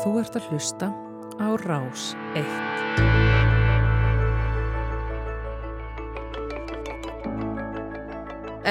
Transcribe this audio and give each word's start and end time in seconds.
Þú 0.00 0.10
ert 0.22 0.36
að 0.38 0.46
hlusta 0.48 0.86
á 1.36 1.48
Rás 1.60 2.04
1. 2.32 2.46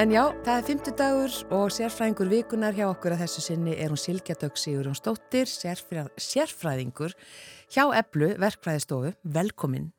En 0.02 0.10
já, 0.10 0.24
það 0.42 0.56
er 0.56 0.66
fymtudagur 0.66 1.36
og 1.54 1.70
sérfræðingur 1.70 2.32
vikunar 2.32 2.74
hjá 2.74 2.88
okkur 2.88 3.14
að 3.14 3.22
þessu 3.22 3.44
sinni 3.44 3.76
er 3.76 3.94
hún 3.94 4.00
Silkja 4.02 4.34
Dögg 4.40 4.58
Sigurjón 4.58 4.98
Stóttir, 4.98 5.46
sérfræð, 5.46 6.10
sérfræðingur 6.18 7.14
hjá 7.70 7.84
Eblu, 8.00 8.32
verkfræðistofu. 8.42 9.14
Velkomin. 9.22 9.92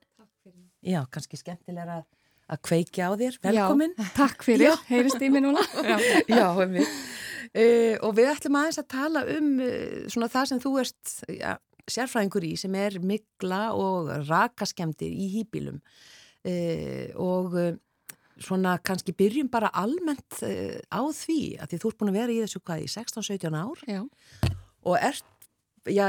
Já, 0.84 1.06
kannski 1.08 1.40
skemmtilega 1.40 2.02
að, 2.02 2.06
að 2.52 2.64
kveikja 2.68 3.08
á 3.08 3.12
þér. 3.24 3.42
Velkomin. 3.48 3.96
Já, 3.96 4.12
takk 4.20 4.44
fyrir, 4.44 4.76
heyrist 4.92 5.24
í 5.24 5.32
mig 5.32 5.48
núna. 5.48 5.64
Já, 5.94 5.96
já 6.28 6.48
við. 6.68 6.84
Uh, 7.54 8.00
og 8.02 8.16
við 8.18 8.32
ætlum 8.32 8.56
aðeins 8.58 8.80
að 8.82 8.90
tala 8.96 9.22
um 9.30 9.50
uh, 9.62 10.06
svona 10.10 10.30
það 10.34 10.48
sem 10.50 10.62
þú 10.64 10.72
erst 10.82 11.12
ja, 11.30 11.52
sérfræðingur 11.86 12.48
í 12.48 12.54
sem 12.58 12.78
er 12.80 12.98
mikla 12.98 13.68
og 13.78 14.10
rakaskemdir 14.26 15.14
í 15.14 15.28
hýbílum 15.36 15.78
uh, 15.78 17.06
og 17.22 17.54
svona 18.42 18.80
kannski 18.82 19.14
byrjum 19.14 19.52
bara 19.54 19.70
almennt 19.78 20.40
á 20.42 21.02
því 21.14 21.38
að 21.62 21.70
því 21.70 21.78
þú 21.84 21.92
ert 21.92 22.00
búin 22.00 22.12
að 22.12 22.18
vera 22.18 22.34
í 22.34 22.40
þessu 22.42 22.64
hvað 22.66 22.82
í 22.82 22.90
16-17 22.90 23.60
ár? 23.62 23.84
Já. 23.86 24.02
og 24.90 24.98
ert, 24.98 25.30
já, 25.86 26.08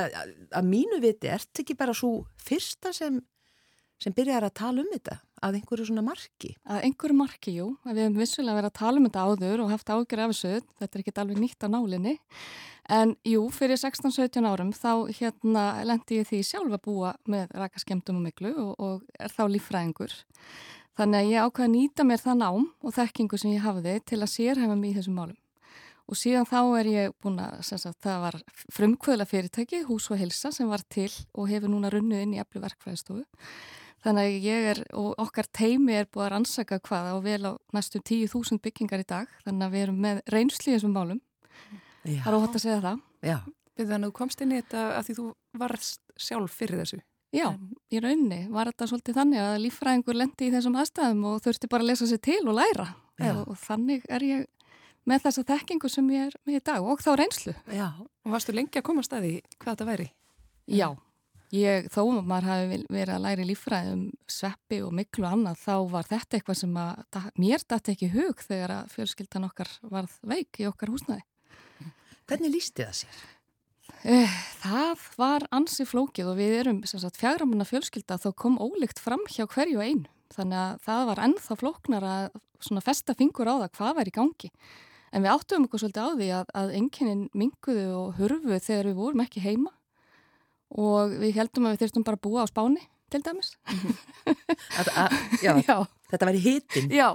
að 0.49 0.71
mínu 0.71 1.03
viti 1.05 1.29
ert 1.29 1.61
ekki 1.61 1.77
bara 1.77 1.93
svo 1.93 2.23
fyrsta 2.41 2.95
sem 2.97 3.21
sem 4.01 4.17
byrjar 4.17 4.49
að 4.49 4.57
tala 4.59 4.83
um 4.83 4.91
þetta 4.97 5.19
að 5.45 5.59
einhverju 5.61 5.89
svona 5.91 6.05
marki? 6.07 6.55
Að 6.65 6.87
einhverju 6.89 7.17
marki, 7.19 7.57
jú. 7.59 7.71
Við 7.87 8.01
hefum 8.03 8.21
vissulega 8.21 8.59
verið 8.59 8.71
að 8.71 8.79
tala 8.81 9.01
um 9.01 9.09
þetta 9.09 9.25
áður 9.29 9.65
og 9.65 9.73
haft 9.75 9.93
ágjör 9.93 10.23
af 10.25 10.33
þessu. 10.33 10.55
Þetta 10.81 10.99
er 10.99 11.03
ekki 11.05 11.15
alveg 11.23 11.43
nýtt 11.43 11.67
á 11.67 11.69
nálinni. 11.69 12.15
En 12.95 13.15
jú, 13.25 13.47
fyrir 13.55 13.81
16-17 13.81 14.45
árum 14.45 14.73
þá 14.77 15.09
hérna 15.17 15.65
lendi 15.89 16.21
ég 16.21 16.29
því 16.29 16.41
sjálf 16.45 16.75
að 16.77 16.83
búa 16.85 17.15
með 17.25 17.55
rakaskemdum 17.57 18.19
og 18.21 18.27
miklu 18.27 18.53
og, 18.53 18.75
og 18.77 19.07
er 19.17 19.33
þá 19.33 19.47
líffræðingur. 19.55 20.17
Þannig 20.95 21.21
að 21.23 21.31
ég 21.33 21.47
ákvaði 21.47 21.69
að 21.69 21.73
nýta 21.75 22.05
mér 22.07 22.21
það 22.23 22.37
nám 22.43 22.67
og 22.85 22.95
þekkingu 22.95 23.41
sem 23.41 23.55
ég 23.55 23.65
hafði 23.65 23.95
til 24.07 24.21
að 24.21 24.31
sérhæfa 24.35 24.77
mig 24.79 24.93
í 24.93 24.99
þessum 24.99 25.17
málum. 25.19 25.39
Og 26.05 26.19
síðan 26.21 26.45
þá 26.45 26.59
er 26.79 26.91
ég 26.91 27.15
búin 27.25 27.41
að, 27.41 27.63
sagt, 27.65 27.97
það 28.05 28.19
var 28.27 28.37
frumkvöðla 28.77 29.25
fyrirtæki, 29.29 29.81
Hús 29.89 30.11
og 30.13 30.21
Hilsa, 30.21 30.53
sem 30.53 30.69
var 30.69 30.85
til 30.93 31.09
og 31.33 31.49
hefur 31.49 31.73
núna 31.73 31.89
runnu 31.93 32.21
inn 32.21 32.35
í 32.37 32.43
eflu 32.43 32.61
verkfræðistofu. 32.61 33.25
Þannig 34.05 34.27
að 34.29 34.45
ég 34.45 34.67
er, 34.75 34.81
og 35.01 35.15
okkar 35.23 35.49
teimi 35.49 35.95
er 35.97 36.09
búið 36.13 36.27
að 36.27 36.33
rannsaka 36.35 36.81
hvaða 36.85 37.15
og 37.17 37.23
vel 37.25 37.41
á 37.49 37.53
næstu 37.73 38.03
10.000 38.03 38.61
byggingar 38.65 39.01
í 39.01 39.09
dag. 39.09 39.31
Þannig 39.47 39.65
að 39.65 39.75
við 39.75 39.85
erum 39.87 40.03
með 40.05 40.21
reynsli 40.35 40.75
eins 40.75 40.85
og 40.85 40.93
málum. 40.93 41.23
Já. 42.05 42.21
Það 42.21 42.29
er 42.29 42.37
óhætt 42.37 42.59
að 42.59 42.65
segja 42.67 42.83
það. 42.85 42.99
Já. 43.25 43.39
Þannig 43.81 43.97
að 43.97 44.05
þú 44.05 44.15
komst 44.19 44.45
inn 44.45 44.53
í 44.53 44.61
þetta 44.61 44.83
að 44.99 45.07
því 45.07 45.17
þú 45.19 45.27
varst 45.63 46.03
sjálf 46.21 46.59
fyrir 46.61 46.83
þessu. 46.83 47.01
Já, 47.35 47.49
í 47.91 47.99
rauninni 47.99 48.45
var 48.55 48.69
þetta 48.71 48.87
svolítið 48.93 49.17
þannig 49.19 49.41
að 49.43 49.57
líffræðingur 49.65 50.19
lendi 50.21 50.47
í 50.47 50.53
þessum 50.55 50.77
aðstæðum 50.79 51.25
og 51.33 51.41
þurfti 51.43 51.71
bara 51.73 51.83
að 51.83 51.91
lesa 51.91 52.07
sér 52.07 52.21
til 52.23 52.43
og 52.45 52.55
læra. 52.61 52.87
Já. 53.19 53.33
Og 53.43 53.57
þannig 53.59 54.05
er 54.07 54.27
ég 54.29 54.45
með 55.09 55.25
þessa 55.27 55.45
þekkingu 55.49 55.91
sem 55.91 56.13
ég 56.15 56.29
er 56.29 56.37
með 56.47 56.61
í 56.61 56.63
dag 56.69 56.87
og 56.87 57.03
þá 57.03 57.11
reynslu. 57.19 57.57
Já. 57.75 57.89
Og 57.99 58.37
varstu 58.37 58.55
lengi 58.55 58.79
að 58.79 58.87
koma 58.87 59.03
að 59.03 59.09
staði 59.09 59.33
hvað 59.59 59.73
þetta 59.73 59.89
væri? 59.89 60.07
Já. 60.71 60.89
Ég, 61.55 61.87
þó 61.93 62.09
maður 62.25 62.49
hafi 62.49 62.79
verið 62.89 63.13
að 63.15 63.23
læra 63.23 63.45
líffræði 63.47 63.91
um 63.95 64.03
sveppi 64.31 64.81
og 64.83 64.95
miklu 64.97 65.27
annað, 65.29 65.61
þá 65.61 65.75
var 65.93 66.09
þetta 66.09 66.39
eitthvað 66.39 66.59
sem 66.59 66.79
að, 66.81 67.29
mér 67.39 67.65
dætti 67.71 67.93
ekki 67.95 68.09
hug 68.15 68.43
þegar 68.43 68.73
að 68.81 68.89
fjölskyldan 68.95 69.47
okkar 69.47 69.71
varð 69.93 70.17
veik 70.27 70.59
í 70.59 70.67
okkar 70.67 70.91
húsnaði. 70.91 71.23
Hvernig 72.25 72.55
lísti 72.57 72.87
það 72.87 72.97
sér? 73.03 73.21
Eh, 74.09 74.35
það 74.65 75.05
var 75.21 75.47
ansi 75.55 75.87
flókið 75.87 76.33
og 76.33 76.41
við 76.41 76.57
erum 76.63 76.81
fjagramanna 76.89 77.69
fjölskylda 77.69 78.19
þó 78.25 78.31
kom 78.41 78.59
ólíkt 78.59 78.99
fram 79.05 79.23
hjá 79.31 79.45
hverju 79.45 79.85
einu. 79.85 80.11
Þannig 80.35 80.59
að 80.59 80.83
það 80.89 81.07
var 81.13 81.23
ennþá 81.29 81.59
flóknar 81.61 82.09
að 82.09 82.83
festa 82.83 83.15
fingur 83.15 83.47
á 83.47 83.55
það 83.63 83.71
hvað 83.79 83.95
var 84.01 84.11
í 84.11 84.17
gangi. 84.17 84.51
En 85.15 85.23
við 85.23 85.37
áttum 85.37 85.69
okkur 85.69 85.85
svolítið 85.85 86.03
á 86.03 86.11
því 86.19 86.29
að, 86.41 86.53
að 86.59 86.77
enginin 86.81 87.25
minguðu 87.37 87.89
og 87.95 88.15
hurfu 88.19 88.59
þegar 88.59 88.91
við 88.91 88.99
vorum 88.99 89.23
ekki 89.23 89.45
heima 89.45 89.71
og 90.81 91.15
við 91.23 91.39
heldum 91.39 91.69
að 91.69 91.77
við 91.77 91.85
þurftum 91.85 92.07
bara 92.07 92.19
að 92.19 92.27
búa 92.27 92.45
á 92.45 92.51
spáni 92.51 92.83
til 93.15 93.23
dæmis. 93.23 93.53
Að, 94.81 94.89
að, 94.97 95.15
já, 95.45 95.53
já. 95.69 95.77
Þetta 96.11 96.27
var 96.29 96.37
í 96.37 96.41
hitin 96.43 96.93
já. 96.95 97.09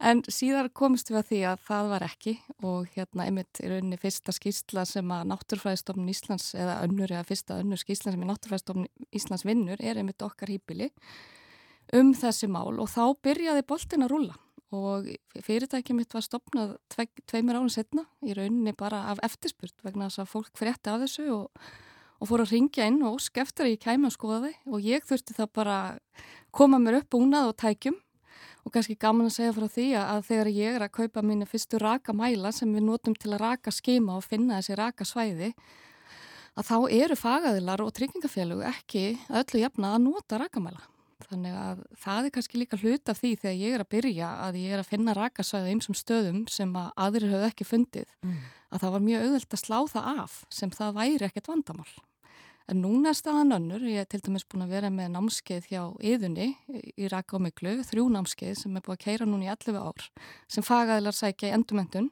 en 0.00 0.22
síðar 0.30 0.68
komist 0.76 1.10
við 1.10 1.18
að 1.20 1.28
því 1.28 1.40
að 1.50 1.64
það 1.68 1.90
var 1.92 2.04
ekki. 2.06 2.32
Og 2.64 2.94
hérna 2.96 3.26
einmitt 3.28 3.60
er 3.64 3.76
unni 3.78 3.98
fyrsta 4.00 4.34
skýrsla 4.34 4.84
sem 4.88 5.12
að 5.14 5.28
Náttúrfræðistofnun 5.30 6.12
Íslands 6.12 6.50
eða 6.56 6.78
önnur 6.86 7.12
eða 7.12 7.26
fyrsta 7.28 7.58
önnur 7.62 7.80
skýrsla 7.80 8.14
sem 8.14 8.24
er 8.24 8.30
Náttúrfræðistofnun 8.32 8.88
Íslands 9.20 9.46
vinnur 9.48 9.84
er 9.84 10.00
einmitt 10.00 10.24
okkar 10.24 10.52
hýpili 10.52 10.90
um 11.96 12.14
þessi 12.16 12.48
mál. 12.52 12.72
Og 12.80 12.90
þá 12.92 13.04
byrjaði 13.24 13.66
boltin 13.68 14.06
að 14.06 14.16
rúla 14.16 14.38
og 14.72 15.08
fyrirtækið 15.44 15.98
mitt 15.98 16.14
var 16.16 16.24
stopnað 16.24 16.76
tve, 16.92 17.04
tveimur 17.28 17.58
árun 17.60 17.72
setna 17.72 18.06
í 18.24 18.32
rauninni 18.36 18.72
bara 18.76 19.04
af 19.12 19.20
eftirspurt 19.24 19.76
vegna 19.84 20.08
þess 20.08 20.22
að 20.24 20.30
fólk 20.32 20.54
frétti 20.56 20.88
af 20.88 21.02
þessu 21.04 21.26
og 21.34 21.66
og 22.22 22.30
fór 22.30 22.44
að 22.44 22.54
ringja 22.54 22.86
inn 22.86 23.02
og 23.02 23.18
ósk 23.18 23.42
eftir 23.42 23.66
að 23.66 23.74
ég 23.74 23.82
kæmi 23.82 24.06
að 24.08 24.14
skoða 24.14 24.40
þau 24.46 24.76
og 24.76 24.86
ég 24.86 25.06
þurfti 25.08 25.36
það 25.36 25.52
bara 25.58 25.78
koma 26.54 26.78
mér 26.78 27.00
upp 27.00 27.18
únað 27.18 27.50
og 27.50 27.56
tækjum 27.58 27.98
og 28.62 28.74
kannski 28.74 28.94
gaman 29.00 29.26
að 29.26 29.36
segja 29.36 29.54
frá 29.56 29.66
því 29.74 29.86
að 29.98 30.20
þegar 30.28 30.50
ég 30.54 30.76
er 30.76 30.84
að 30.86 30.94
kaupa 31.00 31.24
mínu 31.26 31.48
fyrstu 31.50 31.80
rakamæla 31.82 32.52
sem 32.54 32.70
við 32.70 32.86
notum 32.86 33.16
til 33.18 33.32
að 33.32 33.42
raka 33.42 33.74
skema 33.74 34.18
og 34.18 34.26
finna 34.26 34.60
þessi 34.60 34.78
rakasvæði 34.78 35.50
að 36.52 36.68
þá 36.68 36.76
eru 37.00 37.18
fagadilar 37.18 37.82
og 37.82 37.92
tryggingafélög 37.96 38.62
ekki 38.68 39.04
öllu 39.32 39.62
jafna 39.62 39.94
að 39.96 40.04
nota 40.06 40.38
rakamæla. 40.42 40.82
Þannig 41.22 41.56
að 41.56 41.82
það 42.02 42.26
er 42.26 42.34
kannski 42.34 42.60
líka 42.60 42.78
hlut 42.82 43.08
af 43.08 43.20
því 43.22 43.30
þegar 43.40 43.58
ég 43.58 43.74
er 43.76 43.84
að 43.84 43.92
byrja 43.94 44.30
að 44.46 44.58
ég 44.60 44.74
er 44.74 44.82
að 44.82 44.90
finna 44.90 45.16
rakasvæði 45.16 45.74
einsum 45.74 45.96
stöðum 45.96 46.40
sem 46.50 46.72
að 46.76 46.90
aðrir 47.06 47.32
höfðu 47.32 47.48
ekki 47.48 47.66
fundið 47.66 48.08
mm. 48.26 48.40
að 48.74 48.84
það 48.84 48.94
var 48.96 49.04
mjög 49.06 49.26
auðvilt 49.26 49.56
að 49.56 49.62
slá 49.62 49.78
það 49.94 50.22
af 50.24 50.38
sem 50.52 50.74
það 50.74 50.98
væri 50.98 51.28
ekkert 51.28 51.52
vandamál. 51.52 51.92
En 52.70 52.78
núna 52.82 53.10
er 53.10 53.18
staðan 53.18 53.56
önnur, 53.56 53.82
ég 53.90 54.04
er 54.04 54.08
til 54.10 54.22
dæmis 54.22 54.46
búin 54.46 54.64
að 54.66 54.74
vera 54.76 54.90
með 54.92 55.12
námskeið 55.16 55.68
hjá 55.72 55.82
yðunni 55.98 56.52
í 56.94 57.10
Raka 57.10 57.36
og 57.38 57.44
Miklu, 57.46 57.74
þrjú 57.88 58.06
námskeið 58.14 58.56
sem 58.60 58.76
er 58.78 58.84
búin 58.86 58.98
að 58.98 59.04
keira 59.04 59.28
núna 59.28 59.48
í 59.48 59.52
11 59.52 59.80
ár, 59.82 60.08
sem 60.46 60.66
fagæðilar 60.66 61.18
sækja 61.18 61.50
í 61.50 61.56
endumendun 61.56 62.10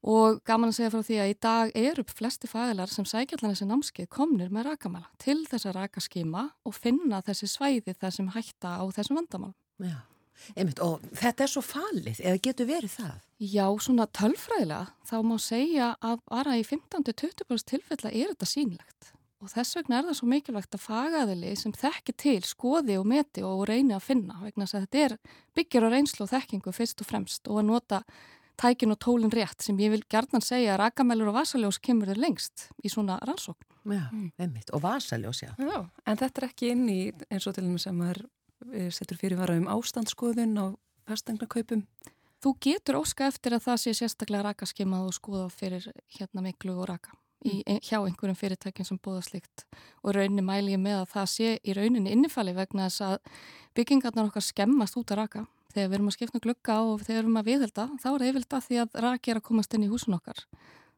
og 0.00 0.40
gaman 0.48 0.72
að 0.72 0.78
segja 0.78 0.92
frá 0.94 1.02
því 1.04 1.18
að 1.20 1.30
í 1.30 1.38
dag 1.44 1.72
eru 1.76 2.04
flesti 2.08 2.48
fagæðilar 2.50 2.92
sem 2.92 3.08
sækja 3.08 3.38
allan 3.38 3.54
þessi 3.54 3.68
námskeið 3.68 4.10
komnir 4.12 4.52
með 4.52 4.70
rakamæla 4.70 5.10
til 5.20 5.42
þess 5.48 5.68
að 5.68 5.76
raka 5.76 6.02
skima 6.02 6.46
og 6.64 6.76
finna 6.76 7.20
þessi 7.26 7.50
svæði 7.52 7.96
þar 8.00 8.16
sem 8.16 8.30
hætta 8.34 8.78
á 8.80 8.84
þessum 8.96 9.20
vandamál. 9.20 9.52
Já, 9.80 10.00
einmitt 10.56 10.80
og 10.84 11.04
þetta 11.12 11.44
er 11.44 11.52
svo 11.52 11.64
falið, 11.64 12.22
eða 12.24 12.42
getur 12.48 12.70
verið 12.70 12.96
það? 12.96 13.16
Já, 13.40 13.66
svona 13.80 14.08
tölfræðilega 14.08 14.82
þá 15.08 15.16
má 15.24 15.36
segja 15.40 15.94
að 16.00 16.20
bara 16.28 16.56
í 16.56 16.64
15-20% 16.64 17.70
tilfella 17.74 18.12
er 18.12 18.32
þetta 18.32 18.48
sínlegt. 18.48 19.12
Og 19.40 19.48
þess 19.48 19.78
vegna 19.78 19.98
er 19.98 20.08
það 20.10 20.16
svo 20.18 20.26
mikilvægt 20.28 20.76
að 20.76 20.82
fagaðili 20.84 21.54
sem 21.56 21.72
þekki 21.72 22.14
til, 22.20 22.40
skoði 22.44 22.98
og 23.00 23.06
meti 23.08 23.44
og 23.46 23.62
reyni 23.70 23.94
að 23.96 24.04
finna 24.10 24.36
vegna 24.42 24.66
að 24.66 24.82
þetta 24.82 25.00
er 25.06 25.14
byggjur 25.56 25.86
og 25.86 25.94
reynslu 25.94 26.26
og 26.26 26.30
þekkingu 26.34 26.74
fyrst 26.76 27.00
og 27.00 27.08
fremst 27.08 27.48
og 27.48 27.62
að 27.62 27.70
nota 27.70 28.02
tækin 28.60 28.92
og 28.92 29.00
tólinn 29.00 29.32
rétt 29.32 29.64
sem 29.64 29.78
ég 29.80 29.94
vil 29.94 30.02
gerðan 30.12 30.44
segja 30.44 30.74
að 30.74 30.82
rakamælur 30.82 31.30
og 31.32 31.38
vasaljós 31.38 31.80
kemur 31.80 32.10
þér 32.10 32.20
lengst 32.20 32.66
í 32.84 32.92
svona 32.92 33.16
rannsókn. 33.24 33.64
Já, 33.88 34.04
mm. 34.12 34.28
einmitt. 34.36 34.74
Og 34.76 34.84
vasaljós, 34.84 35.40
já. 35.46 35.54
Já, 35.56 35.78
en 36.04 36.20
þetta 36.20 36.42
er 36.42 36.48
ekki 36.50 36.72
inn 36.74 36.84
í 36.92 37.00
eins 37.30 37.48
og 37.48 37.56
til 37.56 37.64
og 37.64 37.72
með 37.72 37.84
sem 37.86 38.04
er 38.10 38.22
eh, 38.74 38.90
setur 38.92 39.20
fyrir 39.22 39.40
vara 39.40 39.56
um 39.56 39.70
ástandsskoðun 39.72 40.52
á 40.60 40.66
fastengnaköpum. 41.08 41.86
Þú 42.44 42.54
getur 42.60 43.00
óska 43.00 43.32
eftir 43.32 43.56
að 43.56 43.64
það 43.70 43.82
sé 43.86 43.96
sérstaklega 43.96 44.50
rakaskimað 44.50 45.08
og 45.08 45.16
skoða 45.16 45.48
fyrir 45.52 45.88
hérna 46.18 46.44
miklu 46.44 46.76
og 46.76 46.92
raka 46.92 47.16
í, 47.46 47.60
hjá 47.64 47.98
einhverjum 48.00 48.38
fyrirtækjum 48.38 48.88
sem 48.88 48.98
búða 49.02 49.22
slikt 49.24 49.64
og 50.02 50.14
rauninni 50.16 50.44
mæli 50.44 50.74
ég 50.74 50.82
með 50.82 51.02
að 51.02 51.12
það 51.14 51.30
sé 51.34 51.52
í 51.62 51.76
rauninni 51.76 52.12
innifali 52.14 52.54
vegna 52.56 52.88
þess 52.88 53.04
að 53.06 53.16
byggingarnar 53.78 54.30
okkar 54.30 54.44
skemmast 54.44 54.98
út 55.00 55.14
að 55.14 55.22
raka. 55.22 55.46
Þegar 55.70 55.88
við 55.88 55.96
erum 55.98 56.10
að 56.10 56.16
skipna 56.16 56.42
glugga 56.42 56.76
og 56.82 57.02
þegar 57.04 57.14
við 57.14 57.22
erum 57.22 57.40
að 57.40 57.48
viðhelda 57.48 57.86
þá 58.02 58.06
er 58.10 58.20
það 58.22 58.28
yfirlega 58.30 58.62
því 58.66 58.80
að 58.82 59.00
raki 59.06 59.30
er 59.30 59.40
að 59.40 59.46
komast 59.46 59.76
inn 59.76 59.86
í 59.86 59.90
húsun 59.90 60.16
okkar. 60.18 60.44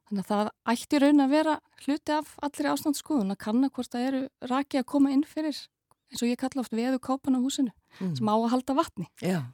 Þannig 0.09 0.23
að 0.23 0.31
það 0.33 0.53
ætti 0.73 1.03
rauninni 1.03 1.27
að 1.27 1.35
vera 1.37 1.59
hluti 1.85 2.17
af 2.17 2.35
allir 2.49 2.71
ástandsskoðun 2.73 3.35
að 3.35 3.43
kanna 3.45 3.71
hvort 3.73 3.93
það 3.93 4.07
eru 4.09 4.23
raki 4.49 4.81
að 4.81 4.89
koma 4.95 5.13
inn 5.13 5.27
fyrir 5.29 5.53
eins 5.53 6.25
og 6.25 6.29
ég 6.29 6.41
kalla 6.41 6.65
oft 6.65 6.77
veðu 6.77 7.01
kópan 7.01 7.37
á 7.37 7.45
húsinu 7.45 7.73
mm. 8.01 8.17
sem 8.19 8.29
á 8.29 8.35
að 8.35 8.51
halda 8.53 8.77
vatni. 8.81 9.09
Já 9.21 9.45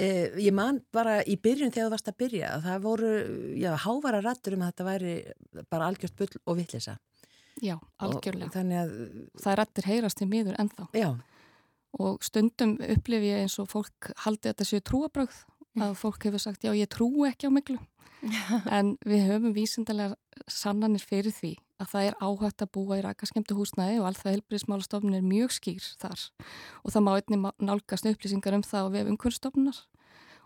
Eh, 0.00 0.32
ég 0.40 0.52
man 0.56 0.80
bara 0.94 1.18
í 1.28 1.36
byrjun 1.40 1.72
þegar 1.74 1.90
þú 1.90 1.92
varst 1.94 2.08
að 2.08 2.18
byrja 2.22 2.52
að 2.54 2.66
það 2.68 2.84
voru, 2.86 3.10
já, 3.60 3.70
hávara 3.84 4.22
rættur 4.24 4.56
um 4.56 4.64
að 4.64 4.72
þetta 4.72 4.86
væri 4.86 5.14
bara 5.68 5.90
algjört 5.90 6.16
bull 6.16 6.40
og 6.46 6.58
vittlisa. 6.60 6.96
Já, 7.60 7.76
algjörlega. 8.00 8.64
Að 8.80 8.94
það 9.42 9.58
rættir 9.60 9.90
heyrast 9.90 10.24
í 10.24 10.28
miður 10.30 10.56
ennþá. 10.62 10.88
Já. 10.96 11.10
Og 12.00 12.24
stundum 12.24 12.76
upplifi 12.86 13.32
ég 13.32 13.44
eins 13.44 13.58
og 13.60 13.68
fólk 13.72 14.12
haldi 14.24 14.48
þetta 14.48 14.68
séu 14.68 14.84
trúabröð 14.86 15.40
að 15.80 15.96
fólk 15.98 16.24
hefur 16.28 16.42
sagt 16.42 16.64
já, 16.64 16.72
ég 16.74 16.88
trú 16.90 17.10
ekki 17.28 17.50
á 17.50 17.52
miklu. 17.52 17.80
en 18.76 18.96
við 19.08 19.26
höfum 19.30 19.54
vísindarlega 19.56 20.16
sannanir 20.50 21.04
fyrir 21.04 21.32
því 21.32 21.54
að 21.80 21.92
það 21.92 22.08
er 22.08 22.18
áhægt 22.20 22.64
að 22.64 22.72
búa 22.76 22.98
í 22.98 23.04
rakaskemtu 23.06 23.56
húsnæði 23.58 24.00
og 24.00 24.10
alltaf 24.10 24.28
helbriðsmálastofnun 24.30 25.16
er 25.18 25.24
mjög 25.26 25.54
skýr 25.56 25.86
þar 26.02 26.26
og 26.84 26.94
það 26.94 27.06
má 27.06 27.12
einnig 27.16 27.46
nálgast 27.70 28.10
upplýsingar 28.10 28.58
um 28.58 28.66
það 28.66 28.88
og 28.88 28.94
við 28.96 29.12
umhverfstofnunar 29.14 29.80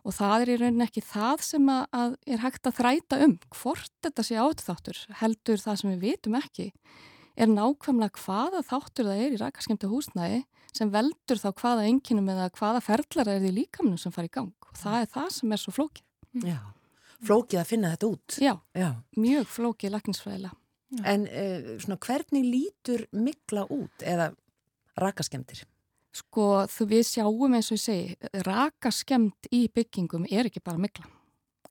og 0.05 0.13
það 0.15 0.45
er 0.45 0.53
í 0.53 0.59
rauninni 0.61 0.87
ekki 0.87 1.05
það 1.09 1.45
sem 1.49 1.71
að 1.75 2.17
er 2.29 2.43
hægt 2.45 2.69
að 2.69 2.79
þræta 2.79 3.21
um 3.25 3.37
hvort 3.57 3.93
þetta 4.05 4.27
sé 4.27 4.39
átöðáttur 4.39 5.03
heldur 5.23 5.63
það 5.63 5.81
sem 5.81 5.95
við 5.95 6.09
vitum 6.09 6.39
ekki 6.39 6.71
er 7.35 7.51
nákvæmlega 7.51 8.21
hvaða 8.25 8.63
þáttur 8.67 9.11
það 9.11 9.23
er 9.25 9.35
í 9.35 9.41
rakaskemtu 9.41 9.91
húsnæði 9.91 10.45
sem 10.75 10.91
veldur 10.91 11.39
þá 11.41 11.51
hvaða 11.61 11.87
enginum 11.89 12.31
eða 12.35 12.51
hvaða 12.59 12.83
ferðlar 12.85 13.31
er 13.31 13.43
því 13.43 13.53
líkamnum 13.61 14.01
sem 14.01 14.15
fari 14.15 14.31
í 14.31 14.35
gang 14.35 14.69
og 14.69 14.79
það 14.79 15.01
er 15.01 15.11
það 15.15 15.29
sem 15.37 15.55
er 15.55 15.63
svo 15.63 15.75
flókið. 15.77 16.05
Já, 16.43 16.59
flókið 17.23 17.61
að 17.61 17.71
finna 17.71 17.93
þetta 17.95 18.11
út. 18.11 18.39
Já, 18.43 18.55
Já. 18.75 18.89
mjög 19.15 19.51
flókið 19.55 19.95
lakningsfræðilega. 20.99 21.35
En 21.35 21.75
uh, 21.75 21.81
svona, 21.83 21.99
hvernig 22.07 22.47
lítur 22.49 23.07
mikla 23.13 23.67
út 23.75 24.05
eða 24.05 24.31
rakaskemtir? 25.01 25.65
Sko 26.15 26.65
þú 26.71 26.89
við 26.93 27.05
sjáum 27.09 27.59
eins 27.59 27.73
og 27.73 27.79
ég 27.79 27.85
segi, 27.85 28.31
rakaskemd 28.47 29.51
í 29.51 29.67
byggingum 29.75 30.29
er 30.31 30.51
ekki 30.51 30.63
bara 30.65 30.81
mikla. 30.81 31.11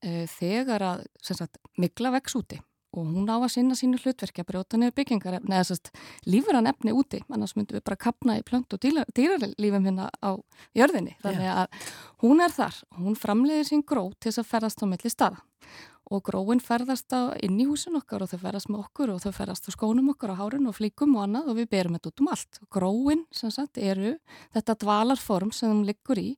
Uh, 0.03 0.23
þegar 0.37 0.87
að 0.89 1.07
sagt, 1.23 1.61
mikla 1.79 2.11
vex 2.17 2.35
úti 2.39 2.59
og 2.93 3.09
hún 3.09 3.29
á 3.29 3.37
að 3.41 3.51
sinna 3.55 3.75
sínu 3.77 3.97
hlutverki 4.01 4.43
að 4.43 4.49
brjóta 4.51 4.77
niður 4.77 4.95
byggingar 4.99 5.39
neða 5.41 5.65
sérst 5.69 5.89
lífran 6.29 6.69
efni 6.69 6.93
úti 6.93 7.23
annars 7.33 7.55
myndum 7.57 7.79
við 7.79 7.85
bara 7.87 7.99
kapna 8.05 8.37
í 8.37 8.43
plönt 8.45 8.73
og 8.73 8.81
dýrarlífum 8.83 9.87
hérna 9.87 10.09
á 10.21 10.37
jörðinni 10.77 11.15
þannig 11.23 11.49
að 11.49 11.89
hún 12.21 12.43
er 12.45 12.53
þar 12.53 12.77
hún 12.99 13.17
framleiðir 13.17 13.69
sín 13.71 13.81
gró 13.81 14.11
til 14.19 14.29
þess 14.29 14.43
að 14.43 14.51
ferðast 14.51 14.85
á 14.85 14.91
milli 14.91 15.13
staða 15.13 15.41
og 16.11 16.23
gróin 16.27 16.61
ferðast 16.63 17.13
inn 17.45 17.59
í 17.61 17.67
húsin 17.69 17.97
okkar 17.99 18.25
og 18.25 18.31
þau 18.31 18.41
ferðast 18.41 18.71
með 18.71 18.81
okkur 18.83 19.13
og 19.13 19.21
þau 19.23 19.31
ferðast 19.35 19.69
á 19.69 19.71
skónum 19.75 20.11
okkar 20.13 20.33
á 20.35 20.39
hárun 20.41 20.67
og 20.67 20.77
flíkum 20.77 21.15
og 21.17 21.27
annað 21.27 21.51
og 21.53 21.59
við 21.61 21.69
berum 21.71 21.97
þetta 21.97 22.11
út 22.11 22.23
um 22.23 22.31
allt 22.33 22.59
gróin 22.73 23.23
sem 23.31 23.53
sagt 23.53 23.79
eru 23.79 24.17
þetta 24.55 24.79
dvalarform 24.83 25.53
sem 25.55 25.71
þeim 25.71 25.85
liggur 25.87 26.19
í 26.19 26.29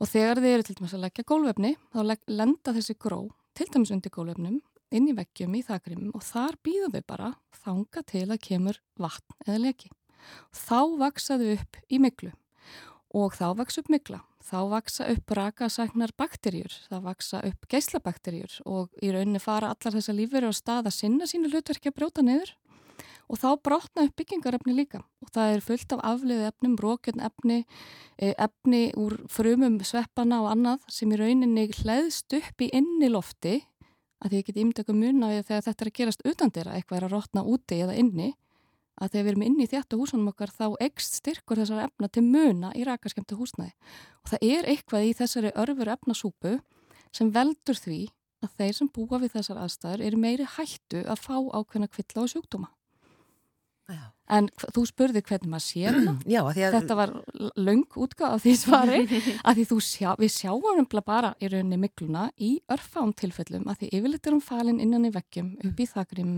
og 0.00 0.08
þegar 0.10 0.42
þið 0.42 0.54
eru 0.54 0.66
til 0.66 0.78
dæmis 0.80 0.96
að 0.96 1.04
leggja 1.06 1.28
gólvefni 1.28 1.76
þá 1.92 2.00
lenda 2.26 2.74
þessi 2.74 2.98
gró 2.98 3.22
til 3.54 3.68
dæmis 3.70 3.94
undir 3.94 4.14
gólvefnum 4.14 4.60
inn 4.90 5.08
í 5.10 5.14
veggjum 5.14 5.54
í 5.54 5.62
þakrimum 5.66 6.14
og 6.18 6.24
þar 6.26 6.58
býðum 6.64 6.94
við 6.96 7.06
bara 7.10 7.34
þanga 7.62 8.02
til 8.10 8.26
að 8.26 8.42
kemur 8.46 8.80
vatn 8.98 9.36
eða 9.46 9.60
leki. 9.66 9.90
Þá 10.54 10.80
vaksaðu 11.00 11.54
upp 11.56 11.78
í 11.88 12.00
miklu 12.02 12.32
og 13.16 13.36
þá 13.38 13.46
vaksa 13.58 13.82
upp 13.82 13.90
mikla. 13.92 14.20
Þá 14.40 14.58
vaksa 14.70 15.06
upp 15.12 15.32
rakasæknar 15.36 16.14
bakterjur, 16.16 16.72
það 16.88 17.04
vaksa 17.04 17.42
upp 17.44 17.66
geislabakterjur 17.70 18.54
og 18.64 18.88
í 19.04 19.12
rauninni 19.12 19.40
fara 19.42 19.74
allar 19.74 19.96
þessa 19.98 20.14
lífverður 20.16 20.56
á 20.56 20.60
stað 20.60 20.88
að 20.88 20.96
sinna 20.96 21.28
sínu 21.28 21.50
hlutverki 21.52 21.92
að 21.92 21.96
brjóta 21.98 22.24
niður. 22.24 22.54
Og 23.30 23.38
þá 23.38 23.50
brotna 23.62 24.04
upp 24.08 24.16
byggingarefni 24.18 24.74
líka. 24.74 25.04
Og 25.22 25.30
það 25.30 25.52
er 25.54 25.62
fullt 25.62 25.92
af 25.94 26.00
aflið 26.08 26.40
efnum, 26.48 26.72
brókjörn 26.80 27.22
efni, 27.28 27.60
e, 28.18 28.32
efni 28.34 28.80
úr 28.98 29.20
frumum 29.30 29.76
sveppana 29.86 30.40
og 30.42 30.50
annað 30.56 30.88
sem 30.90 31.12
í 31.12 31.20
rauninni 31.20 31.68
hlæðst 31.78 32.34
upp 32.40 32.64
í 32.64 32.72
inni 32.74 33.12
lofti. 33.12 33.60
Að 34.20 34.32
því 34.32 34.40
ég 34.40 34.48
get 34.48 34.62
ímdöku 34.64 34.96
mun 34.96 35.22
á 35.22 35.28
því 35.30 35.60
að 35.60 35.68
þetta 35.68 35.84
er 35.84 35.92
að 35.92 35.98
gerast 36.00 36.26
utan 36.26 36.50
dyrra, 36.50 36.74
eitthvað 36.74 36.98
er 36.98 37.06
að 37.06 37.14
rótna 37.14 37.46
úti 37.46 37.78
eða 37.84 37.94
inni, 38.02 38.32
að 39.00 39.12
þegar 39.14 39.24
við 39.24 39.32
erum 39.32 39.44
inni 39.46 39.66
í 39.66 39.70
þjættu 39.70 39.98
húsunum 40.00 40.30
okkar 40.30 40.52
þá 40.52 40.66
ekst 40.86 41.20
styrkur 41.20 41.60
þessar 41.62 41.86
efna 41.88 42.08
til 42.12 42.24
muna 42.26 42.72
í 42.76 42.84
rakaskemtu 42.86 43.38
húsnæði. 43.40 43.72
Og 44.24 44.32
það 44.32 44.48
er 44.50 44.70
eitthvað 44.74 45.08
í 45.08 45.14
þessari 45.16 45.52
örfur 45.64 45.92
efnasúpu 45.96 46.56
sem 47.16 47.32
veldur 47.34 47.80
því 47.80 48.00
að 48.44 48.52
þeir 48.58 48.76
sem 48.76 48.90
búa 48.92 49.20
við 49.20 49.34
þessar 49.36 49.62
aðstæður 49.64 50.04
eru 50.06 50.20
meiri 50.20 50.46
hættu 50.56 51.02
að 51.04 51.24
fá 51.24 51.34
ákveðna 51.36 51.90
kvilla 51.92 52.24
og 52.24 52.32
sjúkdóma. 52.32 52.70
Já. 53.90 54.04
En 54.30 54.46
þú 54.60 54.84
spurði 54.86 55.22
hvernig 55.26 55.50
maður 55.50 55.64
sér 55.64 55.96
hana. 55.96 56.12
Já, 56.34 56.40
að... 56.46 56.60
Þetta 56.76 56.96
var 56.98 57.14
laung 57.58 57.86
útgáð 57.98 58.36
af 58.36 58.44
því 58.44 58.52
svari 58.60 59.00
að 59.48 59.58
því 59.60 59.80
sjá, 59.82 60.10
við 60.20 60.34
sjáum 60.36 60.86
bara 61.02 61.32
í 61.40 61.50
rauninni 61.50 61.80
mikluna 61.80 62.28
í 62.38 62.52
örfám 62.70 63.12
tilfellum 63.18 63.66
að 63.66 63.82
því 63.82 63.90
yfirleitt 63.98 64.28
er 64.28 64.36
hún 64.36 64.44
falin 64.44 64.82
innan 64.82 65.08
í 65.08 65.14
vekkjum 65.14 65.56
upp 65.66 65.82
í 65.82 65.88
þakrim 65.90 66.36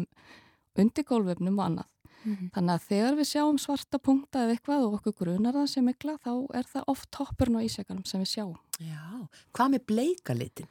undir 0.81 1.05
gólvefnum 1.05 1.59
og 1.61 1.67
annað. 1.67 1.89
Mm 2.25 2.37
-hmm. 2.37 2.51
Þannig 2.55 2.75
að 2.75 2.87
þegar 2.89 3.15
við 3.19 3.29
sjáum 3.33 3.59
svarta 3.59 3.99
punkta 3.99 4.45
eða 4.45 4.55
eitthvað 4.57 4.85
og 4.87 4.95
okkur 4.95 5.15
grunar 5.21 5.55
það 5.55 5.67
sem 5.67 5.85
mikla 5.85 6.19
þá 6.19 6.33
er 6.55 6.67
það 6.73 6.85
oft 6.87 7.11
toppurn 7.11 7.57
og 7.57 7.63
ísækarum 7.63 8.05
sem 8.05 8.21
við 8.21 8.31
sjáum. 8.35 8.59
Já, 8.79 9.29
hvað 9.53 9.71
með 9.71 9.87
bleikalitin? 9.87 10.69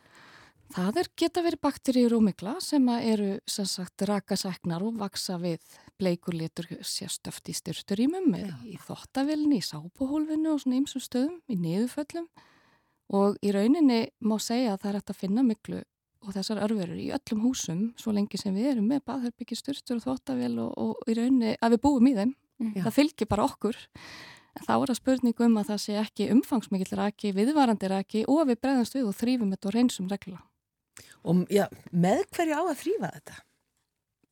Það 0.72 0.98
er 1.02 1.08
geta 1.20 1.42
verið 1.44 1.62
bakteríur 1.66 2.14
og 2.16 2.24
mikla 2.24 2.54
sem 2.64 2.86
eru 2.90 3.40
sem 3.50 3.66
sagt 3.68 4.02
rakasæknar 4.08 4.84
og 4.86 5.00
vaksa 5.02 5.36
við 5.42 5.60
bleikur 6.00 6.34
litur 6.34 6.70
sérstöft 6.80 7.50
í 7.52 7.56
styrturímum 7.58 8.32
í 8.64 8.78
þottavilni, 8.80 9.60
í 9.60 9.68
sápuhólfinu 9.68 10.54
og 10.54 10.62
svona 10.64 10.80
ymsum 10.80 11.04
stöðum, 11.04 11.42
í 11.52 11.58
niðurföllum 11.60 12.30
og 13.12 13.36
í 13.44 13.52
rauninni 13.52 14.06
má 14.24 14.38
segja 14.40 14.74
að 14.74 14.84
það 14.84 14.90
er 14.90 15.00
hægt 15.00 15.14
að 15.14 15.22
finna 15.26 15.44
miklu 15.44 15.82
og 16.22 16.36
þessar 16.36 16.62
örverur 16.66 17.00
í 17.00 17.10
öllum 17.16 17.42
húsum 17.46 17.82
svo 18.00 18.14
lengi 18.16 18.40
sem 18.40 18.54
við 18.56 18.76
erum 18.76 18.92
með 18.92 19.04
baðherbyggi 19.10 19.58
styrstur 19.58 20.00
og 20.00 20.06
þottavil 20.06 20.54
og, 20.64 20.72
og 20.78 21.10
í 21.10 21.18
rauninni 21.18 21.56
að 21.58 21.76
við 21.76 21.84
búum 21.88 22.12
í 22.12 22.14
þeim, 22.18 22.36
mm. 22.62 22.78
það 22.86 22.96
fylgir 23.00 23.32
bara 23.32 23.48
okkur 23.50 23.80
en 24.52 24.68
þá 24.68 24.74
er 24.76 24.92
það 24.92 25.00
spurning 25.00 25.44
um 25.48 25.60
að 25.62 25.74
það 25.74 25.84
sé 25.86 25.98
ekki 26.02 26.30
umfangsmikill 26.36 27.00
raki, 27.00 27.34
viðvarandi 27.36 27.92
raki 27.92 28.24
og 28.30 28.46
við 28.52 28.62
bregðumst 28.62 28.98
við 28.98 29.10
og 29.10 29.18
þrýfum 29.18 29.54
þetta 29.56 29.70
og 29.70 29.78
reynsum 29.78 30.10
regla. 30.12 30.42
Og 31.22 31.46
já, 31.54 31.68
með 31.94 32.26
hverju 32.36 32.58
á 32.58 32.64
að 32.66 32.80
þrýfa 32.82 33.12
þetta? 33.16 33.38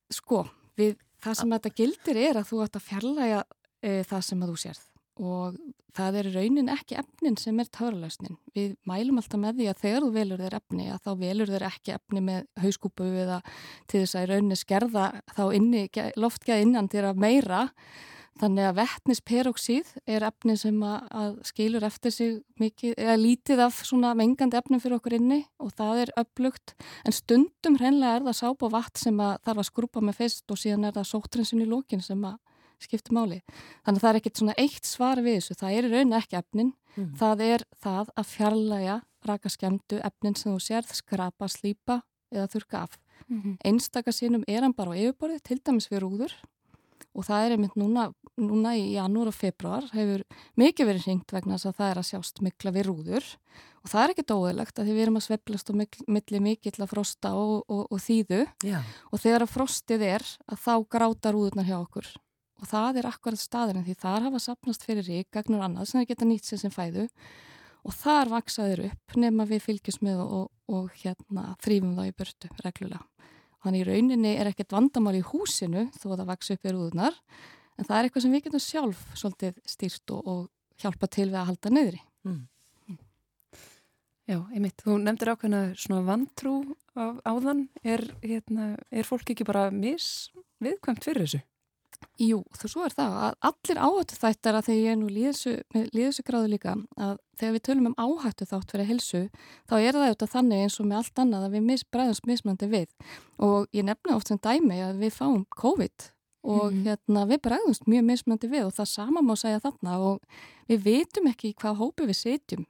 Sko, 0.09 0.41
við 0.77 0.97
Það 1.19 1.39
sem 1.39 1.55
þetta 1.55 1.71
gildir 1.75 2.19
er 2.21 2.39
að 2.39 2.47
þú 2.47 2.61
ætti 2.63 2.79
að 2.79 2.85
fjarlæga 2.87 3.39
e, 3.83 3.91
það 4.07 4.21
sem 4.27 4.43
að 4.43 4.51
þú 4.51 4.61
sérð 4.63 4.85
og 5.19 5.57
það 5.97 6.19
er 6.21 6.29
raunin 6.33 6.71
ekki 6.71 6.97
efnin 7.01 7.37
sem 7.39 7.57
er 7.59 7.69
törulegsnin. 7.75 8.37
Við 8.55 8.75
mælum 8.87 9.19
alltaf 9.19 9.41
með 9.41 9.59
því 9.59 9.69
að 9.71 9.81
þegar 9.83 10.05
þú 10.05 10.11
velur 10.15 10.43
þér 10.43 10.59
efni 10.59 10.85
að 10.93 11.01
þá 11.05 11.11
velur 11.23 11.53
þér 11.53 11.65
ekki 11.69 11.95
efni 11.95 12.23
með 12.23 12.45
hauskúpu 12.63 13.09
eða 13.23 13.41
til 13.89 14.03
þess 14.03 14.19
að 14.19 14.29
raunin 14.33 14.59
skerða 14.59 15.09
þá 15.35 15.43
inni, 15.57 15.83
loftgeða 16.15 16.63
innan 16.63 16.91
þér 16.91 17.11
að 17.11 17.25
meira 17.25 17.65
Þannig 18.39 18.69
að 18.69 18.77
vettnisperoxíð 18.77 19.89
er 20.07 20.23
efni 20.23 20.53
sem 20.59 20.77
að, 20.87 21.39
skilur 21.49 21.83
eftir 21.83 22.13
sig 22.15 22.37
mikið, 22.61 22.93
eða 22.95 23.15
lítið 23.19 23.63
af 23.65 23.81
svona 23.83 24.13
mengandi 24.15 24.55
efnum 24.55 24.79
fyrir 24.79 24.95
okkur 24.95 25.17
inni 25.17 25.41
og 25.59 25.73
það 25.75 26.05
er 26.05 26.13
upplugt 26.21 26.75
en 27.03 27.15
stundum 27.15 27.75
hreinlega 27.81 28.21
er 28.21 28.27
það 28.29 28.37
sáp 28.39 28.63
og 28.63 28.71
vatn 28.77 29.01
sem 29.01 29.19
að 29.25 29.33
þarf 29.43 29.63
að 29.63 29.67
skrúpa 29.67 30.03
með 30.05 30.21
fyrst 30.21 30.55
og 30.55 30.61
síðan 30.61 30.87
er 30.87 30.95
það 30.95 31.09
sótrinsin 31.11 31.65
í 31.65 31.67
lókin 31.67 32.05
sem 32.05 32.23
að 32.29 32.37
skipta 32.85 33.15
máli. 33.15 33.41
Þannig 33.85 33.99
að 33.99 34.03
það 34.03 34.09
er 34.11 34.19
ekkert 34.19 34.41
svona 34.41 34.57
eitt 34.57 34.85
svar 34.89 35.21
við 35.25 35.39
þessu, 35.39 35.57
það 35.59 35.75
er 35.77 35.87
í 35.87 35.91
raun 35.93 36.17
ekki 36.19 36.39
efnin, 36.39 36.71
mm. 36.95 37.09
það 37.19 37.43
er 37.47 37.65
það 37.83 38.13
að 38.15 38.29
fjarlæga 38.33 39.01
raka 39.27 39.51
skemdu 39.51 39.99
efnin 39.99 40.37
sem 40.39 40.53
þú 40.53 40.59
sérð, 40.63 40.93
skrapa, 40.95 41.49
slýpa 41.51 42.01
eða 42.31 42.47
þurka 42.53 42.83
af. 42.85 42.99
Mm 43.27 43.41
-hmm. 43.41 43.57
Einstakasinnum 43.65 44.43
er 44.47 44.61
hann 44.63 44.73
bara 44.73 44.95
á 44.95 44.99
yfirborði, 44.99 45.39
til 45.43 45.59
dæmis 45.59 45.91
við 45.91 46.01
rúður 46.01 46.33
og 47.15 47.25
það 47.25 47.45
er 47.45 47.55
einmitt 47.55 47.75
núna, 47.79 48.05
núna 48.39 48.75
í 48.77 48.93
janúar 48.95 49.31
og 49.31 49.35
februar 49.35 49.87
hefur 49.93 50.23
mikið 50.59 50.89
verið 50.89 51.07
hringt 51.07 51.33
vegna 51.33 51.57
þess 51.57 51.69
að 51.71 51.77
það 51.79 51.91
er 51.91 52.01
að 52.01 52.07
sjást 52.09 52.41
mikla 52.45 52.73
við 52.75 52.87
rúður 52.89 53.27
og 53.83 53.91
það 53.91 54.03
er 54.03 54.13
ekkit 54.13 54.33
óeðlegt 54.35 54.79
að 54.79 54.89
því 54.89 54.95
við 54.95 55.03
erum 55.05 55.19
að 55.19 55.25
sveplast 55.27 55.71
og 55.71 55.79
milli 56.07 56.41
mikill 56.43 56.77
að 56.77 56.91
frosta 56.93 57.33
og, 57.39 57.63
og, 57.67 57.85
og 57.89 58.03
þýðu 58.03 58.41
Já. 58.67 58.79
og 59.11 59.23
þegar 59.23 59.45
að 59.45 59.53
frostið 59.55 60.07
er 60.09 60.27
að 60.47 60.63
þá 60.65 60.73
gráta 60.95 61.33
rúðurnar 61.35 61.69
hjá 61.69 61.77
okkur 61.79 62.11
og 62.59 62.67
það 62.67 63.01
er 63.01 63.09
akkurat 63.09 63.39
staðurinn 63.39 63.85
því 63.87 63.95
þar 64.01 64.25
hafa 64.27 64.41
sapnast 64.43 64.83
fyrir 64.87 65.07
rík, 65.07 65.29
gagnur 65.31 65.63
annað 65.63 65.89
sem 65.89 66.01
það 66.01 66.09
geta 66.11 66.27
nýtt 66.27 66.49
sér 66.49 66.61
sem 66.63 66.73
fæðu 66.73 67.07
og 67.87 67.95
þar 67.95 68.33
vaksaður 68.33 68.83
upp 68.89 69.15
nema 69.19 69.45
við 69.47 69.63
fylgjum 69.65 70.03
með 70.05 70.23
og, 70.25 70.49
og 70.67 70.91
hérna 70.99 71.53
þrýfum 71.63 71.95
þá 71.95 72.03
í 72.05 72.15
burtu 72.19 72.51
reglulega. 72.65 73.05
Þannig 73.63 73.81
í 73.81 73.87
rauninni 73.89 74.35
er 74.39 74.49
ekkert 74.51 74.75
vandamál 74.75 75.17
í 75.19 75.25
húsinu 75.25 75.87
þó 75.97 76.13
að 76.13 76.21
það 76.21 76.29
vaks 76.31 76.53
upp 76.55 76.67
í 76.67 76.73
rúðunar 76.75 77.17
en 77.79 77.87
það 77.87 77.97
er 77.97 78.07
eitthvað 78.07 78.25
sem 78.25 78.35
við 78.35 78.45
getum 78.45 78.63
sjálf 78.63 79.03
svolítið 79.19 79.59
stýrt 79.67 80.15
og, 80.15 80.29
og 80.31 80.79
hjálpa 80.79 81.09
til 81.11 81.27
við 81.27 81.39
að 81.41 81.49
halda 81.51 81.73
neyðri. 81.75 82.01
Mm. 82.27 82.39
Mm. 82.87 82.99
Já, 84.29 84.37
einmitt. 84.53 84.83
Þú 84.83 84.99
nefndir 85.03 85.33
ákveðna 85.33 85.61
svona 85.79 86.05
vantrú 86.07 86.55
á, 86.95 87.03
áðan. 87.27 87.65
Er, 87.83 88.05
hérna, 88.23 88.73
er 88.91 89.07
fólk 89.07 89.33
ekki 89.33 89.47
bara 89.47 89.67
misviðkvæmt 89.75 91.07
fyrir 91.07 91.25
þessu? 91.25 91.43
Jú, 92.19 92.41
þú 92.59 92.69
svo 92.71 92.83
er 92.83 92.93
það 92.95 93.13
að 93.23 93.33
allir 93.47 93.79
áhættu 93.79 94.17
þættar 94.19 94.57
að 94.59 94.65
þegar 94.67 94.79
ég 94.79 94.91
er 94.91 94.97
nú 94.99 95.07
líðsugráðu 95.09 96.25
gráðu 96.27 96.51
líka 96.51 96.75
að 96.99 97.13
þegar 97.39 97.53
við 97.55 97.63
tölum 97.67 97.89
um 97.89 97.95
áhættu 97.95 98.47
þátt 98.49 98.73
fyrir 98.73 98.89
helsu 98.89 99.21
þá 99.69 99.75
er 99.79 99.95
það 99.95 100.05
auðvitað 100.05 100.33
þannig 100.33 100.63
eins 100.65 100.77
og 100.79 100.89
með 100.89 100.99
allt 100.99 101.21
annað 101.23 101.45
að 101.47 101.55
við 101.55 101.65
mis, 101.69 101.83
bregðumst 101.95 102.27
mismandi 102.27 102.69
við. 102.71 102.89
Og 103.39 103.67
ég 103.75 103.87
nefna 103.87 104.17
oft 104.19 104.31
sem 104.31 104.39
dæmi 104.43 104.81
að 104.83 104.99
við 105.03 105.15
fáum 105.15 105.45
COVID 105.55 106.09
og 106.49 106.71
mm 106.71 106.85
hérna 106.85 107.25
við 107.27 107.41
bregðumst 107.43 107.87
mjög 107.87 108.05
mismandi 108.07 108.47
við 108.51 108.67
og 108.69 108.75
það 108.75 108.91
sama 108.93 109.23
má 109.23 109.33
segja 109.39 109.59
þarna 109.63 109.97
og 109.99 110.21
við 110.71 110.85
vitum 110.85 111.27
ekki 111.31 111.55
hvað 111.59 111.81
hópi 111.81 112.07
við 112.07 112.19
setjum, 112.19 112.67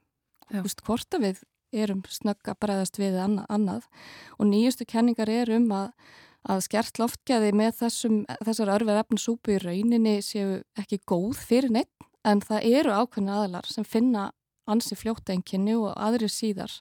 Vist, 0.50 0.82
hvort 0.82 1.14
að 1.14 1.28
við 1.28 1.42
erum 1.70 2.02
snögg 2.10 2.50
að 2.50 2.58
bregðast 2.64 2.98
við 2.98 3.18
annað. 3.22 3.86
Og 4.38 4.48
nýjustu 4.50 4.86
kenningar 4.88 5.30
er 5.30 5.52
um 5.54 5.68
að 5.70 5.92
að 6.48 6.62
skert 6.64 7.00
loftgæði 7.00 7.52
með 7.56 7.74
þessum, 7.82 8.20
þessar 8.46 8.72
örfið 8.76 9.00
efnisúpu 9.02 9.56
í 9.56 9.60
rauninni 9.60 10.20
séu 10.24 10.60
ekki 10.80 11.00
góð 11.08 11.40
fyrir 11.40 11.72
neitt 11.74 12.08
en 12.24 12.40
það 12.44 12.68
eru 12.80 12.94
ákveðna 12.96 13.40
aðlar 13.42 13.68
sem 13.68 13.84
finna 13.84 14.30
ansi 14.70 14.96
fljóta 14.96 15.34
enginni 15.34 15.74
og 15.76 15.92
aðri 15.96 16.28
síðar. 16.30 16.72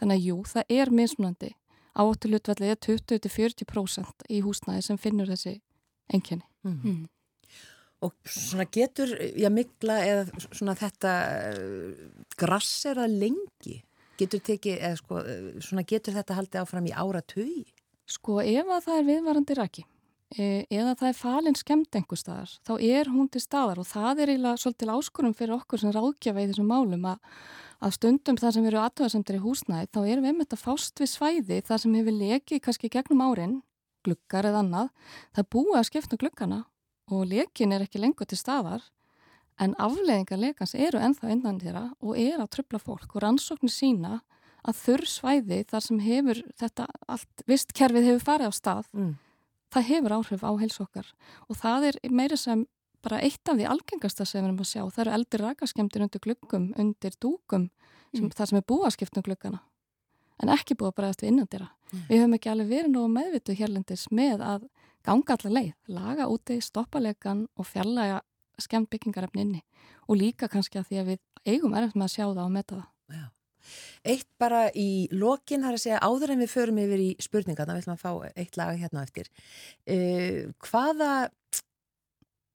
Þannig 0.00 0.18
að 0.18 0.28
jú, 0.28 0.36
það 0.48 0.76
er 0.78 0.92
mismunandi. 0.94 1.50
Áttilutvelli 1.92 2.70
er 2.72 2.78
20-40% 2.80 4.24
í 4.32 4.40
húsnæði 4.44 4.84
sem 4.86 5.00
finnur 5.00 5.28
þessi 5.28 5.58
enginni. 6.12 6.46
Mm. 6.64 6.78
Mm. 6.80 7.02
Og 8.02 8.14
svona 8.26 8.66
getur, 8.72 9.12
já 9.38 9.46
mikla 9.52 10.00
eða 10.02 10.46
svona 10.48 10.74
þetta 10.78 11.12
grass 12.40 12.86
er 12.90 12.98
að 13.04 13.14
lengi, 13.20 13.76
getur, 14.18 14.42
teki, 14.42 14.74
eða, 14.80 14.96
sko, 14.98 15.20
uh, 15.22 15.84
getur 15.86 16.16
þetta 16.16 16.38
haldið 16.40 16.64
áfram 16.64 16.88
í 16.90 16.96
ára 16.96 17.22
tögi? 17.22 17.68
Sko 18.08 18.40
ef 18.42 18.68
að 18.68 18.84
það 18.86 18.98
er 18.98 19.08
viðvarandi 19.08 19.56
raki 19.58 19.84
e, 20.36 20.44
eða 20.70 20.94
það 20.98 21.08
er 21.08 21.18
falin 21.18 21.58
skemmt 21.58 21.98
einhver 21.98 22.20
staðar, 22.20 22.54
þá 22.66 22.72
er 22.80 23.10
hún 23.12 23.28
til 23.32 23.42
staðar 23.42 23.82
og 23.82 23.88
það 23.88 24.22
er 24.22 24.32
eiginlega 24.32 24.62
svolítil 24.62 24.94
áskurum 24.94 25.36
fyrir 25.38 25.56
okkur 25.58 25.82
sem 25.82 25.92
ráðgjafa 25.94 26.42
í 26.42 26.48
þessum 26.50 26.72
málum 26.72 27.06
að, 27.12 27.20
að 27.82 27.94
stundum 27.98 28.40
það 28.40 28.56
sem 28.56 28.70
eru 28.70 28.80
aðtöðasendur 28.82 29.38
í 29.38 29.42
húsnæði, 29.44 29.90
þá 29.92 30.00
erum 30.02 30.26
við 30.26 30.36
með 30.38 30.46
þetta 30.46 30.60
fást 30.62 31.02
við 31.02 31.12
svæði 31.12 31.60
það 31.68 31.84
sem 31.84 32.00
hefur 32.00 32.18
lekið 32.18 32.64
kannski 32.66 32.92
gegnum 32.92 33.24
árin, 33.26 33.60
glukkar 34.02 34.50
eða 34.50 34.64
annað, 34.64 34.90
það 35.36 35.50
búið 35.54 35.78
að 35.78 35.88
skipta 35.90 36.18
glukkana 36.18 36.64
og 37.12 37.24
lekin 37.30 37.74
er 37.74 37.86
ekki 37.86 38.02
lengur 38.02 38.26
til 38.26 38.40
staðar 38.40 38.82
en 39.62 39.74
afleðingar 39.78 40.40
lekans 40.40 40.74
eru 40.74 41.00
ennþá 41.02 41.32
innan 41.34 41.60
þeirra 41.62 41.84
og 42.00 42.18
er 42.18 42.40
að 42.40 42.50
tröfla 42.56 42.80
fólk 42.82 43.14
og 43.14 43.22
rannsóknir 43.24 43.72
sína 43.72 44.20
að 44.62 44.78
þurr 44.84 45.08
svæði 45.10 45.60
þar 45.70 45.84
sem 45.86 46.00
hefur 46.04 46.40
þetta 46.60 46.86
allt, 47.10 47.44
vistkerfið 47.50 48.08
hefur 48.10 48.26
farið 48.28 48.50
á 48.50 48.52
stað 48.54 48.88
mm 48.92 49.12
það 49.72 49.88
hefur 49.88 50.14
áhrif 50.18 50.44
á 50.44 50.50
heilsokkar 50.60 51.10
og 51.48 51.58
það 51.58 51.88
er 51.90 51.98
meira 52.12 52.38
sem 52.38 52.64
bara 53.02 53.20
eitt 53.24 53.48
af 53.50 53.58
því 53.58 53.66
algengasta 53.66 54.26
sem 54.28 54.42
við 54.42 54.48
erum 54.48 54.62
að 54.62 54.68
sjá. 54.70 54.82
Það 54.94 55.02
eru 55.04 55.14
eldir 55.16 55.42
rakaskemdir 55.42 56.04
undir 56.04 56.22
glukkum, 56.22 56.68
undir 56.78 57.16
dúkum, 57.18 57.68
sem, 58.12 58.28
mm. 58.28 58.34
það 58.36 58.50
sem 58.50 58.60
er 58.60 58.66
búið 58.70 58.86
að 58.86 58.94
skipta 58.96 59.20
um 59.22 59.26
glukkana 59.26 59.62
en 60.42 60.50
ekki 60.50 60.74
búið 60.74 60.90
að 60.90 60.96
bregðast 60.98 61.22
við 61.22 61.30
innandira. 61.32 61.68
Mm. 61.92 62.04
Við 62.08 62.20
höfum 62.20 62.36
ekki 62.38 62.50
alveg 62.52 62.70
verið 62.70 62.94
nógu 62.94 63.10
meðvitu 63.12 63.56
hérlendis 63.58 64.06
með 64.10 64.40
að 64.46 64.64
ganga 65.06 65.36
allar 65.36 65.54
leið, 65.58 65.74
laga 65.92 66.28
úti, 66.30 66.56
stoppa 66.62 67.02
lekan 67.02 67.44
og 67.58 67.68
fjallaga 67.68 68.22
skemmt 68.62 68.90
byggingarefni 68.90 69.44
inni 69.44 69.62
og 70.08 70.18
líka 70.18 70.48
kannski 70.50 70.80
að 70.80 70.88
því 70.90 70.98
að 71.02 71.12
við 71.12 71.52
eigum 71.52 71.76
erfitt 71.78 71.98
með 71.98 72.08
að 72.08 72.14
sjá 72.16 72.24
það 72.24 72.42
og 72.44 72.52
meta 72.56 72.78
það. 72.80 72.88
Já. 73.12 73.24
Eitt 74.04 74.28
bara 74.40 74.64
í 74.74 75.06
lokin, 75.14 75.66
er 75.66 75.76
að 75.76 75.84
segja 75.84 76.00
áður 76.02 76.34
en 76.34 76.42
við 76.42 76.50
förum 76.52 76.80
yfir 76.82 77.04
í 77.04 77.10
spurninga, 77.22 77.62
þannig 77.62 77.74
að 77.74 77.78
við 77.78 77.84
ætlum 77.84 77.98
að 77.98 78.02
fá 78.02 78.40
eitt 78.42 78.58
lag 78.60 78.80
hérna 78.80 79.04
eftir. 79.06 79.30
Uh, 79.86 80.40
hvaða, 80.66 81.12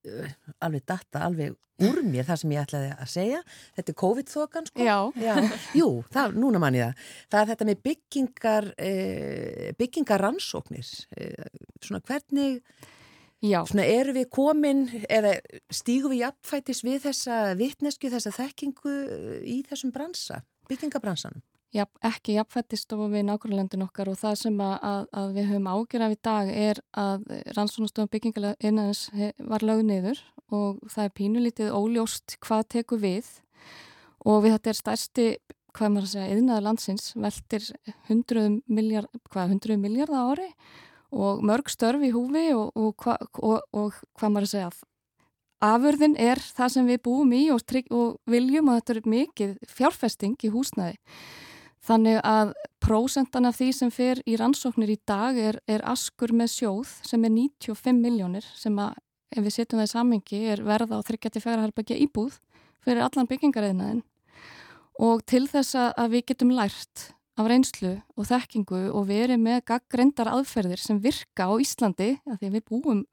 uh, 0.07 0.35
alveg 0.67 0.85
data, 0.89 1.23
alveg 1.27 1.55
úr 1.87 2.01
mér 2.01 2.25
það 2.25 2.41
sem 2.41 2.53
ég 2.55 2.63
ætlaði 2.65 2.91
að 2.95 3.09
segja, 3.13 3.39
þetta 3.77 3.93
er 3.93 3.97
COVID-þokan 4.01 4.69
sko? 4.71 4.85
Já. 4.87 4.97
Já. 5.21 5.33
Jú, 5.77 5.89
það, 6.13 6.37
núna 6.41 6.61
mann 6.63 6.77
ég 6.77 6.87
það. 6.89 7.09
Það 7.29 7.41
er 7.41 7.51
þetta 7.53 7.69
með 7.69 7.81
byggingar, 7.87 8.69
uh, 8.75 9.65
byggingarrannsóknir, 9.81 10.93
svona 11.79 12.05
hvernig... 12.05 12.61
Já. 13.45 13.59
Svona 13.69 13.83
eru 13.85 14.15
við 14.15 14.29
komin 14.33 14.79
eða 15.13 15.35
stígu 15.69 16.09
við 16.09 16.23
jafnfætis 16.23 16.79
við 16.81 17.03
þessa 17.03 17.35
vittnesku, 17.59 18.09
þessa 18.09 18.31
þekkingu 18.33 18.93
í 19.45 19.59
þessum 19.67 19.91
bransa? 19.93 20.39
Byggingabransanum? 20.69 21.43
Já, 21.75 21.83
ekki 22.07 22.37
jafnfættist 22.37 22.93
og 22.95 23.09
við 23.11 23.25
nákvæmlandin 23.27 23.83
okkar 23.83 24.07
og 24.07 24.15
það 24.21 24.37
sem 24.39 24.61
að, 24.63 24.75
að, 24.87 25.01
að 25.19 25.33
við 25.35 25.49
höfum 25.49 25.67
ágjörðað 25.67 26.13
í 26.13 26.19
dag 26.23 26.51
er 26.53 26.79
að 26.95 27.25
rannsónastofn 27.57 28.11
byggingalega 28.13 28.69
innanins 28.69 29.01
var 29.51 29.65
lögð 29.67 29.83
niður 29.89 30.21
og 30.47 30.79
það 30.87 31.03
er 31.03 31.13
pínulítið 31.19 31.75
óljóst 31.75 32.37
hvað 32.45 32.63
teku 32.77 32.99
við 33.01 33.27
og 34.23 34.41
við 34.45 34.55
þetta 34.55 34.71
er 34.71 34.79
stærsti, 34.79 35.27
hvað 35.75 35.93
maður 35.93 36.07
að 36.07 36.13
segja, 36.13 36.37
yðnaða 36.37 36.65
landsins 36.69 37.11
veldir 37.19 37.67
100 38.07 38.47
miljard, 38.79 39.21
hvað, 39.27 39.57
100 39.57 39.81
miljard 39.83 40.15
ári 40.15 40.47
og 41.11 41.43
mörg 41.45 41.67
störf 41.71 42.03
í 42.03 42.13
húfi 42.15 42.47
og, 42.55 42.71
og, 42.79 43.09
og, 43.43 43.59
og 43.75 43.99
hvað 44.15 44.33
maður 44.33 44.47
að 44.47 44.53
segja, 44.55 44.71
Afurðin 45.63 46.13
er 46.21 46.37
það 46.37 46.73
sem 46.73 46.87
við 46.91 47.01
búum 47.07 47.33
í 47.33 47.47
og, 47.53 47.63
og 47.89 48.17
viljum 48.29 48.69
og 48.69 48.79
þetta 48.79 48.93
er 48.93 49.09
mikið 49.09 49.53
fjárfesting 49.71 50.35
í 50.45 50.51
húsnæði. 50.53 50.97
Þannig 51.87 52.19
að 52.27 52.51
prósentan 52.83 53.47
af 53.47 53.57
því 53.57 53.69
sem 53.73 53.91
fer 53.93 54.21
í 54.27 54.35
rannsóknir 54.37 54.91
í 54.91 54.99
dag 55.07 55.37
er, 55.39 55.61
er 55.65 55.85
askur 55.87 56.33
með 56.35 56.51
sjóð 56.57 56.91
sem 57.07 57.23
er 57.23 57.31
95 57.31 58.01
miljónir 58.03 58.45
sem 58.59 58.75
að 58.83 58.97
ef 59.31 59.43
við 59.43 59.55
setjum 59.55 59.81
það 59.81 59.87
í 59.87 59.93
samengi 59.93 60.41
er 60.51 60.63
verða 60.67 60.99
á 60.99 61.01
34 61.07 61.63
herrbækja 61.63 61.99
íbúð 62.05 62.37
fyrir 62.83 63.03
allan 63.03 63.27
byggingareðinaðin 63.27 64.03
og 65.03 65.23
til 65.29 65.45
þess 65.49 65.77
að 65.77 66.13
við 66.15 66.25
getum 66.31 66.53
lært 66.57 67.09
af 67.37 67.49
reynslu 67.49 67.93
og 68.17 68.27
þekkingu 68.29 68.87
og 68.91 69.07
verið 69.09 69.41
með 69.41 69.63
gaggrindar 69.69 70.31
aðferðir 70.31 70.81
sem 70.81 70.99
virka 71.01 71.49
á 71.49 71.53
Íslandi, 71.61 72.15
að 72.25 72.39
því 72.41 72.53
við 72.55 72.65
búum 72.71 73.03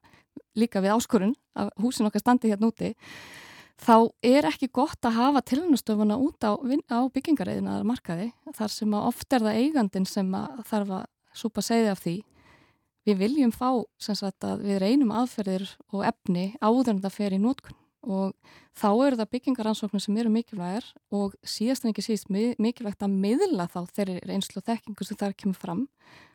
líka 0.59 0.83
við 0.85 0.95
áskorun 0.97 1.35
að 1.59 1.73
húsin 1.83 2.09
okkar 2.09 2.23
standi 2.23 2.51
hérna 2.53 2.71
úti 2.71 2.93
þá 3.81 3.97
er 4.23 4.47
ekki 4.49 4.71
gott 4.73 5.03
að 5.07 5.19
hafa 5.19 5.43
tilhörnustöfuna 5.51 6.19
út 6.21 6.47
á, 6.47 6.55
á 6.55 7.01
byggingareiðina 7.11 7.81
að 7.81 7.89
markaði 7.91 8.29
þar 8.55 8.73
sem 8.73 8.95
oft 9.01 9.33
er 9.33 9.45
það 9.45 9.61
eigandin 9.63 10.07
sem 10.09 10.31
að 10.39 10.63
þarf 10.71 10.95
að 11.01 11.07
súpa 11.35 11.65
segði 11.65 11.91
af 11.91 12.03
því. 12.05 12.17
Við 13.05 13.19
viljum 13.21 13.53
fá 13.53 13.69
sagt, 14.01 14.47
við 14.63 14.79
reynum 14.81 15.13
aðferðir 15.13 15.67
og 15.93 16.05
efni 16.09 16.53
áður 16.63 16.95
en 16.95 17.03
það 17.05 17.17
fer 17.19 17.35
í 17.37 17.41
nótkunn 17.43 17.81
og 18.05 18.33
þá 18.77 18.89
eru 19.07 19.19
það 19.19 19.31
byggingaransóknir 19.33 20.03
sem 20.05 20.17
eru 20.21 20.33
mikilvægir 20.33 20.87
og 21.17 21.37
síðast 21.41 21.85
en 21.85 21.93
ekki 21.93 22.05
síðast 22.05 22.31
mikilvægt 22.61 23.05
að 23.05 23.17
miðla 23.17 23.67
þá 23.73 23.79
þeirri 23.97 24.17
reynslu 24.29 24.61
og 24.61 24.67
þekkingu 24.69 25.07
sem 25.09 25.21
þar 25.21 25.37
kemur 25.41 25.61
fram 25.61 25.85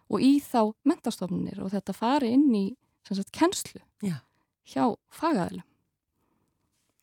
og 0.09 0.23
í 0.25 0.31
þá 0.41 0.73
mentastofnunir 0.89 1.61
og 1.61 1.73
þetta 1.73 1.93
fari 1.93 2.33
inn 2.33 2.47
í 2.57 2.65
sagt, 3.08 3.32
kennslu 3.36 3.82
Já. 4.06 4.20
hjá 4.68 4.84
fagæðilum. 5.13 5.65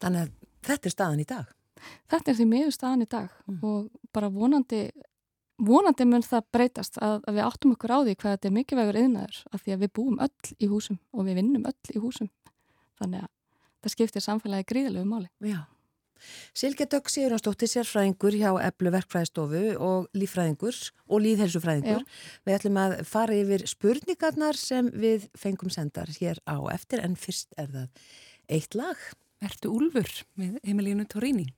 Þannig 0.02 0.26
að 0.26 0.32
þetta 0.68 0.88
er 0.88 0.94
staðan 0.94 1.22
í 1.22 1.28
dag? 1.28 1.52
Þetta 2.10 2.32
er 2.32 2.38
því 2.38 2.46
miður 2.50 2.74
staðan 2.74 3.04
í 3.04 3.10
dag 3.10 3.28
mm. 3.46 3.60
og 3.66 4.10
bara 4.16 4.30
vonandi, 4.32 4.82
vonandi 5.62 6.06
mun 6.08 6.24
það 6.24 6.48
breytast 6.56 6.98
að, 7.02 7.20
að 7.28 7.38
við 7.38 7.46
áttum 7.46 7.76
okkur 7.76 7.94
á 7.94 7.98
því 8.00 8.16
hvað 8.16 8.36
þetta 8.36 8.48
er 8.48 8.56
mikilvægur 8.56 9.00
yðnaður 9.02 9.40
af 9.52 9.64
því 9.64 9.76
að 9.76 9.84
við 9.84 9.94
búum 9.98 10.20
öll 10.26 10.52
í 10.56 10.70
húsum 10.72 11.00
og 11.12 11.28
við 11.28 11.40
vinnum 11.40 11.68
öll 11.68 11.94
í 11.94 12.02
húsum. 12.02 12.30
Þannig 13.00 13.26
að 13.26 13.32
það 13.84 13.96
skiptir 13.96 14.24
samfélagi 14.24 14.68
gríðilegu 14.72 15.08
máli. 15.08 15.30
Já. 15.44 15.64
Silke 16.56 16.86
Dögg 16.90 17.10
Sigurðansdóttir 17.12 17.70
sérfræðingur 17.70 18.36
hjá 18.38 18.50
Eblu 18.66 18.92
verkfræðistofu 18.94 19.64
og 19.82 20.08
lífræðingur 20.16 20.78
og 21.06 21.22
líðhelsufræðingur. 21.26 22.06
Já. 22.06 22.40
Við 22.46 22.58
ætlum 22.58 22.80
að 22.82 22.96
fara 23.08 23.36
yfir 23.36 23.66
spurningarnar 23.70 24.58
sem 24.60 24.90
við 24.94 25.28
fengum 25.38 25.72
sendar 25.72 26.10
hér 26.20 26.40
á 26.48 26.56
eftir 26.74 27.04
en 27.04 27.18
fyrst 27.20 27.52
er 27.60 27.70
það 27.74 28.10
eitt 28.58 28.78
lag. 28.78 29.06
Ertu 29.44 29.74
Úlfur 29.76 30.08
með 30.40 30.58
Emilínu 30.64 31.04
Torini? 31.12 31.50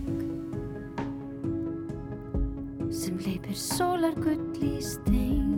sem 2.92 3.16
leipir 3.24 3.56
sólar 3.56 4.14
gull 4.20 4.60
í 4.60 4.80
stein 4.84 5.56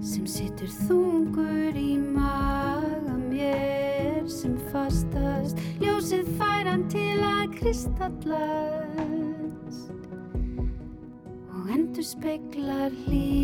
sem 0.00 0.24
situr 0.24 0.70
þungur 0.86 1.76
í 1.76 1.98
maga 1.98 3.18
mér 3.28 4.24
sem 4.30 4.56
fastast. 4.72 5.60
Ljósið 5.82 6.24
færan 6.38 6.88
til 6.92 7.20
að 7.20 7.52
kristallast 7.58 8.73
gladly. 12.24 13.43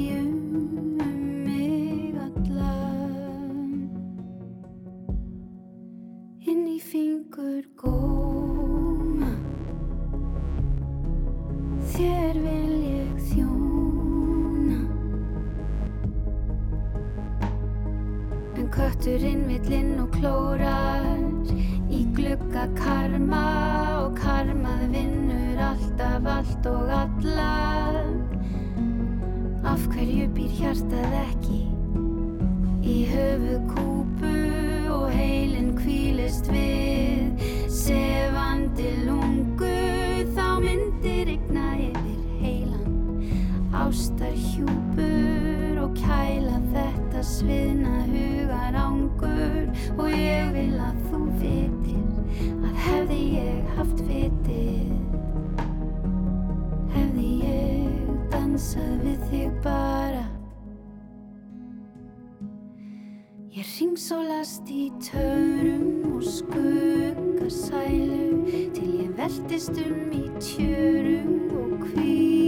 Og 50.00 50.08
ég 50.14 50.52
vil 50.54 50.80
að 50.80 50.96
þú 51.10 51.18
vitir 51.40 52.04
að 52.64 52.74
hefði 52.86 53.20
ég 53.36 53.72
haft 53.76 54.00
vitið 54.08 54.90
hefði 56.94 57.28
ég 57.44 58.10
dansað 58.32 58.94
við 59.04 59.20
þig 59.30 59.50
bara. 59.64 60.26
Ég 63.50 63.66
ringsólast 63.76 64.66
í 64.72 64.84
törum 65.04 66.14
og 66.14 66.22
skuggasælu 66.38 68.26
til 68.76 68.90
ég 69.02 69.10
veltist 69.18 69.76
um 69.84 70.12
í 70.16 70.24
tjörum 70.38 71.34
og 71.60 71.70
hvítum 71.90 72.39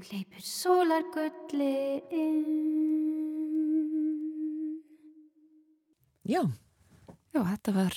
sem 0.00 0.08
hleypir 0.08 0.40
sólargulli 0.40 2.02
inn. 2.10 2.44
Já, 6.24 6.42
Já, 7.30 7.44
þetta 7.46 7.72
var 7.74 7.94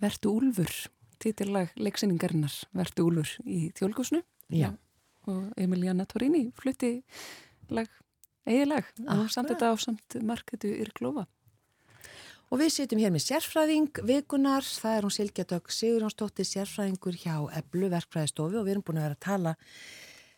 Vertu 0.00 0.30
Úlfur, 0.30 0.70
títillag 1.18 1.72
leiksýningarinnar 1.76 2.52
Vertu 2.76 3.06
Úlfur 3.08 3.32
í 3.42 3.72
þjólkusnu 3.74 4.22
já. 4.54 4.70
og 5.26 5.50
Emiliana 5.58 6.06
Torini 6.06 6.52
flutti 6.54 7.02
lag, 7.68 7.88
eigilag 8.46 8.86
og 9.08 9.26
samt 9.30 9.50
þetta 9.50 9.72
á 9.72 9.74
samt 9.78 10.20
marketu 10.22 10.70
Yrklófa. 10.70 11.26
Og 12.50 12.58
við 12.62 12.72
sitjum 12.74 13.02
hér 13.02 13.12
með 13.14 13.26
sérfræðing 13.28 14.00
vikunar, 14.06 14.62
það 14.62 14.96
er 14.96 15.06
hún 15.06 15.14
Silkja 15.14 15.44
Dögg 15.50 15.70
Sigurjónsdóttir, 15.70 16.46
sérfræðingur 16.46 17.18
hjá 17.18 17.36
Eblu 17.58 17.90
verkfræðistofu 17.90 18.58
og 18.58 18.66
við 18.66 18.76
erum 18.76 18.86
búin 18.86 19.02
að 19.02 19.06
vera 19.08 19.18
að 19.18 19.26
tala 19.26 19.56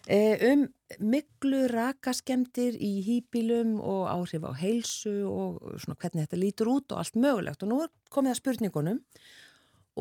um 0.09 0.67
miklu 0.99 1.67
rakaskemdir 1.71 2.75
í 2.75 3.03
hýbílum 3.07 3.77
og 3.79 4.09
áhrif 4.11 4.43
á 4.43 4.53
heilsu 4.59 5.23
og 5.31 5.61
svona 5.79 5.99
hvernig 6.01 6.27
þetta 6.27 6.41
lítur 6.41 6.73
út 6.73 6.93
og 6.93 6.99
allt 6.99 7.15
mögulegt. 7.15 7.62
Og 7.62 7.71
nú 7.71 7.81
er 7.85 7.93
komið 8.11 8.35
að 8.35 8.41
spurningunum 8.41 9.01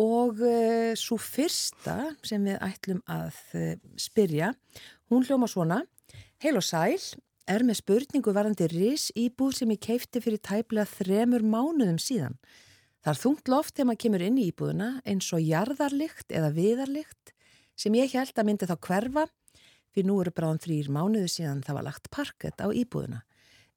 og 0.02 0.40
eh, 0.48 0.94
svo 0.96 1.18
fyrsta 1.20 2.16
sem 2.24 2.44
við 2.48 2.58
ætlum 2.64 3.02
að 3.12 3.40
eh, 3.60 3.76
spyrja, 4.00 4.54
hún 5.12 5.26
hljóma 5.28 5.50
svona, 5.52 5.82
heil 6.42 6.56
og 6.58 6.64
sæl, 6.64 6.98
er 7.50 7.66
með 7.68 7.82
spurningu 7.82 8.34
varandi 8.34 8.70
ris 8.72 9.10
íbúð 9.18 9.58
sem 9.60 9.74
ég 9.74 9.82
keipti 9.84 10.22
fyrir 10.24 10.40
tæplega 10.40 10.88
þremur 10.88 11.44
mánuðum 11.44 12.00
síðan. 12.00 12.38
Það 13.02 13.12
er 13.12 13.22
þungt 13.24 13.52
loft 13.52 13.76
þegar 13.76 13.90
maður 13.90 14.02
kemur 14.06 14.24
inn 14.24 14.40
í 14.40 14.48
íbúðuna 14.52 14.90
eins 15.10 15.30
og 15.34 15.44
jarðarlikt 15.44 16.32
eða 16.32 16.52
viðarlikt 16.56 17.34
sem 17.76 17.96
ég 17.98 18.14
held 18.14 18.38
að 18.38 18.48
myndi 18.48 18.70
þá 18.70 18.76
hverfa 18.78 19.26
fyrir 19.92 20.08
nú 20.08 20.20
eru 20.24 20.34
bráðum 20.36 20.62
þrýr 20.64 20.90
mánuðu 20.94 21.30
síðan 21.32 21.64
það 21.66 21.78
var 21.80 21.88
lagt 21.90 22.10
parkett 22.14 22.64
á 22.64 22.68
íbúðuna. 22.72 23.22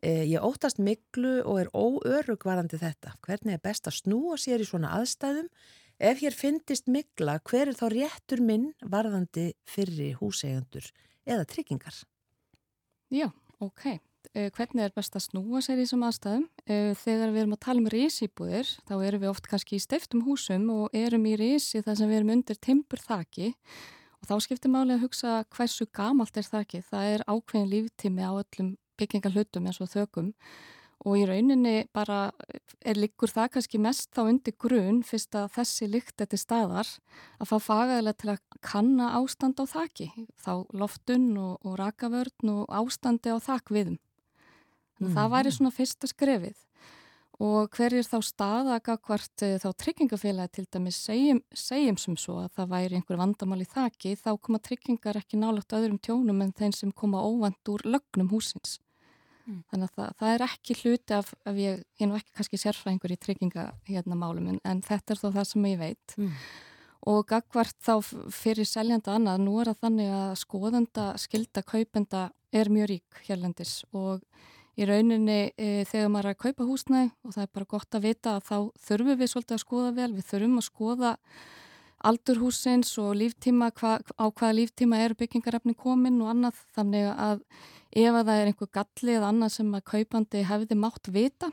Eh, 0.04 0.24
ég 0.28 0.44
óttast 0.44 0.78
miklu 0.78 1.38
og 1.48 1.62
er 1.62 1.70
óörug 1.72 2.44
varandi 2.44 2.76
þetta. 2.76 3.14
Hvernig 3.24 3.56
er 3.56 3.62
best 3.64 3.88
að 3.88 4.02
snúa 4.02 4.36
sér 4.36 4.60
í 4.60 4.68
svona 4.68 4.92
aðstæðum? 4.98 5.48
Ef 5.98 6.20
hér 6.20 6.34
fyndist 6.34 6.90
mikla, 6.90 7.38
hver 7.46 7.70
er 7.70 7.78
þá 7.78 7.86
réttur 7.92 8.42
minn 8.42 8.72
varðandi 8.82 9.52
fyrri 9.64 10.10
húsegundur 10.18 10.90
eða 11.24 11.46
tryggingar? 11.48 12.02
Já, 13.14 13.30
ok. 13.62 13.94
Eh, 14.34 14.50
Hvernig 14.50 14.82
er 14.84 14.92
best 14.96 15.14
að 15.16 15.28
snúa 15.28 15.62
sér 15.62 15.78
í 15.78 15.84
þessum 15.86 16.04
aðstæðum? 16.08 16.46
Eh, 16.66 16.92
Þegar 16.98 17.32
við 17.32 17.42
erum 17.44 17.56
að 17.56 17.64
tala 17.64 17.80
um 17.84 17.90
risýbúðir, 17.92 18.70
þá 18.88 18.94
erum 19.06 19.22
við 19.22 19.30
oft 19.30 19.48
kannski 19.48 19.78
í 19.78 19.84
steiftum 19.84 20.24
húsum 20.26 20.68
og 20.74 20.96
erum 20.96 21.24
í 21.30 21.36
risi 21.38 21.80
þar 21.84 21.96
sem 22.00 22.10
við 22.10 22.20
erum 22.20 22.34
undir 22.36 22.60
timpur 22.60 23.00
þaki 23.04 23.54
Og 24.24 24.30
þá 24.30 24.38
skiptir 24.40 24.72
máli 24.72 24.94
að 24.94 25.02
hugsa 25.04 25.42
hversu 25.52 25.84
gamalt 25.92 26.38
er 26.40 26.46
það 26.48 26.62
ekki. 26.64 26.78
Það 26.88 27.08
er 27.12 27.24
ákveðin 27.28 27.68
líftími 27.68 28.24
á 28.24 28.32
öllum 28.32 28.70
byggingar 28.96 29.34
hlutum 29.36 29.66
eins 29.68 29.82
og 29.84 29.90
þökum 29.92 30.30
og 31.04 31.18
í 31.20 31.24
rauninni 31.28 31.74
bara 31.92 32.30
er 32.80 32.96
líkur 32.96 33.28
það 33.28 33.50
kannski 33.56 33.80
mest 33.82 34.08
þá 34.16 34.22
undir 34.22 34.54
grun 34.56 35.02
fyrst 35.04 35.36
að 35.36 35.50
þessi 35.58 35.88
líkt 35.90 36.14
þetta 36.22 36.38
staðar 36.40 36.92
að 37.36 37.50
fá 37.50 37.56
fagaðilega 37.66 38.20
til 38.22 38.30
að 38.32 38.40
kanna 38.64 39.10
ástand 39.18 39.60
á 39.60 39.64
þakki. 39.68 40.08
Þá 40.40 40.52
loftun 40.72 41.26
og, 41.36 41.58
og 41.60 41.76
rakavörn 41.82 42.54
og 42.54 42.72
ástandi 42.72 43.34
á 43.34 43.36
þakviðum. 43.44 43.98
Mm. 45.02 45.10
Það 45.10 45.32
væri 45.36 45.50
mhm. 45.50 45.56
svona 45.58 45.74
fyrsta 45.74 46.08
skrefið 46.08 46.56
og 47.42 47.74
hver 47.74 47.96
er 47.98 48.06
þá 48.06 48.18
staða 48.22 48.78
hvort 48.84 49.42
eh, 49.42 49.56
þá 49.58 49.68
tryggingafélagi 49.80 50.52
til 50.54 50.66
dæmis 50.70 51.00
segjum, 51.02 51.40
segjum 51.50 51.98
sem 51.98 52.16
svo 52.20 52.38
að 52.44 52.52
það 52.60 52.70
væri 52.70 52.98
einhver 52.98 53.18
vandamál 53.18 53.62
í 53.64 53.66
þakki 53.66 54.14
þá 54.20 54.30
koma 54.38 54.60
tryggingar 54.62 55.18
ekki 55.18 55.40
nálagt 55.40 55.74
öðrum 55.74 55.98
tjónum 55.98 56.44
en 56.44 56.54
þeim 56.54 56.74
sem 56.76 56.92
koma 56.92 57.22
óvand 57.26 57.72
úr 57.72 57.82
lögnum 57.88 58.30
húsins. 58.30 58.78
Mm. 59.44 59.64
Þannig 59.68 59.90
að 59.90 59.96
það, 59.96 60.12
það 60.20 60.34
er 60.34 60.46
ekki 60.46 60.76
hluti 60.80 61.16
af, 61.16 61.34
af 61.44 61.58
ég, 61.58 61.82
ég 61.98 62.06
er 62.06 62.10
nú 62.10 62.20
ekki 62.20 62.36
kannski 62.38 62.60
sérfræðingur 62.62 63.12
í 63.12 63.18
trygginga 63.20 63.66
hérna 63.90 64.16
málum 64.16 64.54
en, 64.54 64.84
þetta 64.86 65.12
er 65.12 65.20
þó 65.20 65.28
það 65.34 65.50
sem 65.50 65.68
ég 65.72 65.82
veit. 65.82 66.16
Mm. 66.16 66.38
Og 67.10 67.26
gagvart 67.28 67.76
þá 67.84 67.98
fyrir 68.32 68.64
seljanda 68.64 69.18
annað, 69.18 69.42
nú 69.44 69.58
er 69.60 69.68
það 69.72 69.82
þannig 69.82 70.14
að 70.16 70.30
skoðanda, 70.40 71.08
skilda, 71.20 71.64
kaupenda 71.66 72.28
er 72.54 72.70
mjög 72.72 72.94
rík 72.94 73.24
hérlendis 73.26 73.82
og 73.92 74.22
í 74.74 74.86
rauninni 74.88 75.40
e, 75.54 75.84
þegar 75.88 76.10
maður 76.10 76.30
er 76.30 76.36
að 76.36 76.42
kaupa 76.44 76.68
húsnæði 76.68 77.10
og 77.22 77.34
það 77.36 77.44
er 77.44 77.52
bara 77.58 77.70
gott 77.74 77.98
að 77.98 78.06
vita 78.08 78.36
að 78.36 78.46
þá 78.48 78.56
þurfum 78.88 79.20
við 79.20 79.30
svolítið 79.32 79.56
að 79.56 79.62
skoða 79.62 79.92
vel, 79.98 80.10
við 80.14 80.28
þurfum 80.30 80.56
að 80.58 80.66
skoða 80.68 81.12
aldurhúsins 82.04 82.90
og 83.00 83.14
líftíma, 83.16 83.70
hva, 83.78 83.96
á 84.02 84.24
hvaða 84.28 84.56
líftíma 84.58 85.00
eru 85.00 85.16
byggingarefni 85.20 85.76
komin 85.78 86.20
og 86.20 86.32
annað 86.34 86.58
þannig 86.76 87.06
að 87.12 87.44
ef 87.94 88.10
að 88.10 88.26
það 88.26 88.40
er 88.40 88.50
einhver 88.50 88.72
galli 88.74 89.14
eða 89.14 89.30
annað 89.30 89.54
sem 89.54 89.70
að 89.78 89.86
kaupandi 89.92 90.42
hefði 90.48 90.80
mátt 90.80 91.12
vita 91.14 91.50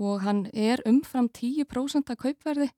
og 0.00 0.22
hann 0.24 0.44
er 0.52 0.82
umfram 0.88 1.28
10% 1.28 2.12
af 2.12 2.20
kaupverði 2.20 2.68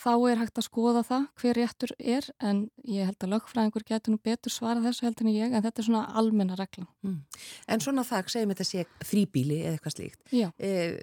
þá 0.00 0.12
er 0.30 0.40
hægt 0.40 0.58
að 0.58 0.66
skoða 0.66 1.02
það 1.06 1.26
hver 1.40 1.58
réttur 1.58 1.94
er 1.98 2.28
en 2.42 2.64
ég 2.88 3.08
held 3.08 3.26
að 3.26 3.34
lögfræðingur 3.34 3.86
getur 3.88 4.14
nú 4.14 4.22
betur 4.24 4.54
svara 4.54 4.82
þessu 4.84 5.06
heldur 5.06 5.28
en 5.28 5.34
ég 5.34 5.52
en 5.52 5.64
þetta 5.64 5.82
er 5.82 5.88
svona 5.88 6.04
almenna 6.18 6.58
regla. 6.58 6.86
Mm. 7.06 7.20
En 7.68 7.84
svona 7.84 8.06
það, 8.06 8.32
segjum 8.34 8.54
þetta 8.54 8.68
sé 8.68 8.86
fríbíli 9.06 9.60
eða 9.62 9.76
eitthvað 9.76 9.96
slíkt. 9.96 10.34
Eh, 10.58 10.98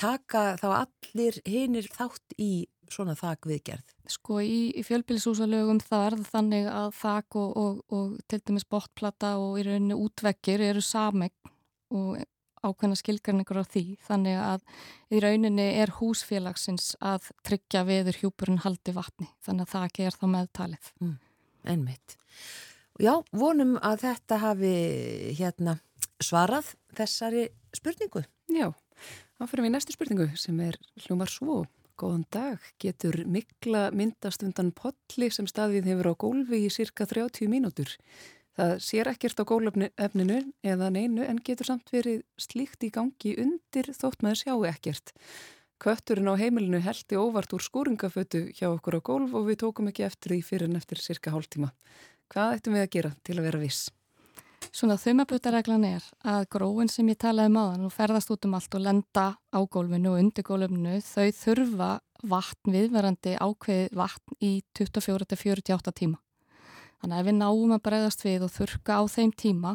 taka 0.00 0.44
þá 0.60 0.68
allir 0.82 1.40
hinnir 1.48 1.88
þátt 1.94 2.36
í 2.38 2.52
svona 2.92 3.14
þak 3.18 3.48
viðgerð? 3.48 3.94
Sko 4.10 4.40
í, 4.44 4.68
í 4.76 4.84
fjölbílisúsalögum 4.84 5.80
það 5.84 6.06
er 6.06 6.16
það 6.18 6.30
þannig 6.34 6.68
að 6.72 6.90
þak 6.98 7.38
og, 7.40 7.56
og, 7.56 7.80
og 7.96 8.14
til 8.28 8.40
dæmis 8.44 8.68
botplata 8.68 9.34
og 9.40 9.58
í 9.60 9.64
rauninni 9.66 9.96
útvekkir 9.96 10.64
eru 10.68 10.84
samegn 10.84 11.54
og 11.94 12.20
ákveðna 12.64 12.98
skilgarningur 12.98 13.60
á 13.60 13.64
því 13.68 13.84
þannig 14.06 14.40
að 14.40 14.64
í 15.14 15.22
rauninni 15.22 15.66
er 15.82 15.92
húsfélagsins 16.00 16.94
að 17.04 17.30
tryggja 17.46 17.84
veður 17.88 18.20
hjúpurinn 18.22 18.62
haldi 18.64 18.94
vatni 18.96 19.28
þannig 19.44 19.66
að 19.66 19.74
það 19.74 19.88
ekki 19.88 20.08
er 20.08 20.18
þá 20.18 20.26
meðtalið. 20.34 20.92
Mm, 21.00 21.16
Ennmitt. 21.74 22.16
Já, 23.02 23.14
vonum 23.34 23.76
að 23.82 24.04
þetta 24.04 24.40
hafi 24.42 24.74
hérna 25.38 25.78
svarað 26.22 26.74
þessari 26.94 27.48
spurningu. 27.74 28.22
Já, 28.54 28.68
þá 29.34 29.46
fyrir 29.48 29.64
við 29.64 29.70
í 29.70 29.74
næstu 29.74 29.96
spurningu 29.96 30.28
sem 30.38 30.60
er 30.62 30.78
hljómar 31.06 31.32
svo. 31.32 31.64
Góðan 31.94 32.24
dag, 32.34 32.62
getur 32.82 33.20
mikla 33.30 33.84
myndast 33.94 34.42
undan 34.42 34.72
potli 34.74 35.28
sem 35.30 35.46
staðið 35.46 35.92
hefur 35.92 36.08
á 36.10 36.14
gólfi 36.24 36.64
í 36.66 36.70
cirka 36.74 37.06
30 37.06 37.46
mínútur. 37.52 37.92
Það 38.54 38.76
sér 38.86 39.10
ekkert 39.10 39.40
á 39.42 39.44
gólefninu 39.50 40.38
eða 40.62 40.90
neinu 40.94 41.24
en 41.26 41.40
getur 41.42 41.66
samt 41.66 41.90
verið 41.90 42.22
slíkt 42.38 42.86
í 42.86 42.92
gangi 42.94 43.34
undir 43.42 43.90
þótt 43.96 44.22
maður 44.22 44.42
sjáu 44.44 44.60
ekkert. 44.70 45.10
Kötturinn 45.82 46.30
á 46.30 46.38
heimilinu 46.38 46.78
heldi 46.78 47.18
óvart 47.18 47.50
úr 47.52 47.64
skúringafötu 47.64 48.46
hjá 48.54 48.68
okkur 48.70 49.00
á 49.02 49.06
gólf 49.10 49.34
og 49.34 49.50
við 49.50 49.58
tókum 49.64 49.90
ekki 49.90 50.06
eftir 50.06 50.36
því 50.36 50.40
fyrir 50.46 50.70
en 50.70 50.78
eftir 50.78 51.02
cirka 51.02 51.34
hálftíma. 51.34 51.72
Hvað 52.30 52.56
ættum 52.60 52.78
við 52.78 52.86
að 52.86 52.94
gera 52.94 53.12
til 53.26 53.38
að 53.40 53.46
vera 53.50 53.62
viss? 53.64 53.82
Svona 54.72 54.96
þumabutareglan 55.02 55.84
er 55.90 56.06
að 56.24 56.46
gróin 56.54 56.88
sem 56.90 57.10
ég 57.10 57.18
talaði 57.20 57.52
um 57.52 57.60
aðan 57.60 57.88
og 57.88 57.92
ferðast 57.94 58.32
út 58.32 58.46
um 58.48 58.54
allt 58.56 58.78
og 58.78 58.84
lenda 58.86 59.26
á 59.36 59.58
gólfinu 59.66 60.14
og 60.14 60.22
undir 60.22 60.46
gólfinu 60.46 60.96
þau 61.04 61.28
þurfa 61.42 61.90
vatn 62.24 62.72
viðverandi 62.78 63.36
ákveð 63.36 63.98
vatn 63.98 64.38
í 64.40 64.54
24-48 64.78 65.98
tíma. 66.00 66.23
Þannig 67.04 67.18
að 67.20 67.26
við 67.28 67.34
náum 67.36 67.72
að 67.74 67.80
bregðast 67.84 68.22
við 68.24 68.42
og 68.46 68.50
þurka 68.54 68.94
á 68.96 69.02
þeim 69.12 69.32
tíma 69.36 69.72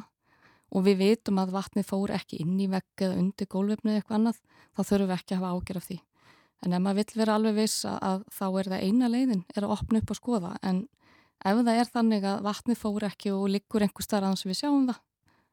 og 0.73 0.85
við 0.87 0.95
vitum 0.97 1.37
að 1.37 1.51
vatnið 1.53 1.85
fór 1.85 2.13
ekki 2.15 2.39
inn 2.41 2.55
í 2.57 2.65
vegg 2.71 3.03
eða 3.05 3.19
undir 3.21 3.49
gólvefni 3.53 3.91
eða 3.91 3.99
eitthvað 4.01 4.17
annað, 4.17 4.39
þá 4.73 4.81
þurfum 4.81 5.11
við 5.11 5.13
ekki 5.13 5.35
að 5.35 5.43
hafa 5.43 5.51
ágjör 5.53 5.77
af 5.77 5.85
því. 5.85 5.99
En 6.65 6.73
ef 6.73 6.81
maður 6.81 6.97
vill 7.03 7.21
vera 7.21 7.35
alveg 7.37 7.55
viss 7.59 7.85
að 7.85 8.25
þá 8.33 8.45
er 8.47 8.71
það 8.73 8.87
eina 8.87 9.11
leiðin, 9.13 9.45
er 9.53 9.67
að 9.67 9.75
opna 9.77 10.01
upp 10.01 10.15
og 10.15 10.17
skoða. 10.17 10.55
En 10.65 10.81
ef 11.37 11.61
það 11.61 11.71
er 11.75 11.93
þannig 11.93 12.27
að 12.33 12.43
vatnið 12.49 12.81
fór 12.81 13.09
ekki 13.11 13.37
og 13.37 13.47
liggur 13.53 13.85
einhver 13.85 14.09
starf 14.09 14.33
að 14.33 14.49
við 14.49 14.61
sjáum 14.63 14.89
það, 14.89 15.01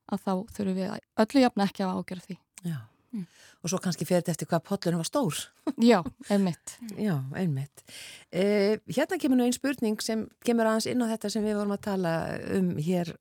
að 0.09 0.25
þá 0.25 0.33
þurfum 0.57 0.81
við 0.81 0.99
öllu 1.27 1.45
jafn 1.45 1.69
ekki 1.69 1.85
að 1.85 1.93
hafa 1.93 2.01
ágjör 2.01 2.25
af 2.25 2.31
því. 2.31 2.39
Já. 2.65 2.79
Mm. 3.17 3.25
Og 3.65 3.73
svo 3.73 3.81
kannski 3.83 4.07
fyrir 4.07 4.21
þetta 4.21 4.35
eftir 4.35 4.51
hvað 4.51 4.65
pollunum 4.69 5.01
var 5.01 5.09
stór. 5.09 5.39
Já, 5.81 5.99
einmitt. 6.31 6.77
Já, 7.01 7.15
einmitt. 7.35 7.87
Eh, 8.31 8.77
hérna 8.93 9.19
kemur 9.23 9.41
nú 9.41 9.47
einn 9.47 9.57
spurning 9.57 10.03
sem 10.05 10.27
kemur 10.45 10.69
aðeins 10.69 10.91
inn 10.93 11.03
á 11.03 11.11
þetta 11.15 11.33
sem 11.33 11.47
við 11.47 11.59
vorum 11.59 11.75
að 11.75 11.87
tala 11.89 12.13
um 12.59 12.75
hér 12.77 13.15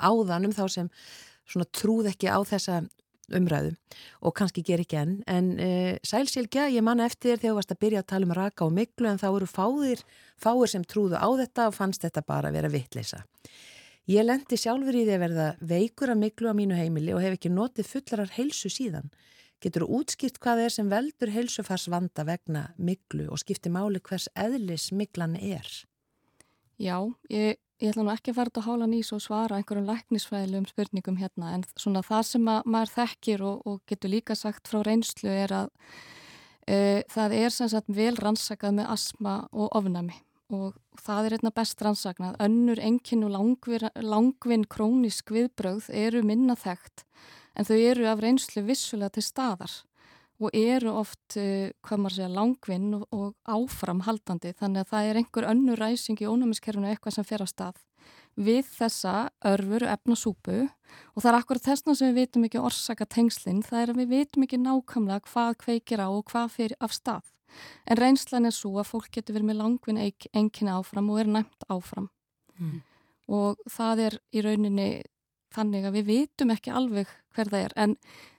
áðan 0.00 0.48
um 0.48 0.56
þá 0.56 0.64
sem 0.78 0.90
svona 1.44 1.68
trúð 1.76 2.10
ekki 2.12 2.32
á 2.32 2.40
þessa 2.48 2.80
umræðu 3.32 3.72
og 4.26 4.34
kannski 4.36 4.64
ger 4.66 4.82
ekki 4.82 4.98
enn. 5.00 5.16
En 5.30 5.52
eh, 5.62 5.98
sælsilkja, 6.06 6.68
ég 6.72 6.84
manna 6.84 7.06
eftir 7.08 7.36
þegar 7.36 7.52
þú 7.52 7.58
varst 7.60 7.74
að 7.74 7.82
byrja 7.84 8.02
að 8.02 8.08
tala 8.14 8.28
um 8.28 8.34
raka 8.36 8.66
og 8.66 8.74
miklu 8.76 9.10
en 9.10 9.20
þá 9.20 9.28
eru 9.30 9.50
fáðir, 9.50 10.04
fáir 10.40 10.72
sem 10.72 10.86
trúðu 10.88 11.20
á 11.20 11.28
þetta 11.42 11.68
og 11.70 11.76
fannst 11.76 12.06
þetta 12.06 12.24
bara 12.26 12.50
að 12.50 12.58
vera 12.58 12.72
vittleisa. 12.72 13.22
Ég 14.10 14.26
lendi 14.26 14.58
sjálfur 14.58 14.96
í 14.98 15.04
því 15.06 15.14
að 15.14 15.22
verða 15.22 15.48
veikur 15.62 16.10
að 16.10 16.22
miklu 16.24 16.50
á 16.50 16.54
mínu 16.58 16.78
heimili 16.78 17.12
og 17.14 17.22
hef 17.22 17.36
ekki 17.36 17.52
notið 17.52 17.86
fullarar 17.86 18.32
heilsu 18.34 18.70
síðan. 18.72 19.12
Getur 19.62 19.84
þú 19.86 20.00
útskipt 20.00 20.40
hvað 20.42 20.64
er 20.64 20.72
sem 20.74 20.88
veldur 20.90 21.30
heilsufarsvanda 21.30 22.24
vegna 22.26 22.62
miklu 22.82 23.28
og 23.30 23.38
skipti 23.38 23.70
máli 23.70 24.00
hvers 24.02 24.26
eðlis 24.34 24.88
miklan 24.90 25.36
er? 25.38 25.68
Já, 26.82 26.96
ég, 27.30 27.60
ég 27.78 27.92
ætla 27.92 28.02
nú 28.02 28.10
ekki 28.10 28.32
að 28.32 28.40
fara 28.40 28.50
þetta 28.50 28.62
að 28.64 28.66
hála 28.66 28.88
nýs 28.90 29.12
og 29.14 29.22
svara 29.22 29.60
einhverjum 29.60 29.86
læknisfræðilegum 29.86 30.66
spurningum 30.66 31.20
hérna 31.20 31.52
en 31.54 31.62
svona 31.76 32.02
það 32.02 32.24
sem 32.32 32.48
maður 32.48 32.94
þekkir 32.96 33.46
og, 33.46 33.62
og 33.68 33.78
getur 33.86 34.10
líka 34.16 34.34
sagt 34.38 34.66
frá 34.72 34.82
reynslu 34.82 35.30
er 35.30 35.54
að 35.60 35.70
e, 36.66 36.76
það 37.12 37.38
er 37.38 37.54
sem 37.54 37.70
sagt 37.70 37.94
vel 37.94 38.16
rannsakað 38.18 38.80
með 38.80 38.90
asma 38.96 39.36
og 39.52 39.70
ofnami 39.78 40.18
og 40.52 40.74
það 41.00 41.28
er 41.28 41.34
einna 41.38 41.52
best 41.54 41.80
rannsaknað. 41.80 42.34
Önnur, 42.44 42.80
engin 42.82 43.22
og 43.24 43.32
langvinn 44.02 44.66
krónisk 44.68 45.30
viðbröð 45.32 45.86
eru 45.96 46.20
minna 46.26 46.58
þekkt 46.58 47.06
en 47.56 47.68
þau 47.68 47.78
eru 47.78 48.10
af 48.10 48.22
reynslu 48.22 48.64
vissulega 48.66 49.16
til 49.16 49.26
staðar 49.26 49.78
og 50.42 50.56
eru 50.58 50.90
oft, 50.98 51.36
uh, 51.38 51.70
hvað 51.86 52.02
maður 52.02 52.16
segja, 52.18 52.32
langvinn 52.34 52.90
og, 52.98 53.06
og 53.14 53.34
áframhaldandi 53.46 54.54
þannig 54.58 54.84
að 54.84 54.92
það 54.92 55.08
er 55.08 55.20
einhver 55.20 55.48
önnu 55.52 55.78
ræsing 55.78 56.22
í 56.22 56.28
ónumiskerfinu 56.28 56.90
eitthvað 56.90 57.18
sem 57.18 57.28
fer 57.28 57.44
á 57.44 57.48
stað 57.50 57.82
við 58.38 58.64
þessa 58.78 59.28
örfur 59.44 59.84
efnasúpu 59.92 60.56
og 60.64 61.18
það 61.20 61.28
er 61.30 61.38
akkurat 61.38 61.66
þessna 61.66 61.94
sem 61.96 62.12
við 62.12 62.22
vitum 62.22 62.46
ekki 62.48 62.62
orsaka 62.62 63.06
tengslinn, 63.06 63.62
það 63.64 63.82
er 63.82 63.92
að 63.92 64.00
við 64.00 64.12
vitum 64.16 64.46
ekki 64.46 64.60
nákvæmlega 64.60 65.28
hvað 65.28 65.56
kveikir 65.60 66.02
á 66.04 66.08
og 66.08 66.24
hvað 66.30 66.54
fyrir 66.56 66.76
af 66.80 66.94
stað. 66.96 67.28
En 67.84 67.98
reynslan 68.00 68.48
er 68.48 68.54
svo 68.56 68.78
að 68.80 68.88
fólk 68.88 69.10
getur 69.12 69.36
verið 69.36 69.50
með 69.50 69.60
langvinn 69.60 70.00
einkinni 70.00 70.72
áfram 70.72 71.10
og 71.12 71.20
er 71.20 71.28
næmt 71.28 71.66
áfram 71.68 72.08
mm. 72.56 72.78
og 73.28 73.60
það 73.68 74.06
er 74.06 74.18
í 74.32 74.44
rauninni 74.46 74.88
þannig 75.54 75.88
að 75.88 75.98
við 75.98 76.08
vitum 76.10 76.54
ekki 76.54 76.74
alveg 76.74 77.10
hver 77.36 77.50
það 77.52 77.66
er 77.66 77.74
en 77.84 77.96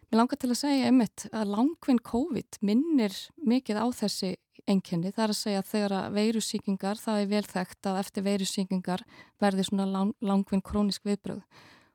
mér 0.10 0.20
langar 0.20 0.42
til 0.42 0.52
að 0.52 0.62
segja 0.62 0.90
einmitt 0.90 1.28
að 1.32 1.54
langvinn 1.56 2.02
COVID 2.12 2.60
minnir 2.62 3.16
mikið 3.42 3.82
á 3.82 3.88
þessi 4.04 4.34
enginni 4.70 5.12
það 5.12 5.24
er 5.26 5.34
að 5.34 5.40
segja 5.42 5.62
að 5.62 5.72
þegar 5.72 5.96
að 5.98 6.18
veirusíkingar 6.18 7.00
það 7.02 7.22
er 7.22 7.32
vel 7.32 7.46
þekkt 7.50 7.90
að 7.90 8.02
eftir 8.04 8.28
veirusíkingar 8.28 9.06
verði 9.44 9.66
svona 9.68 9.88
lang, 9.90 10.14
langvinn 10.24 10.64
krónisk 10.64 11.04
viðbröð 11.08 11.42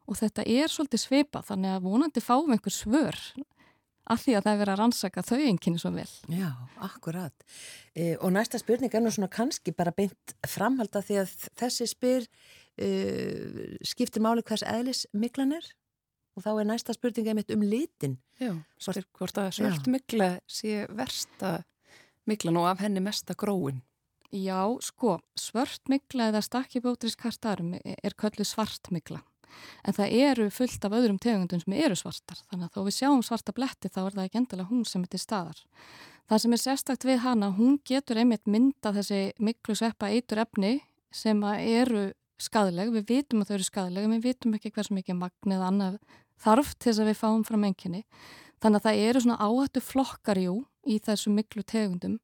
og 0.09 0.19
þetta 0.19 0.45
er 0.49 0.73
svolítið 0.73 1.05
svipa 1.05 1.45
þannig 1.45 1.77
að 1.77 1.87
vonandi 1.87 2.25
fáum 2.25 2.53
einhver 2.53 2.75
svör 2.75 3.17
af 4.09 4.25
því 4.25 4.37
að 4.39 4.45
það 4.45 4.53
er 4.53 4.61
verið 4.63 4.73
að 4.73 4.81
rannsaka 4.81 5.25
þau 5.27 5.39
enginni 5.39 5.81
svo 5.81 5.91
vel. 5.93 6.09
Já, 6.33 6.49
akkurat. 6.85 7.45
E, 7.93 8.15
og 8.17 8.33
næsta 8.33 8.61
spurning 8.61 8.95
er 8.95 9.05
nú 9.05 9.13
svona 9.13 9.31
kannski 9.33 9.75
bara 9.77 9.93
beint 9.93 10.35
framhalda 10.49 11.03
því 11.05 11.21
að 11.23 11.35
þessi 11.61 11.89
spyr 11.91 12.29
uh, 12.79 13.75
skiptir 13.87 14.25
máli 14.25 14.45
hvers 14.47 14.64
eðlis 14.67 15.07
miklan 15.12 15.57
er 15.59 15.67
og 16.38 16.45
þá 16.45 16.53
er 16.55 16.71
næsta 16.71 16.95
spurninga 16.95 17.35
einmitt 17.35 17.53
um 17.55 17.64
litin 17.67 18.19
Já, 18.38 18.55
hvort, 18.85 19.11
hvort 19.19 19.43
að 19.43 19.53
svört 19.59 19.91
mikla 19.91 20.37
sé 20.47 20.87
versta 20.95 21.59
miklan 22.31 22.61
og 22.61 22.71
af 22.71 22.83
henni 22.85 23.03
mesta 23.03 23.35
gróin 23.38 23.83
Já, 24.29 24.77
sko, 24.85 25.17
svörtmikla 25.41 26.29
eða 26.29 26.43
stakkibótriskartarum 26.45 27.73
er 27.81 28.12
köllu 28.12 28.45
svartmikla. 28.45 29.23
En 29.88 29.97
það 29.97 30.17
eru 30.21 30.49
fullt 30.53 30.85
af 30.85 30.93
öðrum 30.99 31.17
tegundum 31.17 31.62
sem 31.62 31.73
eru 31.73 31.97
svartar. 31.97 32.43
Þannig 32.51 32.69
að 32.69 32.75
þó 32.75 32.83
við 32.85 32.97
sjáum 32.99 33.23
svarta 33.25 33.55
bletti 33.57 33.88
þá 33.88 34.03
er 34.03 34.17
það 34.19 34.27
ekki 34.27 34.41
endilega 34.43 34.69
hún 34.69 34.85
sem 34.85 35.07
er 35.07 35.12
til 35.14 35.23
staðar. 35.23 35.62
Það 36.29 36.43
sem 36.43 36.53
er 36.53 36.61
sérstakt 36.61 37.09
við 37.09 37.23
hana, 37.25 37.49
hún 37.57 37.79
getur 37.88 38.21
einmitt 38.21 38.45
mynda 38.45 38.93
þessi 38.99 39.23
miklu 39.41 39.79
sveppa 39.81 40.11
eitur 40.12 40.43
efni 40.45 40.75
sem 41.09 41.41
eru 41.57 42.11
skadleg. 42.42 42.92
Við 42.94 43.09
vitum 43.12 43.42
að 43.42 43.51
þau 43.51 43.55
eru 43.59 43.68
skadleg 43.68 44.05
en 44.05 44.14
við 44.16 44.27
vitum 44.29 44.55
ekki 44.59 44.72
hversu 44.74 44.96
mikið 44.96 45.20
magn 45.20 45.57
eða 45.57 45.70
annað 45.72 45.98
þarf 46.38 46.74
til 46.77 46.90
þess 46.90 47.03
að 47.03 47.11
við 47.11 47.20
fáum 47.22 47.44
fram 47.46 47.64
enginni. 47.68 48.05
Þannig 48.62 48.81
að 48.81 48.87
það 48.88 49.03
eru 49.09 49.24
svona 49.24 49.42
áhættu 49.42 49.85
flokkarjú 49.85 50.55
í 50.88 50.98
þessu 51.05 51.35
miklu 51.35 51.62
tegundum 51.62 52.18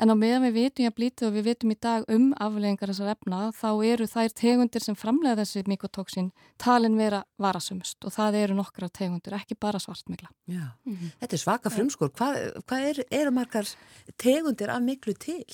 En 0.00 0.10
á 0.10 0.16
meðan 0.16 0.46
við 0.48 0.56
vitum 0.56 0.86
ég 0.86 0.90
að 0.90 0.96
blítið 0.96 1.26
og 1.28 1.34
við 1.36 1.44
vitum 1.46 1.72
í 1.72 1.76
dag 1.84 2.06
um 2.10 2.30
afleggingar 2.40 2.90
þessar 2.90 3.10
efna 3.12 3.40
þá 3.54 3.68
eru 3.86 4.06
þær 4.08 4.32
tegundir 4.40 4.84
sem 4.84 4.96
framlega 4.98 5.36
þessi 5.42 5.62
mikotóksin 5.68 6.30
talin 6.58 6.96
vera 6.98 7.20
varasumst 7.42 8.02
og 8.08 8.14
það 8.14 8.38
eru 8.40 8.56
nokkra 8.58 8.88
tegundir, 8.88 9.36
ekki 9.36 9.54
bara 9.60 9.78
svartmikla. 9.82 10.32
Já, 10.48 10.72
mm 10.84 10.96
-hmm. 10.96 11.12
þetta 11.20 11.36
er 11.36 11.42
svaka 11.44 11.70
frumskór. 11.70 12.10
Hvað, 12.10 12.62
hvað 12.66 12.88
er, 12.88 13.04
eru 13.10 13.30
margar 13.30 13.68
tegundir 14.16 14.70
af 14.70 14.82
miklu 14.82 15.14
til? 15.14 15.46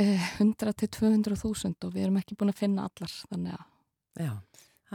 Eh, 0.00 0.20
100 0.40 0.72
til 0.80 0.88
200.000 0.96 1.84
og 1.84 1.92
við 1.92 2.06
erum 2.06 2.20
ekki 2.20 2.36
búin 2.38 2.52
að 2.52 2.62
finna 2.62 2.86
allar. 2.88 3.16
Þannig 3.32 3.56
að... 3.56 3.66
Já, 4.20 4.30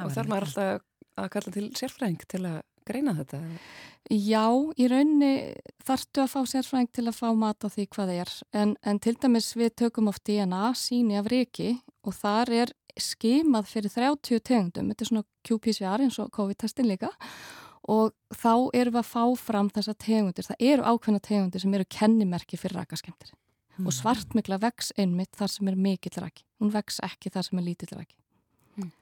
og 0.01 0.13
þarf 0.15 0.31
maður 0.31 0.47
alltaf 0.47 1.19
að 1.21 1.27
kalla 1.35 1.53
til 1.55 1.65
sérfræðing 1.77 2.23
til 2.31 2.41
að 2.49 2.55
greina 2.85 3.13
þetta? 3.17 3.41
Já, 4.11 4.45
í 4.77 4.87
rauninni 4.89 5.29
þartu 5.85 6.23
að 6.23 6.31
fá 6.33 6.39
sérfræðing 6.49 6.89
til 6.97 7.05
að 7.05 7.19
fá 7.19 7.27
mat 7.37 7.65
á 7.65 7.69
því 7.69 7.85
hvað 7.93 8.11
það 8.11 8.23
er. 8.23 8.33
En, 8.63 8.73
en 8.81 9.03
til 9.05 9.15
dæmis 9.21 9.51
við 9.57 9.75
tökum 9.83 10.09
oft 10.11 10.25
DNA 10.25 10.63
síni 10.79 11.19
af 11.21 11.29
reiki 11.31 11.75
og 12.05 12.17
þar 12.17 12.55
er 12.63 12.75
skimað 13.01 13.69
fyrir 13.69 13.91
30 13.91 14.43
tegundum, 14.47 14.91
þetta 14.91 15.03
er 15.03 15.09
svona 15.11 15.25
QPCR 15.45 16.05
eins 16.05 16.19
og 16.23 16.33
COVID-testin 16.33 16.89
líka. 16.89 17.11
Og 17.91 18.15
þá 18.33 18.71
erum 18.73 18.95
við 18.95 19.01
að 19.03 19.09
fá 19.11 19.23
fram 19.37 19.69
þessa 19.69 19.93
tegundir, 20.01 20.47
það 20.47 20.69
eru 20.73 20.85
ákveðna 20.89 21.21
tegundir 21.21 21.61
sem 21.61 21.73
eru 21.77 21.85
kennimerki 21.93 22.57
fyrir 22.57 22.79
rakaskemtir 22.81 23.35
mm. 23.77 23.87
og 23.87 23.95
svartmikla 23.95 24.59
vex 24.63 24.93
einmitt 24.99 25.35
þar 25.37 25.51
sem 25.55 25.71
er 25.71 25.79
mikill 25.87 26.21
raki, 26.23 26.45
hún 26.61 26.73
vex 26.73 27.01
ekki 27.05 27.33
þar 27.33 27.49
sem 27.49 27.59
er 27.61 27.67
lítill 27.67 27.91
raki. 27.95 28.15
Mm. 28.79 28.93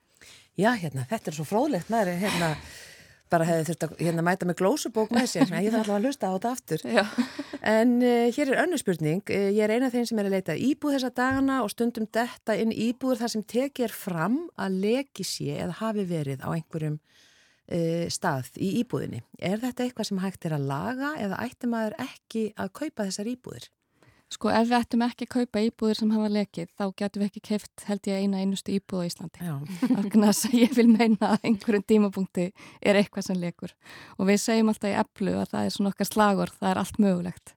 Já, 0.60 0.72
hérna, 0.82 1.06
þetta 1.10 1.32
er 1.32 1.40
svo 1.40 1.48
fróðlegt, 1.48 1.94
maður 1.94 2.18
hérna 2.24 2.56
bara 3.34 3.48
hefði 3.48 3.66
þurft 3.70 3.86
að 3.88 3.94
hérna, 4.04 4.26
mæta 4.26 4.48
með 4.48 4.60
glósubók 4.62 5.14
með 5.14 5.30
sér, 5.32 5.54
ég 5.64 5.74
þarf 5.74 5.88
alltaf 5.88 5.96
að 5.98 6.08
hlusta 6.08 6.30
á 6.30 6.34
þetta 6.36 6.52
aftur. 6.54 6.84
Já. 6.86 7.04
En 7.74 7.94
uh, 8.04 8.28
hér 8.36 8.52
er 8.52 8.62
önnu 8.66 8.80
spurning, 8.80 9.24
uh, 9.32 9.50
ég 9.56 9.64
er 9.66 9.74
eina 9.74 9.90
af 9.90 9.96
þeim 9.96 10.08
sem 10.10 10.22
er 10.22 10.30
að 10.30 10.36
leita 10.36 10.58
íbúð 10.60 10.98
þessa 10.98 11.14
dagana 11.16 11.62
og 11.64 11.72
stundum 11.74 12.08
detta 12.14 12.58
inn 12.60 12.74
íbúður 12.76 13.24
þar 13.24 13.34
sem 13.34 13.46
tekir 13.56 13.94
fram 13.96 14.42
að 14.60 14.80
leki 14.84 15.26
sé 15.28 15.56
eða 15.56 15.80
hafi 15.80 16.06
verið 16.10 16.44
á 16.44 16.50
einhverjum 16.54 17.00
uh, 17.00 18.06
stað 18.14 18.52
í 18.60 18.74
íbúðinni. 18.84 19.24
Er 19.40 19.62
þetta 19.64 19.88
eitthvað 19.88 20.12
sem 20.12 20.22
hægt 20.24 20.50
er 20.50 20.58
að 20.58 20.68
laga 20.70 21.14
eða 21.24 21.40
ætti 21.48 21.72
maður 21.72 21.98
ekki 22.04 22.50
að 22.60 22.76
kaupa 22.82 23.08
þessar 23.08 23.32
íbúður? 23.34 23.70
Sko 24.34 24.50
ef 24.50 24.70
við 24.70 24.78
ættum 24.80 25.04
ekki 25.06 25.28
að 25.28 25.34
kaupa 25.34 25.62
íbúðir 25.68 26.00
sem 26.00 26.14
hafa 26.14 26.30
lekið 26.34 26.70
þá 26.74 26.84
getum 27.00 27.22
við 27.22 27.28
ekki 27.30 27.42
keift 27.50 27.84
held 27.88 28.08
ég 28.10 28.24
eina 28.24 28.40
einustu 28.42 28.74
íbúð 28.74 29.04
á 29.04 29.08
Íslandi. 29.10 29.50
Þannig 29.94 30.16
að 30.30 30.56
ég 30.58 30.74
vil 30.78 30.88
meina 30.90 31.34
að 31.36 31.50
einhverjum 31.50 31.86
tímapunkti 31.92 32.48
er 32.82 33.00
eitthvað 33.00 33.28
sem 33.28 33.42
lekur. 33.42 33.76
Og 34.18 34.30
við 34.32 34.42
segjum 34.42 34.72
alltaf 34.74 34.90
í 34.90 34.98
eplu 35.04 35.36
að 35.38 35.54
það 35.54 35.68
er 35.68 35.76
svona 35.76 35.94
okkar 35.94 36.10
slagur, 36.10 36.56
það 36.58 36.72
er 36.72 36.82
allt 36.82 37.00
mögulegt. 37.04 37.54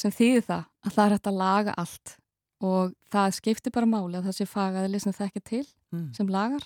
Sem 0.00 0.14
þýðir 0.14 0.46
það 0.48 0.64
að 0.86 0.96
það 0.96 1.04
er 1.04 1.16
hægt 1.16 1.30
að 1.30 1.40
laga 1.42 1.76
allt 1.84 2.16
og 2.60 2.96
það 3.12 3.36
skiptir 3.36 3.72
bara 3.74 3.88
máli 3.88 4.18
að 4.18 4.28
það 4.28 4.36
sé 4.36 4.48
fagaðili 4.48 5.00
sem 5.00 5.16
það 5.16 5.30
ekki 5.30 5.42
til 5.48 5.64
mm. 5.92 6.08
sem 6.16 6.32
lagar. 6.32 6.64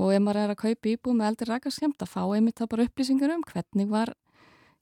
Og 0.00 0.12
ef 0.12 0.22
maður 0.22 0.42
er 0.42 0.52
að 0.52 0.60
kaupa 0.64 0.90
íbúð 0.90 1.16
með 1.18 1.30
eldir 1.30 1.52
rækarskemmt 1.52 2.04
að 2.04 2.12
fá 2.12 2.22
einmitt 2.24 2.58
það 2.60 2.72
bara 2.74 2.86
upplýsingar 2.88 3.32
um 3.36 3.44
hvernig 3.48 3.88
var 3.92 4.12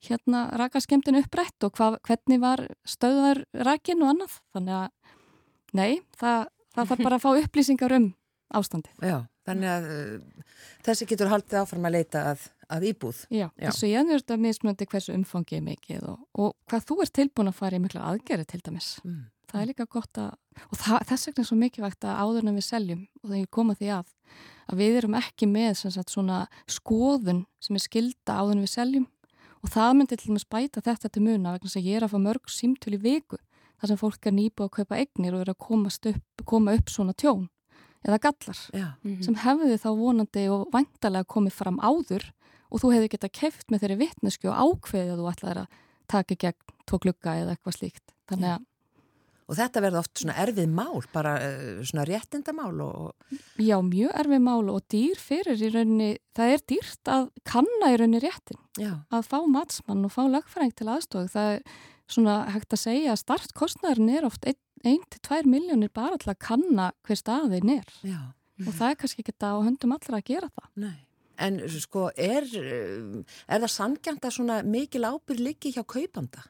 hérna 0.06 0.46
rakaskemtin 0.58 1.18
upprætt 1.20 1.66
og 1.66 1.76
hva, 1.76 1.92
hvernig 2.06 2.40
var 2.42 2.64
stöðar 2.88 3.44
rakin 3.66 4.04
og 4.04 4.14
annað. 4.14 4.38
Þannig 4.54 4.78
að, 4.78 5.18
nei, 5.76 5.90
það, 6.20 6.46
það 6.74 6.92
þarf 6.92 7.04
bara 7.08 7.18
að 7.18 7.26
fá 7.26 7.30
upplýsingar 7.44 7.96
um 7.98 8.08
ástandið. 8.60 9.02
Já, 9.06 9.18
þannig 9.46 9.72
að 9.72 9.90
uh, 9.94 10.54
þessi 10.86 11.10
getur 11.10 11.30
haldið 11.30 11.60
áfram 11.62 11.88
að 11.88 11.96
leita 11.98 12.24
að, 12.32 12.46
að 12.76 12.86
íbúð. 12.90 13.24
Já, 13.28 13.46
Já. 13.46 13.68
þessu 13.68 13.90
ég 13.90 14.00
er 14.00 14.22
þetta 14.22 14.40
mismunandi 14.46 14.88
hversu 14.90 15.16
umfangið 15.16 15.66
mikið 15.68 16.08
og, 16.14 16.24
og 16.34 16.56
hvað 16.70 16.88
þú 16.88 16.98
ert 17.04 17.14
tilbúin 17.20 17.52
að 17.52 17.60
fara 17.60 17.78
í 17.78 17.84
mikla 17.84 18.08
aðgerði 18.10 18.48
til 18.50 18.62
dæmis. 18.66 18.94
Mm. 19.04 19.28
Það 19.50 19.60
er 19.60 19.68
líka 19.72 19.86
gott 19.90 20.18
að, 20.22 20.34
og 20.68 20.78
það, 20.78 21.06
þess 21.08 21.28
vegna 21.28 21.42
er 21.42 21.48
svo 21.48 21.56
mikilvægt 21.58 22.06
að 22.06 22.18
áður 22.22 22.44
en 22.46 22.58
við 22.58 22.66
seljum 22.68 23.00
og 23.20 23.32
þegar 23.32 23.48
koma 23.56 23.74
því 23.78 23.88
að, 23.96 24.12
að 24.70 24.82
við 24.82 24.98
erum 25.00 25.16
ekki 25.18 25.48
með 25.50 25.72
sagt, 25.80 26.12
svona 26.12 26.44
skoðun 26.70 27.40
sem 27.58 27.78
er 27.78 27.82
skilda 27.82 28.36
áður 28.38 28.54
en 28.54 28.62
við 28.62 28.72
seljum 28.76 29.08
og 29.60 29.72
það 29.74 29.94
myndi 29.98 30.16
til 30.16 30.30
dæmis 30.30 30.48
bæta 30.48 30.82
þetta 30.84 31.10
til 31.12 31.22
muna 31.24 31.54
vegna 31.54 31.70
sem 31.72 31.84
ég 31.84 32.00
er 32.00 32.06
að 32.06 32.14
fá 32.14 32.20
mörg 32.22 32.50
símtöl 32.50 32.96
í 32.96 33.00
viku 33.02 33.38
þar 33.80 33.92
sem 33.92 34.00
fólk 34.00 34.28
er 34.28 34.36
nýbúið 34.36 34.68
að 34.68 34.74
kaupa 34.76 35.00
egnir 35.00 35.36
og 35.36 35.44
er 35.44 35.52
að 35.52 36.14
upp, 36.14 36.44
koma 36.44 36.74
upp 36.76 36.92
svona 36.92 37.14
tjón 37.16 37.48
eða 38.04 38.18
gallar 38.18 38.60
Já. 38.72 38.88
Mhm. 39.04 39.22
sem 39.22 39.34
hefði 39.34 39.76
þá 39.76 39.90
vonandi 39.96 40.48
og 40.48 40.68
vantarlega 40.72 41.28
komið 41.28 41.52
fram 41.52 41.78
áður 41.80 42.32
og 42.70 42.80
þú 42.80 42.92
hefði 42.94 43.10
gett 43.12 43.24
að 43.28 43.36
keft 43.40 43.70
með 43.70 43.80
þeirri 43.82 44.00
vittnesku 44.04 44.48
og 44.48 44.56
ákveðið 44.56 45.12
að 45.12 45.20
þú 45.20 45.30
ætlaði 45.32 45.64
að 45.64 45.78
taka 46.08 46.34
gegn 46.34 46.76
tvo 46.86 46.98
klukka 46.98 47.36
eða 47.36 47.54
eitthvað 47.54 47.76
slíkt 47.76 48.14
þannig 48.30 48.54
að 48.54 48.66
Og 49.50 49.56
þetta 49.58 49.82
verður 49.82 50.04
oft 50.04 50.20
svona 50.22 50.36
erfið 50.38 50.68
mál, 50.70 51.00
bara 51.10 51.34
uh, 51.42 51.80
svona 51.82 52.04
réttindamál 52.06 52.76
og... 52.84 53.32
Já, 53.58 53.76
mjög 53.82 54.12
erfið 54.22 54.42
mál 54.46 54.70
og 54.70 54.84
dýr 54.92 55.18
fyrir 55.18 55.58
í 55.58 55.70
rauninni, 55.74 56.10
það 56.38 56.54
er 56.54 56.66
dýrt 56.70 57.10
að 57.10 57.30
kanna 57.50 57.90
í 57.90 57.96
rauninni 57.98 58.22
réttin. 58.22 58.60
Já. 58.78 58.92
Að 59.10 59.26
fá 59.32 59.38
matsmann 59.50 60.06
og 60.06 60.14
fá 60.14 60.22
lagfræng 60.30 60.70
til 60.78 60.86
aðstofið. 60.94 61.32
Það 61.34 61.54
er 61.56 61.64
svona 62.14 62.36
hægt 62.54 62.76
að 62.76 62.84
segja 62.84 63.14
að 63.14 63.22
startkostnæðurinn 63.24 64.14
er 64.14 64.28
oft 64.30 64.46
1-2 64.46 65.42
miljónir 65.50 65.90
bara 65.94 66.18
til 66.20 66.30
að 66.30 66.42
kanna 66.46 66.92
hver 67.06 67.18
staðin 67.18 67.74
er. 67.80 67.94
Já. 68.06 68.20
Og 68.66 68.74
það 68.76 68.92
er 68.92 68.98
kannski 69.02 69.22
ekki 69.24 69.32
þetta 69.32 69.54
á 69.56 69.58
höndum 69.66 69.94
allra 69.96 70.20
að 70.20 70.28
gera 70.30 70.50
það. 70.52 70.70
Nei. 70.86 70.98
En 71.40 71.56
sko, 71.72 72.10
er, 72.20 72.44
er 72.52 73.62
það 73.62 73.70
sangjant 73.72 74.26
að 74.28 74.34
svona 74.36 74.58
mikil 74.66 75.06
ábyrg 75.08 75.40
liggi 75.40 75.72
hjá 75.72 75.82
kaupanda? 75.88 76.44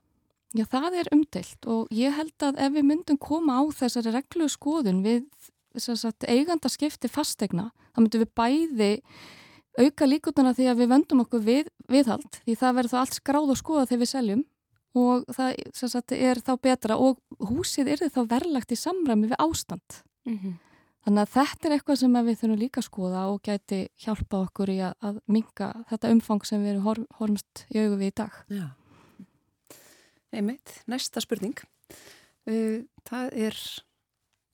Já, 0.56 0.64
það 0.66 0.96
er 0.98 1.10
umdelt 1.14 1.66
og 1.70 1.90
ég 1.94 2.14
held 2.16 2.42
að 2.42 2.56
ef 2.64 2.72
við 2.74 2.86
myndum 2.88 3.18
koma 3.22 3.60
á 3.60 3.62
þessari 3.70 4.14
reglu 4.16 4.48
skoðun 4.50 5.04
við 5.04 5.28
sagt, 5.78 6.26
eiganda 6.26 6.70
skipti 6.72 7.10
fastegna, 7.10 7.68
þá 7.94 8.00
myndum 8.02 8.24
við 8.24 8.32
bæði 8.34 8.90
auka 9.78 10.08
líkotuna 10.08 10.54
því 10.56 10.66
að 10.72 10.80
við 10.82 10.90
vendum 10.90 11.22
okkur 11.22 11.44
við, 11.46 11.68
viðhald 11.86 12.40
því 12.42 12.56
það 12.58 12.74
verður 12.80 12.94
þá 12.94 12.98
allt 13.02 13.18
skráð 13.20 13.52
og 13.54 13.60
skoða 13.60 13.84
þegar 13.86 14.02
við 14.02 14.10
seljum 14.10 14.42
og 14.98 15.28
það 15.36 15.60
sagt, 15.78 16.16
er 16.16 16.42
þá 16.42 16.52
betra 16.58 16.98
og 16.98 17.20
húsið 17.38 17.92
er 17.94 18.02
þá 18.10 18.24
verðlagt 18.32 18.74
í 18.74 18.78
samræmi 18.78 19.30
við 19.30 19.38
ástand. 19.38 20.02
Mm 20.26 20.38
-hmm. 20.38 20.58
Þannig 21.00 21.22
að 21.22 21.32
þetta 21.32 21.68
er 21.68 21.74
eitthvað 21.76 22.00
sem 22.00 22.12
við 22.12 22.38
þurfum 22.40 22.58
líka 22.58 22.80
að 22.80 22.88
skoða 22.88 23.22
og 23.30 23.40
gæti 23.42 23.88
hjálpa 23.96 24.42
okkur 24.44 24.68
í 24.68 24.78
að, 24.84 24.94
að 25.00 25.20
minga 25.26 25.84
þetta 25.88 26.10
umfang 26.10 26.44
sem 26.44 26.62
við 26.62 26.70
erum 26.74 27.06
horfumst 27.16 27.64
í 27.70 27.78
augu 27.78 27.96
við 27.96 28.06
í 28.10 28.16
dag. 28.16 28.32
Já. 28.48 28.66
Einmitt, 30.30 30.80
næsta 30.90 31.22
spurning. 31.22 31.58
Uh, 32.46 32.86
það 33.08 33.32
er, 33.46 33.56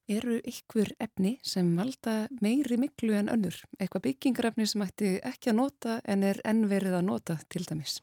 eru 0.09 0.39
ykkur 0.49 0.95
efni 1.03 1.37
sem 1.45 1.69
valda 1.77 2.27
meiri 2.41 2.79
miklu 2.81 3.13
en 3.19 3.29
önnur? 3.33 3.59
Eitthvað 3.77 4.07
byggingarefni 4.09 4.69
sem 4.71 4.85
ætti 4.87 5.17
ekki 5.21 5.53
að 5.53 5.59
nota 5.61 5.99
en 6.09 6.25
er 6.25 6.41
ennverið 6.49 6.97
að 7.01 7.09
nota 7.11 7.39
til 7.53 7.67
dæmis? 7.69 8.01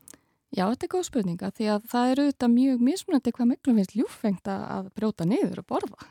Já, 0.53 0.67
þetta 0.67 0.85
er 0.85 0.93
góð 0.93 1.05
spurninga 1.07 1.49
því 1.57 1.69
að 1.73 1.85
það 1.89 2.11
eru 2.11 2.23
auðvitað 2.27 2.51
mjög 2.53 2.81
mismunandi 2.85 3.31
hvað 3.33 3.49
miklu 3.49 3.73
finnst 3.79 3.95
ljúfengt 3.97 4.49
að 4.53 4.91
brjóta 4.93 5.25
niður 5.25 5.63
og 5.63 5.69
borða. 5.71 6.09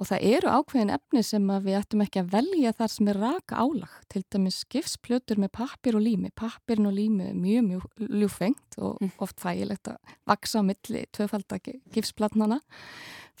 Og 0.00 0.08
það 0.08 0.22
eru 0.30 0.48
ákveðin 0.48 0.92
efni 0.94 1.20
sem 1.26 1.48
við 1.60 1.74
ættum 1.76 2.00
ekki 2.00 2.22
að 2.22 2.30
velja 2.32 2.70
þar 2.78 2.90
sem 2.94 3.08
er 3.12 3.18
raka 3.20 3.60
álag. 3.60 3.96
Til 4.08 4.22
dæmis 4.32 4.62
gifsplötur 4.72 5.40
með 5.42 5.52
pappir 5.58 5.98
og 5.98 6.04
lími. 6.06 6.30
Pappirin 6.40 6.88
og 6.88 6.94
lími 6.96 7.26
er 7.28 7.36
mjög 7.36 7.66
mjög 7.66 8.06
ljúfengt 8.22 8.78
og 8.80 8.96
mm. 8.96 9.10
oft 9.20 9.42
fægilegt 9.44 9.92
að 9.92 10.14
vaksa 10.30 10.64
á 10.64 10.68
milli 10.70 11.04
tvöfaldagi 11.12 11.76
gifsplatnana. 11.92 12.62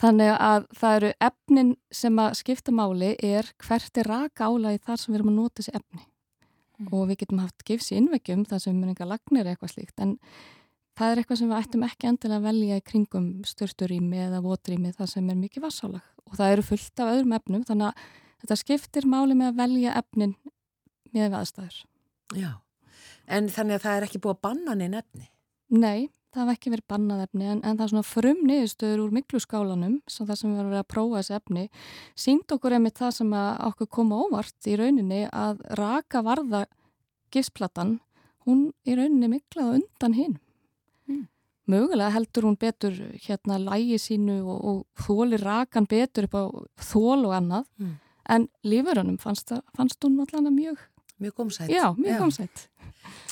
Þannig 0.00 0.34
að 0.36 0.68
það 0.82 0.98
eru 0.98 1.14
efnin 1.30 1.72
sem 1.96 2.20
að 2.20 2.36
skipta 2.42 2.76
máli 2.76 3.14
er 3.16 3.48
hvert 3.64 4.04
er 4.04 4.12
raka 4.12 4.52
álagi 4.52 4.84
þar 4.84 5.00
sem 5.00 5.14
við 5.14 5.20
erum 5.22 5.32
að 5.32 5.40
nota 5.40 5.62
þessi 5.62 5.76
efni. 5.80 6.06
Mm. 6.76 6.92
Og 6.92 7.08
við 7.08 7.22
getum 7.24 7.44
haft 7.46 7.64
gifs 7.64 7.88
í 7.88 8.00
innvegjum 8.02 8.44
þar 8.52 8.66
sem 8.66 8.76
erum 8.76 8.92
enga 8.92 9.08
lagnir 9.08 9.48
eitthvað 9.48 9.78
slíkt. 9.78 9.96
En 9.96 10.18
það 10.92 11.08
er 11.08 11.24
eitthvað 11.24 11.40
sem 11.40 11.48
við 11.48 11.64
ættum 11.64 11.88
ekki 11.88 12.12
endilega 12.12 12.42
að 12.42 12.48
velja 12.50 12.80
í 12.80 12.88
kringum 12.92 13.28
störturými 13.48 14.26
eða 14.28 14.44
votrými 14.44 14.92
þar 14.92 15.14
sem 15.16 15.32
er 15.32 15.40
mikið 15.40 15.70
vassálag 15.70 16.04
og 16.30 16.38
það 16.38 16.54
eru 16.54 16.66
fullt 16.70 17.02
af 17.02 17.12
öðrum 17.14 17.36
efnum 17.36 17.66
þannig 17.68 17.90
að 17.90 18.06
þetta 18.42 18.58
skiptir 18.62 19.08
máli 19.10 19.36
með 19.36 19.52
að 19.52 19.60
velja 19.60 19.98
efnin 20.00 20.34
með 21.14 21.36
aðstæður. 21.40 21.82
Já, 22.38 22.50
en 23.26 23.50
þannig 23.50 23.78
að 23.78 23.84
það 23.84 23.98
er 23.98 24.08
ekki 24.08 24.22
búið 24.22 24.36
að 24.36 24.42
banna 24.46 24.78
neina 24.78 25.02
efni? 25.02 25.28
Nei, 25.70 26.10
það 26.34 26.44
hef 26.44 26.52
ekki 26.54 26.72
verið 26.74 26.88
bannað 26.90 27.22
efni 27.26 27.48
en, 27.50 27.62
en 27.66 27.78
það 27.78 27.84
er 27.84 27.92
svona 27.92 28.06
frum 28.06 28.42
niðurstöður 28.46 29.02
úr 29.04 29.14
miklu 29.14 29.40
skálanum 29.42 29.96
sem 30.10 30.28
það 30.28 30.40
sem 30.40 30.52
við 30.52 30.60
varum 30.60 30.76
að 30.78 30.90
prófa 30.94 31.22
þessi 31.22 31.36
efni 31.40 31.64
sínd 32.24 32.54
okkur 32.54 32.76
einmitt 32.76 33.00
það 33.00 33.16
sem 33.18 33.32
okkur 33.70 33.90
koma 33.98 34.20
óvart 34.24 34.70
í 34.70 34.76
rauninni 34.78 35.24
að 35.26 35.64
raka 35.80 36.22
varða 36.26 36.62
gifsplatan 37.34 37.98
hún 38.46 38.70
í 38.86 38.96
rauninni 38.98 39.30
miklaða 39.34 39.80
undan 39.80 40.16
hinn. 40.16 40.38
Mögulega 41.70 42.12
heldur 42.14 42.48
hún 42.48 42.58
betur 42.60 42.94
hérna 43.24 43.58
lægi 43.62 43.98
sínu 44.02 44.40
og, 44.42 44.60
og 44.70 45.04
þóli 45.06 45.40
rakan 45.40 45.88
betur 45.90 46.28
upp 46.28 46.38
á 46.38 46.44
þól 46.90 47.26
og 47.28 47.34
annað 47.38 47.66
mm. 47.80 47.98
en 48.36 48.48
lífurunum 48.66 49.18
fannst, 49.22 49.54
fannst 49.76 50.02
hún 50.04 50.20
allan 50.24 50.50
að 50.50 50.58
mjög 50.58 50.88
Mjög 51.20 51.34
gómsætt. 51.36 51.68
Já, 51.68 51.92
mjög 51.96 52.18
gómsætt. 52.18 52.68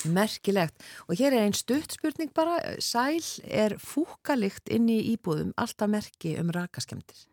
Merkilegt. 0.04 0.76
Og 1.08 1.16
hér 1.16 1.32
er 1.32 1.46
einn 1.46 1.56
stutt 1.56 1.94
spurning 1.96 2.30
bara. 2.36 2.58
Sæl 2.84 3.24
er 3.48 3.78
fúkalikt 3.80 4.68
inn 4.68 4.90
í 4.92 4.98
íbúðum 5.14 5.54
alltaf 5.56 5.88
merki 5.88 6.34
um 6.40 6.52
rakaskemtir? 6.52 7.24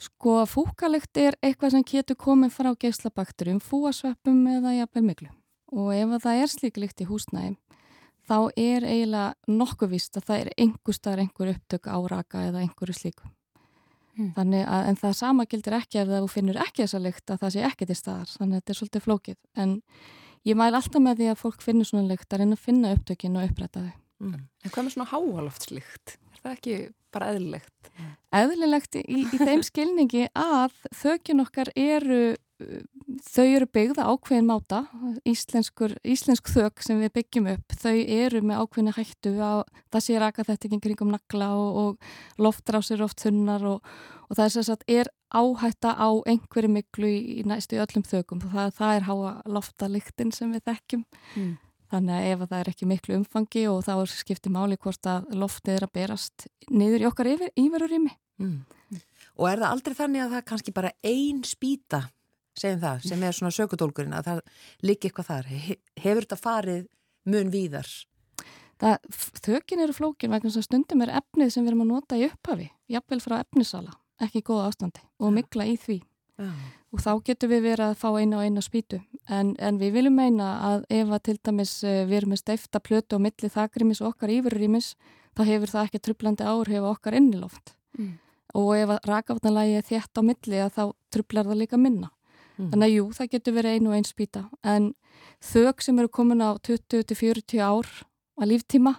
Sko, 0.00 0.40
fúkalikt 0.48 1.20
er 1.20 1.36
eitthvað 1.44 1.76
sem 1.76 1.84
getur 1.84 2.16
komið 2.16 2.54
frá 2.56 2.70
geyslabakterum, 2.72 3.60
fúasveppum 3.60 4.40
eða 4.56 4.72
jafnvel 4.78 5.04
miklu. 5.10 5.28
Og 5.76 5.92
ef 5.94 6.16
það 6.24 6.40
er 6.40 6.52
slíklikt 6.56 7.04
í 7.04 7.08
húsnæði, 7.12 7.52
þá 8.28 8.36
er 8.56 8.86
eiginlega 8.86 9.52
nokkuð 9.60 9.94
vist 9.94 10.18
að 10.18 10.26
það 10.28 10.42
er 10.42 10.50
einhver 10.64 10.96
staðar 10.96 11.22
einhver 11.24 11.52
upptök 11.54 11.88
á 11.90 11.96
raka 12.12 12.44
eða 12.48 12.62
einhverju 12.62 12.96
slíku. 12.96 13.30
Mm. 14.12 14.32
Að, 14.36 14.82
en 14.90 14.98
það 15.00 15.14
sama 15.16 15.46
gildir 15.48 15.78
ekki 15.78 16.02
ef 16.02 16.10
þú 16.12 16.28
finnur 16.30 16.58
ekki 16.60 16.84
þessa 16.84 17.00
lykt 17.00 17.32
að 17.32 17.44
það 17.44 17.54
sé 17.54 17.62
ekki 17.68 17.88
til 17.88 17.96
staðar, 17.96 18.32
þannig 18.36 18.54
að 18.54 18.60
þetta 18.60 18.74
er 18.74 18.78
svolítið 18.80 19.06
flókið. 19.06 19.38
En 19.56 19.76
ég 20.48 20.58
mæl 20.60 20.72
alltaf 20.72 21.02
með 21.02 21.22
því 21.22 21.30
að 21.32 21.40
fólk 21.40 21.64
finnur 21.64 21.88
svona 21.88 22.10
lykt 22.10 22.28
að 22.28 22.42
reyna 22.42 22.58
að 22.58 22.66
finna 22.66 22.92
upptökin 22.96 23.38
og 23.40 23.46
uppræta 23.48 23.86
þau. 23.86 23.94
Mm. 24.22 24.42
En 24.62 24.74
hvað 24.74 24.86
með 24.86 24.94
svona 24.96 25.10
háaloftslykt? 25.10 26.16
Er 26.32 26.42
það 26.42 26.56
ekki 26.58 26.76
bara 27.12 27.32
eðlilegt? 27.32 27.90
Eðlilegt 28.42 29.00
í, 29.00 29.02
í 29.16 29.40
þeim 29.40 29.64
skilningi 29.66 30.26
að 30.38 30.76
þökin 31.00 31.42
okkar 31.46 31.72
eru 31.78 32.22
þau 33.26 33.44
eru 33.44 33.66
byggða 33.74 34.06
ákveðin 34.10 34.48
máta 34.48 34.82
íslensk 35.28 36.50
þök 36.52 36.84
sem 36.84 37.00
við 37.02 37.12
byggjum 37.18 37.48
upp 37.54 37.76
þau 37.82 37.96
eru 37.96 38.42
með 38.44 38.62
ákveðin 38.62 38.96
hættu 38.96 39.32
að 39.42 39.62
það 39.92 40.04
sé 40.06 40.20
raka 40.20 40.46
þetta 40.48 40.68
ekki 40.68 40.80
kringum 40.86 41.12
nagla 41.12 41.50
og, 41.58 41.80
og 41.82 42.42
loftrásir 42.42 43.02
oft 43.04 43.24
þunnar 43.24 43.66
og, 43.74 43.90
og 44.28 44.38
það 44.38 44.44
er 44.44 44.54
sérstaklega 44.56 45.04
er 45.04 45.12
áhætta 45.32 45.92
á 45.96 46.08
einhverju 46.28 46.72
miklu 46.72 47.10
í, 47.10 47.20
í 47.40 47.44
næstu 47.48 47.80
öllum 47.82 48.06
þökum 48.06 48.42
það, 48.44 48.72
það 48.78 48.96
er 48.96 49.06
háa 49.08 49.34
loftaliktin 49.58 50.32
sem 50.34 50.52
við 50.52 50.66
þekkjum 50.70 51.04
mm. 51.36 51.52
þannig 51.92 52.18
að 52.18 52.28
ef 52.30 52.44
það 52.46 52.58
er 52.60 52.72
ekki 52.74 52.90
miklu 52.90 53.18
umfangi 53.20 53.66
og 53.72 53.84
þá 53.88 53.94
skiptir 54.12 54.54
máli 54.54 54.80
hvort 54.80 55.08
að 55.08 55.32
loftið 55.36 55.78
er 55.78 55.88
að 55.88 55.94
berast 55.96 56.48
niður 56.70 57.06
í 57.06 57.08
okkar 57.10 57.32
yfir, 57.34 57.54
yfirurými 57.56 58.12
mm. 58.42 58.60
Og 59.40 59.48
er 59.48 59.62
það 59.62 59.70
aldrei 59.72 59.94
þannig 59.96 60.22
að 60.24 60.34
það 60.34 60.42
kannski 60.50 60.74
bara 60.76 60.90
ein 61.06 61.38
spýta 61.48 62.02
segjum 62.58 62.80
það, 62.82 63.04
sem 63.08 63.22
er 63.22 63.36
svona 63.36 63.54
sökudólkurinn 63.56 64.16
að 64.16 64.28
það 64.28 64.40
líki 64.88 65.08
eitthvað 65.08 65.30
þar. 65.30 65.50
Hefur 66.02 66.26
þetta 66.26 66.40
farið 66.40 66.86
mun 67.32 67.52
víðar? 67.52 67.90
Það, 68.82 69.10
þökin 69.46 69.82
eru 69.84 69.94
flókin 69.94 70.32
vegna 70.32 70.50
þess 70.50 70.64
að 70.64 70.68
stundum 70.68 71.04
er 71.04 71.12
efnið 71.20 71.52
sem 71.54 71.64
við 71.64 71.72
erum 71.72 71.84
að 71.84 71.92
nota 71.92 72.18
í 72.18 72.24
upphafi, 72.26 72.70
jafnvel 72.90 73.20
frá 73.22 73.36
efnisala 73.38 73.94
ekki 74.22 74.42
í 74.42 74.46
góða 74.46 74.70
ástandi 74.70 75.02
og 75.22 75.34
mikla 75.36 75.68
í 75.70 75.76
því. 75.80 76.02
Ja. 76.40 76.48
og 76.96 77.02
þá 77.04 77.10
getur 77.28 77.50
við 77.52 77.60
verið 77.66 77.90
að 77.90 77.98
fá 78.00 78.06
eina 78.16 78.38
og 78.38 78.46
eina 78.48 78.62
spýtu. 78.64 78.98
En, 79.30 79.52
en 79.62 79.76
við 79.78 79.92
viljum 79.98 80.16
meina 80.16 80.46
að 80.64 80.86
ef 80.96 81.12
að 81.12 81.20
til 81.28 81.34
dæmis 81.44 81.74
eh, 81.84 82.00
við 82.08 82.16
erum 82.16 82.32
með 82.32 82.40
steifta 82.40 82.80
plötu 82.82 83.18
og 83.18 83.22
milli 83.26 83.50
þakrimis 83.52 84.00
og 84.00 84.14
okkar 84.14 84.32
yfirrýmis 84.32 84.94
þá 85.36 85.42
hefur 85.46 85.72
það 85.74 85.86
ekki 85.86 86.00
trublandi 86.02 86.48
áhrif 86.48 86.88
okkar 86.88 87.18
inniloft. 87.20 87.76
Mm. 87.92 88.16
og 88.56 88.70
ef 88.72 88.88
að 88.88 89.06
rakavatnalagi 89.08 89.74
er 89.76 89.84
þétt 89.84 90.16
á 90.16 90.22
milli 90.24 90.60
þá 90.72 90.82
trublar 91.12 91.44
það 91.44 91.58
líka 91.60 91.78
minna 91.80 92.08
Mm. 92.58 92.68
Þannig 92.72 92.86
að 92.88 92.94
jú, 92.96 93.04
það 93.16 93.30
getur 93.34 93.56
verið 93.56 93.76
einu 93.76 93.90
og 93.90 93.96
einn 93.96 94.08
spýta 94.08 94.42
en 94.74 94.90
þög 95.52 95.84
sem 95.84 95.98
eru 95.98 96.12
komin 96.12 96.44
á 96.44 96.50
20-40 96.60 97.62
ár 97.64 97.88
að 98.40 98.52
líftíma 98.52 98.96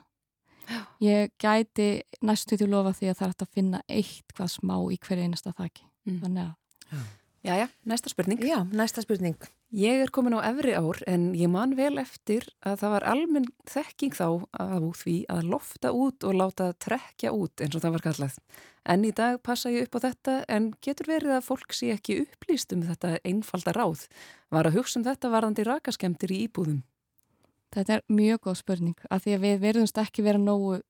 ég 1.04 1.34
gæti 1.42 1.88
næstu 2.24 2.58
til 2.58 2.70
lofa 2.72 2.94
því 2.96 3.12
að 3.12 3.20
það 3.20 3.28
er 3.28 3.46
að 3.46 3.54
finna 3.58 3.82
eitt 3.92 4.36
hvað 4.36 4.54
smá 4.56 4.76
í 4.94 4.98
hverju 4.98 5.28
einasta 5.28 5.54
þakki 5.58 5.86
mm. 6.08 6.20
þannig 6.24 6.44
að 6.48 6.54
Já, 6.94 7.00
já, 7.44 7.68
næsta 7.86 8.10
spurning. 8.10 8.40
Já, 8.40 8.64
næsta 8.72 9.02
spurning. 9.04 9.36
Ég 9.74 10.04
er 10.04 10.12
komin 10.14 10.36
á 10.38 10.46
efri 10.46 10.76
ár 10.78 11.02
en 11.10 11.34
ég 11.34 11.50
man 11.50 11.74
vel 11.76 11.98
eftir 11.98 12.46
að 12.62 12.78
það 12.84 12.92
var 12.94 13.06
almenn 13.10 13.48
þekking 13.66 14.14
þá 14.14 14.28
af 14.54 14.84
því 15.02 15.16
að 15.34 15.50
lofta 15.50 15.90
út 15.92 16.24
og 16.24 16.38
láta 16.38 16.68
trekja 16.78 17.34
út 17.34 17.58
eins 17.58 17.74
og 17.74 17.82
það 17.82 17.96
var 17.96 18.06
kallað. 18.06 18.38
En 18.86 19.04
í 19.04 19.12
dag 19.12 19.42
passa 19.42 19.72
ég 19.74 19.88
upp 19.88 19.98
á 19.98 20.06
þetta 20.06 20.38
en 20.48 20.70
getur 20.78 21.10
verið 21.10 21.34
að 21.40 21.48
fólk 21.48 21.74
sé 21.74 21.90
ekki 21.96 22.20
upplýst 22.22 22.76
um 22.78 22.86
þetta 22.86 23.18
einfalda 23.26 23.74
ráð. 23.74 24.06
Var 24.54 24.70
að 24.70 24.78
hugsa 24.78 25.00
um 25.00 25.08
þetta 25.08 25.34
varðandi 25.34 25.66
rakaskemtir 25.66 26.32
í 26.32 26.44
íbúðum? 26.46 26.84
Þetta 27.74 27.98
er 27.98 28.06
mjög 28.14 28.44
góð 28.46 28.60
spurning 28.62 29.08
að 29.10 29.26
því 29.26 29.36
að 29.36 29.46
við 29.48 29.62
verðumst 29.66 29.98
ekki 29.98 30.24
vera 30.24 30.38
nógu 30.38 30.84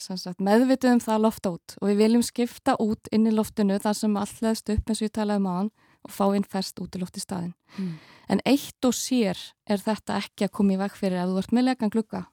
sagt, 0.00 0.40
meðvituð 0.40 0.94
um 0.94 1.04
það 1.04 1.14
að 1.18 1.24
lofta 1.26 1.52
út 1.58 1.76
og 1.76 1.90
við 1.90 2.00
viljum 2.00 2.24
skipta 2.24 2.76
út 2.80 3.10
inn 3.12 3.28
í 3.28 3.34
loftinu 3.34 3.76
þar 3.82 3.98
sem 3.98 4.16
allast 4.16 4.72
upp 4.72 4.88
eins 4.88 5.02
og 5.02 5.08
ég 5.10 5.16
talaði 5.18 5.42
um 5.42 5.50
aðan 5.50 5.72
og 6.06 6.12
fá 6.14 6.24
inn 6.36 6.46
fest 6.46 6.80
út 6.80 6.96
í 6.96 7.20
staðin. 7.20 7.54
Mm. 7.76 7.94
En 8.30 8.42
eitt 8.46 8.86
og 8.86 8.94
sér 8.96 9.38
er 9.66 9.82
þetta 9.82 10.18
ekki 10.20 10.46
að 10.46 10.54
koma 10.56 10.76
í 10.76 10.80
veg 10.80 10.96
fyrir 10.96 11.22
að 11.22 11.32
þú 11.32 11.42
ert 11.42 11.54
með 11.56 11.66
legan 11.68 11.92
glukka. 11.92 12.24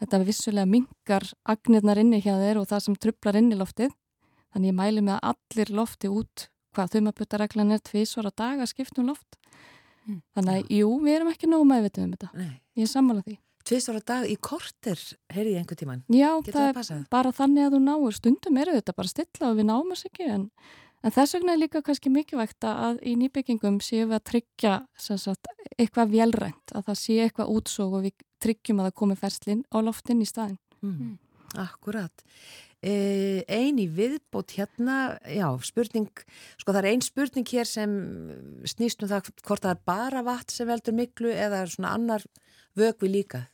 Þetta 0.00 0.20
vissulega 0.24 0.68
mingar 0.68 1.24
agnirnar 1.48 2.00
inni 2.00 2.20
hjá 2.20 2.34
þér 2.36 2.60
og 2.60 2.68
það 2.68 2.84
sem 2.84 2.98
trublar 3.00 3.38
inn 3.40 3.52
í 3.52 3.56
loftið. 3.58 3.94
Þannig 4.52 4.72
ég 4.72 4.76
mæli 4.76 5.02
með 5.04 5.18
að 5.18 5.32
allir 5.32 5.72
lofti 5.78 6.10
út 6.12 6.46
hvað 6.76 6.92
þumabuttareglan 6.96 7.72
er 7.72 7.82
tvísvara 7.84 8.32
dag 8.36 8.60
að 8.60 8.70
skiptum 8.74 9.08
loft. 9.08 9.38
Mm. 10.06 10.20
Þannig 10.36 10.54
að 10.60 10.72
jú, 10.76 10.92
við 11.02 11.16
erum 11.16 11.32
ekki 11.32 11.50
nógu 11.50 11.66
meðvituð 11.72 12.06
um 12.06 12.14
þetta. 12.14 12.30
Nei. 12.36 12.54
Ég 12.76 12.86
er 12.86 12.92
sammálað 12.92 13.26
því. 13.26 13.36
Tvísvara 13.66 14.02
dag 14.06 14.28
í 14.30 14.36
korter, 14.38 15.00
heyrði 15.32 15.56
ég 15.56 15.62
einhver 15.64 15.78
tíman. 15.80 16.02
Já, 16.12 16.28
Getur 16.46 16.60
það 16.60 16.90
er 16.94 17.00
bara 17.10 17.32
þannig 17.34 17.66
að 17.66 17.72
þú 17.74 17.80
náur. 17.82 18.14
Stundum 18.14 18.60
eru 18.62 18.76
þetta 18.76 18.94
bara 19.00 19.10
stilla 19.10 19.48
og 19.48 19.56
við 19.58 19.66
náum 19.72 19.88
þess 19.90 20.06
ekki 20.06 20.28
en 20.30 20.44
En 21.04 21.12
þess 21.14 21.36
vegna 21.36 21.54
er 21.54 21.60
líka 21.60 21.82
kannski 21.84 22.10
mikilvægt 22.10 22.64
að 22.66 23.02
í 23.06 23.14
nýbyggingum 23.20 23.78
séum 23.84 24.10
við 24.10 24.18
að 24.18 24.24
tryggja 24.30 24.74
sagt, 24.98 25.50
eitthvað 25.76 26.14
velrænt, 26.16 26.72
að 26.72 26.88
það 26.88 26.98
sé 27.02 27.18
eitthvað 27.24 27.52
útsók 27.52 27.98
og 27.98 28.06
við 28.06 28.24
tryggjum 28.42 28.80
að 28.80 28.88
það 28.88 28.98
komi 29.02 29.18
ferslinn 29.20 29.62
á 29.70 29.76
loftin 29.84 30.22
í 30.24 30.28
staðin. 30.28 30.58
Mm. 30.80 30.96
Mm. 30.96 31.14
Akkurat. 31.62 32.24
E, 32.84 32.94
ein 33.48 33.78
í 33.80 33.86
viðbót 33.90 34.52
hérna, 34.58 35.16
já, 35.24 35.46
spurning, 35.64 36.10
sko 36.60 36.74
það 36.74 36.82
er 36.82 36.90
ein 36.90 37.04
spurning 37.04 37.48
hér 37.48 37.68
sem 37.68 37.94
snýst 38.68 39.02
um 39.02 39.10
það 39.10 39.30
hvort 39.40 39.64
það 39.64 39.72
er 39.72 39.84
bara 39.88 40.24
vatn 40.26 40.54
sem 40.54 40.68
veldur 40.68 40.96
miklu 40.96 41.32
eða 41.32 41.64
er 41.64 41.72
svona 41.72 41.94
annar 41.96 42.26
vögvi 42.76 43.10
líka. 43.10 43.46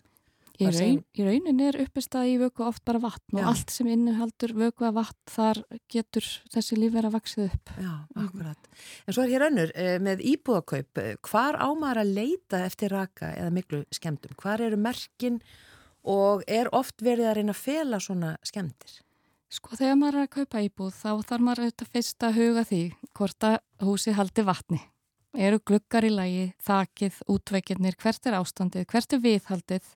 Í, 0.61 0.67
raun, 0.69 0.99
í 1.17 1.25
raunin 1.25 1.61
er 1.65 1.79
uppistað 1.81 2.29
í 2.29 2.35
vöku 2.41 2.65
oft 2.67 2.83
bara 2.85 3.01
vatn 3.01 3.39
Já. 3.39 3.41
og 3.41 3.47
allt 3.53 3.73
sem 3.73 3.89
innihaldur 3.89 4.53
vöku 4.57 4.85
að 4.85 4.99
vatn 4.99 5.33
þar 5.33 5.61
getur 5.91 6.27
þessi 6.53 6.77
lífverð 6.77 7.09
að 7.09 7.15
vaksið 7.17 7.45
upp. 7.47 7.73
Já, 7.81 7.93
akkurat. 8.21 8.69
En 9.07 9.17
svo 9.17 9.25
er 9.25 9.33
hér 9.33 9.47
önnur 9.49 9.73
eh, 9.73 9.97
með 10.03 10.25
íbúðakaup, 10.33 11.01
eh, 11.01 11.15
hvar 11.25 11.57
ámar 11.63 12.03
að 12.03 12.13
leita 12.19 12.61
eftir 12.67 12.93
raka 12.93 13.33
eða 13.33 13.55
miklu 13.57 13.81
skemmtum? 13.95 14.37
Hvar 14.43 14.61
eru 14.67 14.77
merkin 14.81 15.41
og 16.03 16.45
er 16.51 16.69
oft 16.77 17.01
verið 17.05 17.31
að 17.31 17.39
reyna 17.41 17.57
að 17.57 17.63
fela 17.63 18.03
svona 18.03 18.35
skemmtir? 18.45 19.01
Sko 19.53 19.77
þegar 19.77 19.99
maður 20.01 20.21
er 20.21 20.27
að 20.27 20.35
kaupa 20.37 20.65
íbúð 20.65 20.93
þá 20.97 21.11
þarf 21.29 21.47
maður 21.47 21.65
auðvitað 21.65 21.93
fyrst 21.97 22.25
að 22.29 22.39
huga 22.41 22.67
því 22.69 22.83
hvort 23.17 23.49
að 23.49 23.59
húsi 23.85 24.15
haldi 24.17 24.45
vatni. 24.49 24.81
Eru 25.33 25.59
glukkar 25.65 26.05
í 26.05 26.13
lagi, 26.13 26.47
þakið, 26.61 27.19
útveikirnir, 27.33 27.97
hvert 28.01 28.29
er 28.29 28.37
ástandið, 28.37 28.85
hvert 28.93 29.17
er 29.17 29.21
viðhaldið 29.25 29.91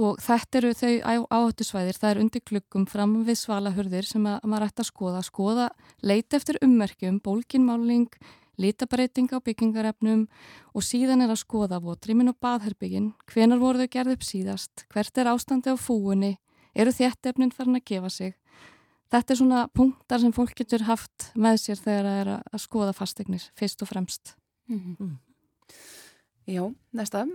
og 0.00 0.18
þetta 0.22 0.58
eru 0.58 0.70
þau 0.74 1.26
áhættusvæðir, 1.30 1.98
það 2.00 2.10
er 2.10 2.20
undir 2.22 2.42
klukkum 2.42 2.86
fram 2.90 3.20
við 3.26 3.38
svalahurðir 3.44 4.08
sem 4.08 4.24
að, 4.26 4.40
maður 4.42 4.66
ætti 4.68 4.82
að 4.82 4.88
skoða, 4.90 5.20
skoða, 5.26 5.68
leita 6.02 6.38
eftir 6.40 6.58
ummerkjum, 6.64 7.20
bólkinmáling, 7.22 8.08
litabreiting 8.58 9.30
á 9.34 9.38
byggingarefnum 9.42 10.26
og 10.74 10.86
síðan 10.86 11.24
er 11.24 11.34
að 11.34 11.42
skoða 11.42 11.80
votrimin 11.82 12.32
og 12.32 12.38
baðherbyggin, 12.42 13.12
hvenar 13.30 13.62
voru 13.62 13.84
þau 13.84 13.92
gerð 13.96 14.16
upp 14.16 14.26
síðast, 14.26 14.86
hvert 14.90 15.18
er 15.18 15.30
ástandi 15.30 15.74
á 15.74 15.76
fúunni, 15.78 16.36
eru 16.74 16.94
þéttefnin 16.94 17.54
farin 17.54 17.78
að 17.78 17.86
gefa 17.90 18.10
sig. 18.10 18.34
Þetta 19.14 19.30
er 19.30 19.38
svona 19.38 19.66
punktar 19.70 20.22
sem 20.22 20.32
fólk 20.34 20.56
getur 20.58 20.86
haft 20.88 21.28
með 21.38 21.60
sér 21.62 21.78
þegar 21.78 22.08
það 22.08 22.20
er 22.22 22.30
að 22.34 22.62
skoða 22.64 22.94
fastegnir, 22.96 23.44
fyrst 23.54 23.84
og 23.84 23.90
fremst. 23.90 24.34
Mm 24.66 24.96
-hmm. 24.98 25.12
Já, 26.44 26.74
næsta, 26.92 27.26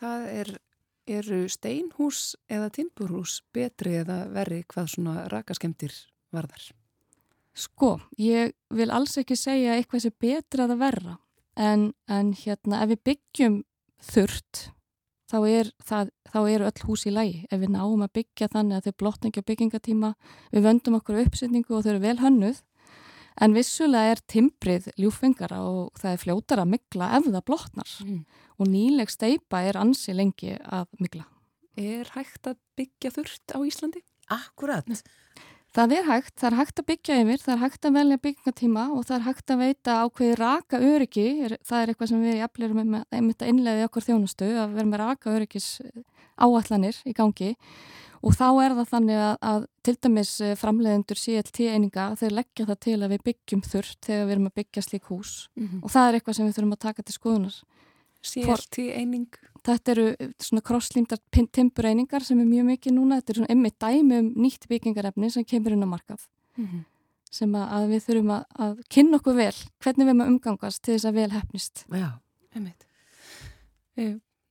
það 0.00 0.22
er 0.32 0.48
eru 1.06 1.46
steinhús 1.48 2.34
eða 2.50 2.70
timburhús 2.74 3.40
betri 3.54 3.96
eða 4.02 4.24
verri 4.32 4.62
hvað 4.68 4.90
svona 4.94 5.26
rakaskemtir 5.32 5.94
varðar? 6.34 6.70
Sko, 7.56 7.96
ég 8.20 8.52
vil 8.74 8.90
alls 8.92 9.16
ekki 9.16 9.36
segja 9.38 9.76
eitthvað 9.76 10.06
sem 10.06 10.16
betra 10.20 10.66
eða 10.66 10.78
verra 10.80 11.18
en, 11.56 11.92
en 12.10 12.34
hérna 12.36 12.82
ef 12.84 12.92
við 12.92 13.04
byggjum 13.10 13.60
þurrt 14.04 14.66
þá, 15.30 15.38
er 15.48 15.70
það, 15.84 16.12
þá 16.30 16.38
eru 16.42 16.68
öll 16.68 16.86
hús 16.86 17.06
í 17.08 17.12
lægi. 17.14 17.44
Ef 17.50 17.60
við 17.62 17.72
náum 17.74 18.04
að 18.04 18.14
byggja 18.20 18.50
þannig 18.52 18.78
að 18.78 18.88
þau 18.88 18.98
blotna 19.02 19.30
ekki 19.30 19.42
á 19.42 19.48
byggingatíma, 19.50 20.12
við 20.52 20.66
vöndum 20.68 20.98
okkur 21.00 21.20
uppsetningu 21.24 21.76
og 21.76 21.84
þau 21.84 21.92
eru 21.94 22.04
vel 22.04 22.16
hönnuð, 22.22 22.62
en 23.40 23.52
vissulega 23.56 24.14
er 24.14 24.22
timbrið 24.32 24.88
ljúfengara 25.00 25.60
og 25.66 25.92
það 26.00 26.12
er 26.12 26.22
fljótar 26.22 26.62
að 26.62 26.72
mikla 26.74 27.10
ef 27.18 27.26
það 27.28 27.44
blotnar 27.50 27.90
Mm. 28.04 28.24
og 28.58 28.66
nýleg 28.68 29.10
steipa 29.10 29.62
er 29.68 29.76
ansi 29.76 30.14
lengi 30.14 30.56
að 30.64 30.86
mikla. 31.00 31.26
Er 31.76 32.04
hægt 32.14 32.46
að 32.48 32.56
byggja 32.76 33.10
þurft 33.12 33.52
á 33.52 33.58
Íslandi? 33.60 34.00
Akkurat. 34.32 34.86
Það 35.76 35.92
er 35.92 36.04
hægt, 36.08 36.34
það 36.40 36.46
er 36.48 36.56
hægt 36.56 36.78
að 36.80 36.86
byggja 36.88 37.16
yfir, 37.20 37.40
það 37.44 37.52
er 37.52 37.60
hægt 37.60 37.84
að 37.84 37.92
velja 37.98 38.16
byggingatíma 38.24 38.84
og 38.96 39.04
það 39.04 39.16
er 39.18 39.24
hægt 39.26 39.50
að 39.52 39.58
veita 39.60 39.96
ákveði 40.06 40.36
raka 40.40 40.78
öryggi, 40.80 41.26
er, 41.44 41.58
það 41.60 41.82
er 41.82 41.88
eitthvað 41.92 42.08
sem 42.08 42.22
við 42.24 42.38
jafnlega 42.40 42.74
með 42.78 43.04
einmitt 43.12 43.42
að 43.42 43.50
innleiði 43.52 43.84
okkur 43.84 44.06
þjónustu, 44.06 44.48
að 44.56 44.72
vera 44.72 44.88
með 44.88 45.02
raka 45.02 45.34
öryggis 45.36 45.66
áallanir 46.40 46.96
í 47.04 47.12
gangi 47.12 47.50
og 47.52 48.05
þá 48.34 48.46
er 48.64 48.74
það 48.74 48.88
þannig 48.90 49.18
að, 49.22 49.34
að 49.50 49.64
til 49.86 49.94
dæmis 50.02 50.30
eh, 50.40 50.54
framleiðendur 50.58 51.18
CLT 51.20 51.66
eininga, 51.70 52.06
þeir 52.18 52.32
leggja 52.32 52.66
það 52.66 52.78
til 52.86 52.96
að 52.98 53.12
við 53.12 53.24
byggjum 53.28 53.62
þurft 53.62 53.98
þegar 54.08 54.24
við 54.26 54.34
erum 54.34 54.48
að 54.50 54.56
byggja 54.60 54.82
slík 54.82 55.10
hús 55.12 55.32
Mm 55.56 55.66
-hmm. 55.68 55.82
og 55.84 55.90
það 55.90 56.08
er 56.08 56.14
eitthvað 56.14 56.36
sem 56.36 56.46
við 56.46 56.56
þurfum 56.56 56.72
að 56.72 56.84
taka 56.86 57.02
til 57.02 57.14
skoðunar. 57.14 57.56
CLT 58.26 58.78
eining? 58.98 59.28
Þetta 59.62 59.92
eru 59.92 60.06
eh, 60.18 60.28
svona 60.40 60.62
krosslýmdar 60.62 61.18
timbureiningar 61.52 62.24
sem 62.24 62.40
er 62.40 62.46
mjög 62.46 62.64
mikið 62.72 62.92
núna, 62.92 63.20
þetta 63.20 63.30
er 63.32 63.36
svona 63.36 63.50
einmitt 63.50 63.78
dæmi 63.78 64.18
um 64.18 64.32
nýtt 64.42 64.68
byggingarefni 64.68 65.30
sem 65.30 65.44
kemur 65.44 65.72
inn 65.72 65.86
á 65.86 65.88
markað 65.88 66.26
Mm 66.56 66.66
-hmm. 66.66 66.84
sem 67.30 67.52
að, 67.54 67.66
að 67.70 67.88
við 67.88 68.04
þurfum 68.06 68.30
að, 68.30 68.44
að 68.58 68.78
kynna 68.88 69.16
okkur 69.16 69.34
vel 69.36 69.54
hvernig 69.78 70.04
við 70.04 70.08
erum 70.08 70.20
að 70.20 70.28
umgangast 70.28 70.82
til 70.82 70.94
þess 70.94 71.04
að 71.04 71.14
vel 71.14 71.30
hefnist. 71.30 71.84
Já. 71.92 72.10
Einmitt. 72.54 72.86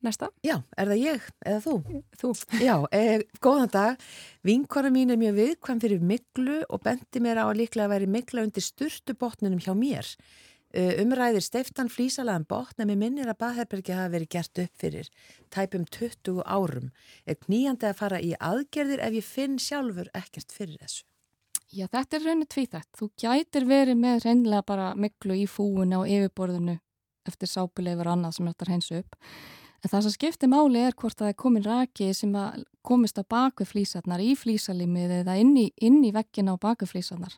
Næsta? 0.05 0.29
Já, 0.45 0.59
er 0.77 0.89
það 0.91 1.01
ég 1.01 1.27
eða 1.45 1.61
þú? 1.63 1.75
Þú. 2.21 2.31
Já, 2.61 2.75
eh, 2.93 3.23
góðan 3.41 3.71
dag. 3.73 4.03
Vinkona 4.45 4.91
mín 4.93 5.11
er 5.11 5.17
mjög 5.17 5.39
viðkvæm 5.39 5.81
fyrir 5.81 6.01
miklu 6.01 6.59
og 6.69 6.83
bendi 6.85 7.21
mér 7.23 7.41
á 7.41 7.45
að 7.49 7.61
líklega 7.61 7.87
að 7.87 7.95
veri 7.95 8.09
mikla 8.17 8.43
undir 8.45 8.65
sturtu 8.65 9.15
botninum 9.17 9.59
hjá 9.59 9.73
mér. 9.73 10.05
Uh, 10.75 10.91
umræðir 10.99 11.39
steiftan 11.39 11.87
flísalaðan 11.87 12.43
botn 12.49 12.83
en 12.83 12.89
mér 12.89 12.97
minnir 12.99 13.29
að 13.31 13.37
baðherbergi 13.45 13.93
hafa 13.95 14.11
verið 14.11 14.31
gert 14.33 14.59
upp 14.59 14.81
fyrir 14.81 15.09
tæpum 15.49 15.85
20 15.87 16.41
árum. 16.43 16.89
Er 17.23 17.37
knýjandi 17.39 17.87
að 17.87 17.99
fara 18.01 18.19
í 18.19 18.33
aðgerðir 18.43 19.03
ef 19.05 19.15
ég 19.15 19.23
finn 19.23 19.55
sjálfur 19.55 20.09
ekkert 20.11 20.51
fyrir 20.51 20.75
þessu? 20.81 21.05
Já, 21.71 21.87
þetta 21.87 22.17
er 22.17 22.25
rauninu 22.27 22.49
tvíþætt. 22.51 22.89
Þú 22.91 23.07
gætir 23.23 23.69
verið 23.69 24.01
með 24.01 24.25
reynlega 24.25 24.67
bara 24.67 24.89
miklu 24.99 25.37
í 25.39 25.47
fúinu 25.47 26.01
og 26.01 26.11
yfirborðinu 26.11 26.75
eftir 27.25 27.49
sápuleifur 27.49 28.09
og 28.09 28.17
annað 28.17 28.35
sem 28.35 28.49
þetta 28.51 28.67
hreinsu 28.69 28.99
upp. 28.99 29.15
En 29.85 29.91
það 29.91 30.05
sem 30.07 30.13
skiptir 30.15 30.49
máli 30.49 30.81
er 30.81 30.95
hvort 30.97 31.19
það 31.19 31.29
er 31.29 31.37
komin 31.37 31.65
raki 31.65 32.07
sem 32.17 32.31
að 32.39 32.63
komist 32.85 33.19
á 33.21 33.23
baku 33.29 33.67
flísarnar 33.69 34.21
í 34.23 34.31
flísalimið 34.37 35.11
eða 35.21 35.35
inn 35.41 35.51
í, 35.61 35.67
inn 35.85 35.99
í 36.05 36.09
veggina 36.15 36.55
á 36.57 36.61
baku 36.61 36.87
flísarnar. 36.89 37.35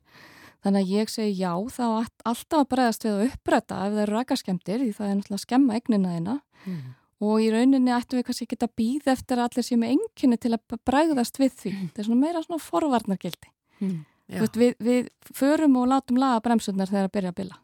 Þannig 0.64 0.86
að 0.88 0.94
ég 0.96 1.12
segi 1.12 1.34
já, 1.44 1.52
þá 1.70 1.84
alltaf 2.26 2.62
að 2.64 2.70
bregðast 2.72 3.04
við 3.06 3.14
að 3.18 3.26
uppræta 3.28 3.82
ef 3.84 3.92
það 3.94 4.02
eru 4.06 4.16
rakaskemdir 4.16 4.80
því 4.82 4.88
það 4.96 5.10
er 5.12 5.18
náttúrulega 5.20 5.38
að 5.38 5.44
skemma 5.46 5.78
eignina 5.78 6.14
þeina 6.16 6.38
Mm. 6.68 6.80
og 7.22 7.40
í 7.40 7.52
rauninni 7.54 7.92
ættum 7.94 8.18
við 8.18 8.26
kannski 8.28 8.46
ekki 8.48 8.58
að 8.66 8.72
býða 8.82 9.12
eftir 9.14 9.40
allir 9.40 9.64
séu 9.64 9.78
með 9.78 9.92
enginni 9.94 10.38
til 10.42 10.52
að 10.58 10.76
bregðast 10.90 11.38
við 11.40 11.54
því. 11.62 11.72
Það 11.94 12.02
er 12.02 12.08
svona 12.10 12.24
meira 12.26 12.42
svona 12.44 12.64
forvarnargildi. 12.66 13.52
Mm. 13.80 14.00
Já. 14.28 14.40
Veist, 14.42 14.58
við, 14.60 14.74
við 14.84 15.08
förum 15.38 15.78
og 15.80 15.88
látum 15.88 16.20
laga 16.20 16.42
bremsurnar 16.44 16.90
þegar 16.92 17.08
að 17.08 17.14
byrja 17.16 17.32
að 17.32 17.38
bila. 17.38 17.60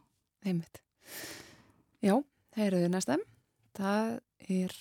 Einmitt. 0.45 0.79
Já, 2.05 2.15
það 2.55 2.77
þau 2.77 2.93
næsta. 2.93 3.17
Það 3.73 4.09
er, 4.53 4.75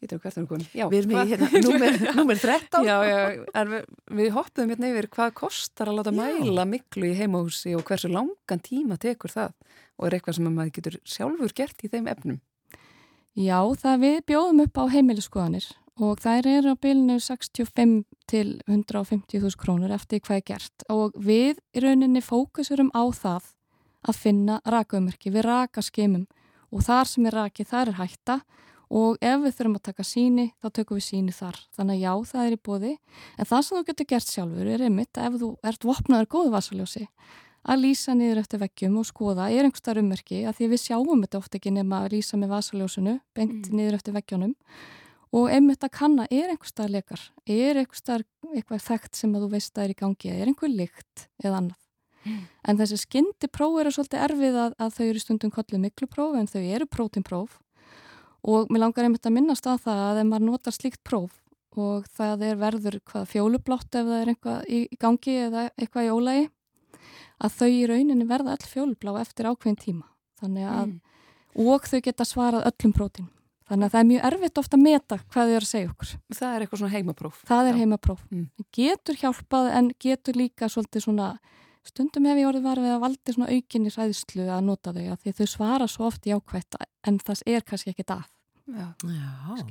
við 0.00 0.12
er 0.12 0.96
erum 1.00 1.14
í 1.14 1.24
hérna, 1.32 1.48
númer, 1.64 2.00
númer 2.18 2.40
13. 2.40 2.86
Já, 2.86 2.96
já, 3.08 3.20
við, 3.70 3.86
við 4.20 4.32
hoppuðum 4.36 4.74
hérna 4.74 4.90
yfir 4.92 5.08
hvað 5.16 5.36
kostar 5.40 5.90
að 5.90 6.00
láta 6.00 6.14
Já. 6.14 6.18
mæla 6.20 6.66
miklu 6.68 7.10
í 7.10 7.14
heimahúsi 7.18 7.74
og 7.78 7.86
hversu 7.88 8.10
langan 8.12 8.64
tíma 8.64 8.98
tekur 9.00 9.32
það 9.34 9.54
og 9.98 10.08
er 10.08 10.18
eitthvað 10.18 10.38
sem 10.38 10.50
maður 10.50 10.74
getur 10.78 10.98
sjálfur 11.08 11.56
gert 11.56 11.86
í 11.86 11.90
þeim 11.90 12.10
efnum. 12.12 12.42
Já, 13.34 13.58
það 13.80 14.04
við 14.04 14.20
bjóðum 14.30 14.62
upp 14.62 14.78
á 14.78 14.84
heimilisskoðanir 14.94 15.72
og 16.04 16.20
þær 16.22 16.46
eru 16.50 16.74
á 16.74 16.82
bylnu 16.82 17.16
65 17.22 18.04
til 18.30 18.60
150.000 18.66 19.58
krónur 19.58 19.94
eftir 19.94 20.22
hvað 20.22 20.40
er 20.40 20.46
gert 20.52 20.86
og 20.90 21.14
við 21.18 21.60
í 21.74 21.82
rauninni 21.82 22.22
fókusurum 22.22 22.90
á 22.94 23.02
það 23.14 23.50
að 24.04 24.18
finna 24.20 24.60
rakaummerki, 24.68 25.32
við 25.32 25.46
rakaskimum 25.46 26.26
og 26.74 26.82
þar 26.84 27.08
sem 27.08 27.26
er 27.30 27.38
raki 27.38 27.64
þar 27.70 27.92
er 27.94 27.98
hætta. 28.02 28.40
Og 28.94 29.16
ef 29.24 29.40
við 29.40 29.54
þurfum 29.56 29.78
að 29.78 29.86
taka 29.88 30.04
síni 30.06 30.42
þá 30.60 30.66
tökum 30.76 30.98
við 30.98 31.04
síni 31.06 31.32
þar. 31.34 31.56
Þannig 31.74 31.96
að 31.96 32.02
já, 32.04 32.12
það 32.30 32.44
er 32.44 32.54
í 32.54 32.58
bóði 32.68 32.90
en 33.40 33.48
það 33.48 33.62
sem 33.64 33.78
þú 33.78 33.84
getur 33.88 34.08
gert 34.12 34.28
sjálfur 34.34 34.68
er 34.74 34.84
einmitt 34.86 35.18
ef 35.18 35.38
þú 35.40 35.48
ert 35.64 35.86
vopnaður 35.88 36.28
góðu 36.34 36.52
vasaljósi 36.52 37.06
að 37.64 37.80
lýsa 37.80 38.12
niður 38.14 38.42
eftir 38.42 38.60
veggjum 38.60 38.98
og 39.00 39.06
skoða 39.08 39.46
er 39.50 39.64
einhversta 39.64 39.94
ummerki? 39.96 40.42
Að 40.44 40.58
því 40.60 40.68
við 40.74 40.82
sjáum 40.84 41.24
þetta 41.24 41.40
oft 41.40 41.56
ekki 41.56 41.72
nema 41.72 42.02
að 42.04 42.12
lýsa 42.18 42.36
með 42.38 42.52
vasaljósinu 42.52 43.14
beint 43.34 43.70
Mm. 43.70 43.76
niður 43.80 43.96
eftir 43.98 44.14
veggjónum 44.18 44.54
og 45.34 45.48
einmitt 45.50 45.82
að 45.82 45.94
kanna 45.96 46.26
er 46.30 46.52
einhversta 46.52 46.86
lekar? 46.86 47.22
Er 47.48 47.80
einhversta 47.80 48.20
eitthvað 48.52 48.84
þekkt 48.84 49.16
sem 49.16 49.32
að 49.34 49.46
þú 49.46 49.50
veist 49.56 49.74
að 49.78 49.84
er 49.88 49.94
í 49.96 49.98
gangi? 50.04 50.28
Eða 50.30 50.42
er 50.44 50.52
einhver 50.52 50.70
lykt 50.76 51.26
eða 51.42 51.56
annað 51.62 51.80
en 52.24 52.78
þessi 52.80 52.98
skyndi 53.04 53.48
próf 53.52 53.80
eru 53.80 53.90
svolítið 53.94 54.24
erfið 54.28 54.58
að, 54.64 54.74
að 54.78 54.94
þau 54.96 55.04
eru 55.10 55.20
stundum 55.22 55.50
kollið 55.54 55.80
miklu 55.84 56.06
próf 56.08 56.34
en 56.40 56.46
þau 56.50 56.60
eru 56.62 56.86
prótinpróf 56.86 57.58
og 58.44 58.68
mér 58.72 58.82
langar 58.84 59.04
einmitt 59.06 59.24
að 59.26 59.36
minnast 59.38 59.66
á 59.68 59.74
það 59.80 60.02
að 60.10 60.20
ef 60.22 60.28
maður 60.30 60.46
notar 60.50 60.76
slíkt 60.76 61.02
próf 61.04 61.40
og 61.76 62.04
það 62.14 62.42
er 62.50 62.56
verður 62.60 63.00
hvað 63.08 63.24
fjólublátt 63.32 63.96
ef 63.98 64.06
það 64.06 64.18
er 64.22 64.32
eitthvað 64.34 64.68
í, 64.70 64.80
gangi 65.00 65.36
eða 65.48 65.64
eitthvað 65.80 66.06
í 66.08 66.12
ólægi 66.14 66.44
að 67.44 67.56
þau 67.58 67.68
í 67.74 67.86
rauninni 67.90 68.26
verða 68.30 68.54
öll 68.54 68.68
fjólublá 68.70 69.16
eftir 69.20 69.48
ákveðin 69.50 69.80
tíma 69.82 70.06
þannig 70.40 70.68
að, 70.70 70.84
Mm. 70.84 71.00
og 71.70 71.84
þau 71.86 72.00
geta 72.02 72.24
svarað 72.26 72.64
öllum 72.70 72.92
prótín 72.94 73.28
þannig 73.68 73.86
að 73.88 73.92
það 73.94 74.00
er 74.00 74.08
mjög 74.10 74.24
erfitt 74.28 74.58
ofta 74.60 74.76
að 74.76 74.82
meta 74.84 75.18
hvað 75.32 75.44
þau 75.48 75.54
eru 75.56 75.64
að 75.64 75.70
segja 75.72 75.90
okkur 75.90 76.08
Það 76.34 76.54
er 76.54 76.60
eitthvað 76.64 76.80
svona 76.82 76.94
heimapróf. 76.94 77.36
það 77.48 77.64
er 77.68 77.72
Já. 77.74 77.78
heimapróf 77.80 78.20
Mm. 78.30 78.46
getur 78.72 79.14
hjálpað 79.22 79.70
en 79.78 79.90
getur 79.98 80.34
líka 80.34 80.68
svolítið 80.68 81.00
svona 81.06 81.28
stundum 81.88 82.28
hef 82.30 82.40
ég 82.40 82.48
orðið 82.48 82.68
varfið 82.68 82.94
að 82.94 83.02
valdi 83.04 83.34
svona 83.34 83.50
aukinni 83.52 83.92
ræðslu 83.94 84.46
að 84.48 84.64
nota 84.68 84.94
þau 84.96 85.04
að 85.04 85.18
því 85.24 85.34
þau 85.40 85.48
svara 85.54 85.90
svo 85.90 86.08
oft 86.08 86.28
jákvætt 86.28 86.78
en 87.04 87.20
það 87.20 87.44
er 87.54 87.66
kannski 87.66 87.92
ekki 87.94 88.06
það 88.08 88.30
Já. 88.64 88.94
Já, 89.04 89.66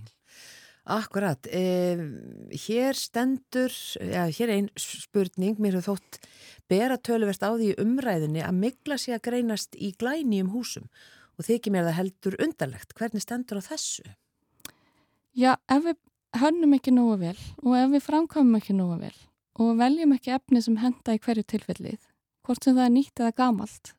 akkurat. 0.84 1.48
E, 1.48 1.98
hér 2.68 2.94
stendur, 2.94 3.74
já, 3.98 4.28
hér 4.30 4.50
er 4.50 4.54
einn 4.60 4.70
spurning, 4.78 5.58
mér 5.58 5.80
hefur 5.80 5.96
þótt 5.96 6.20
bera 6.70 7.00
töluvert 7.02 7.42
á 7.42 7.58
því 7.58 7.72
í 7.72 7.78
umræðinni 7.82 8.44
að 8.46 8.60
mikla 8.60 9.00
sé 9.02 9.16
að 9.16 9.26
greinast 9.30 9.78
í 9.80 9.94
glænýjum 9.98 10.54
húsum 10.54 10.90
og 11.40 11.48
þykir 11.48 11.74
mér 11.74 11.88
það 11.90 12.00
heldur 12.02 12.40
undarlegt. 12.46 12.94
Hvernig 12.94 13.26
stendur 13.26 13.64
á 13.64 13.68
þessu? 13.72 14.06
Já, 15.34 15.56
ef 15.66 15.88
við 15.88 15.98
hönnum 16.38 16.78
ekki 16.78 16.94
nógu 16.94 17.18
vel 17.24 17.38
og 17.64 17.78
ef 17.80 17.94
við 17.96 18.06
framkvæmum 18.06 18.60
ekki 18.62 18.78
nógu 18.78 19.00
vel 19.08 19.16
og 19.60 19.76
veljum 19.80 20.16
ekki 20.16 20.34
efni 20.36 20.62
sem 20.64 20.80
henda 20.82 21.16
í 21.16 21.22
hverju 21.22 21.46
tilfellið, 21.54 22.00
hvort 22.46 22.66
sem 22.66 22.78
það 22.78 22.88
er 22.88 22.96
nýtt 22.96 23.22
eða 23.22 23.36
gamalt, 23.38 23.94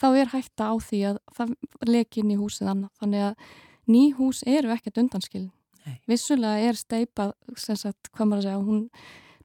þá 0.00 0.08
er 0.12 0.32
hætta 0.32 0.70
á 0.72 0.74
því 0.82 1.02
að 1.10 1.20
það 1.36 1.54
leki 1.88 2.22
inn 2.22 2.32
í 2.34 2.40
húsið 2.40 2.72
annað. 2.72 2.90
Þannig 3.00 3.26
að 3.28 3.46
ný 3.92 4.02
hús 4.18 4.42
eru 4.46 4.72
ekkert 4.74 5.00
undanskilin. 5.02 5.52
Nei. 5.86 6.00
Vissulega 6.10 6.70
er 6.70 6.78
steipa, 6.78 7.30
sem 7.60 7.78
sagt, 7.78 8.10
hvað 8.12 8.30
maður 8.30 8.42
að 8.42 8.48
segja, 8.48 8.64
hún 8.66 8.82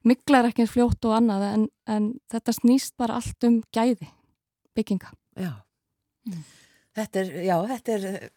miklar 0.08 0.48
ekki 0.48 0.66
fljótt 0.66 1.06
og 1.06 1.14
annað 1.16 1.44
en, 1.46 1.68
en 1.86 2.08
þetta 2.32 2.56
snýst 2.56 2.96
bara 2.98 3.20
allt 3.20 3.46
um 3.46 3.60
gæði 3.74 4.08
bygginga. 4.74 5.12
Já. 5.38 5.52
Mm. 6.26 6.42
Þetta 6.92 7.22
er, 7.22 7.30
já, 7.46 7.54
þetta 7.70 7.94
er, 7.94 8.32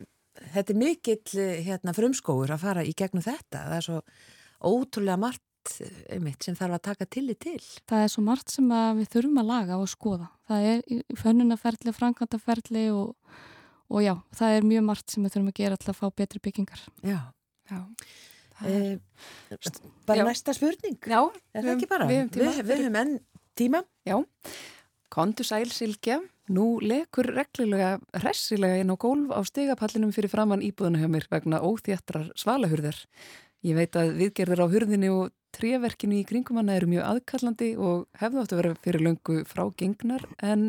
þetta 0.54 0.74
er 0.74 0.80
mikill 0.80 1.48
hérna, 1.66 1.96
frumskóur 1.98 2.54
að 2.54 2.62
fara 2.62 2.86
í 2.86 2.94
gegnum 2.98 3.26
þetta. 3.26 3.66
Það 3.66 3.78
er 3.80 3.88
svo 3.90 4.00
ótrúlega 4.66 5.20
margt 5.20 5.44
einmitt, 6.10 6.44
sem 6.46 6.56
þarf 6.58 6.78
að 6.78 6.84
taka 6.90 7.06
tillit 7.16 7.40
til. 7.46 7.60
Það 7.90 8.04
er 8.06 8.12
svo 8.14 8.24
margt 8.26 8.54
sem 8.54 8.68
við 9.00 9.10
þurfum 9.16 9.42
að 9.42 9.50
laga 9.52 9.78
og 9.82 9.90
skoða. 9.92 10.30
Það 10.50 10.68
er 10.72 11.04
fönnunaferli, 11.22 11.94
framkvæmtaferli 11.96 12.86
og, 12.94 13.16
og 13.90 14.04
já, 14.06 14.14
það 14.38 14.58
er 14.60 14.70
mjög 14.72 14.86
margt 14.92 15.10
sem 15.16 15.24
við 15.26 15.36
þurfum 15.36 15.52
að 15.54 15.60
gera 15.64 15.78
til 15.82 15.92
að 15.94 16.00
fá 16.02 16.06
betri 16.22 16.44
byggingar. 16.48 16.86
Já. 17.04 17.20
Já. 17.72 17.82
Er- 18.66 19.00
E, 19.52 19.60
bara 20.08 20.22
Já. 20.22 20.26
næsta 20.30 20.54
spurning. 20.56 20.96
Já, 21.04 21.20
Er 21.54 21.62
það 21.66 21.74
ekki 21.76 21.88
bara? 21.92 22.06
Við 22.08 22.22
höfum 22.22 22.30
tíma. 22.32 22.52
Við, 22.64 22.78
höfum 22.86 22.96
enn 23.02 23.20
tíma. 23.60 23.82
Kondu 25.12 25.44
sæl 25.44 25.68
Silkja, 25.72 26.22
nú 26.52 26.80
lekur 26.80 27.28
reglulega 27.36 28.00
hressilega 28.16 28.80
inn 28.80 28.92
á 28.92 28.98
gólf 29.00 29.32
á 29.32 29.40
stegapallinum 29.48 30.12
fyrir 30.16 30.32
framann 30.32 30.64
íbúðuna 30.66 31.00
hjá 31.04 31.08
mér 31.12 31.28
vegna 31.32 31.60
óþjættrar 31.64 32.32
svalahurðar. 32.40 32.96
Ég 33.66 33.74
veit 33.80 33.98
að 33.98 34.14
viðgerðir 34.20 34.62
á 34.62 34.68
hurðinni 34.70 35.10
og 35.10 35.34
tréverkinu 35.56 36.20
í 36.20 36.26
kringum 36.28 36.60
hana 36.60 36.76
eru 36.78 36.90
mjög 36.92 37.08
aðkallandi 37.08 37.72
og 37.82 38.06
hefðu 38.20 38.42
átt 38.44 38.54
að 38.54 38.62
vera 38.62 38.78
fyrir 38.84 39.06
löngu 39.08 39.38
frágengnar 39.50 40.26
en 40.44 40.68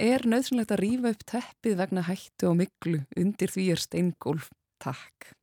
er 0.00 0.24
nöðsynlegt 0.24 0.72
að 0.72 0.82
rífa 0.84 1.12
upp 1.12 1.26
teppið 1.28 1.76
vegna 1.82 2.06
hættu 2.06 2.48
og 2.48 2.56
miklu 2.62 3.02
undir 3.18 3.52
því 3.52 3.66
er 3.74 3.82
steingólf. 3.82 4.48
Takk. 4.82 5.34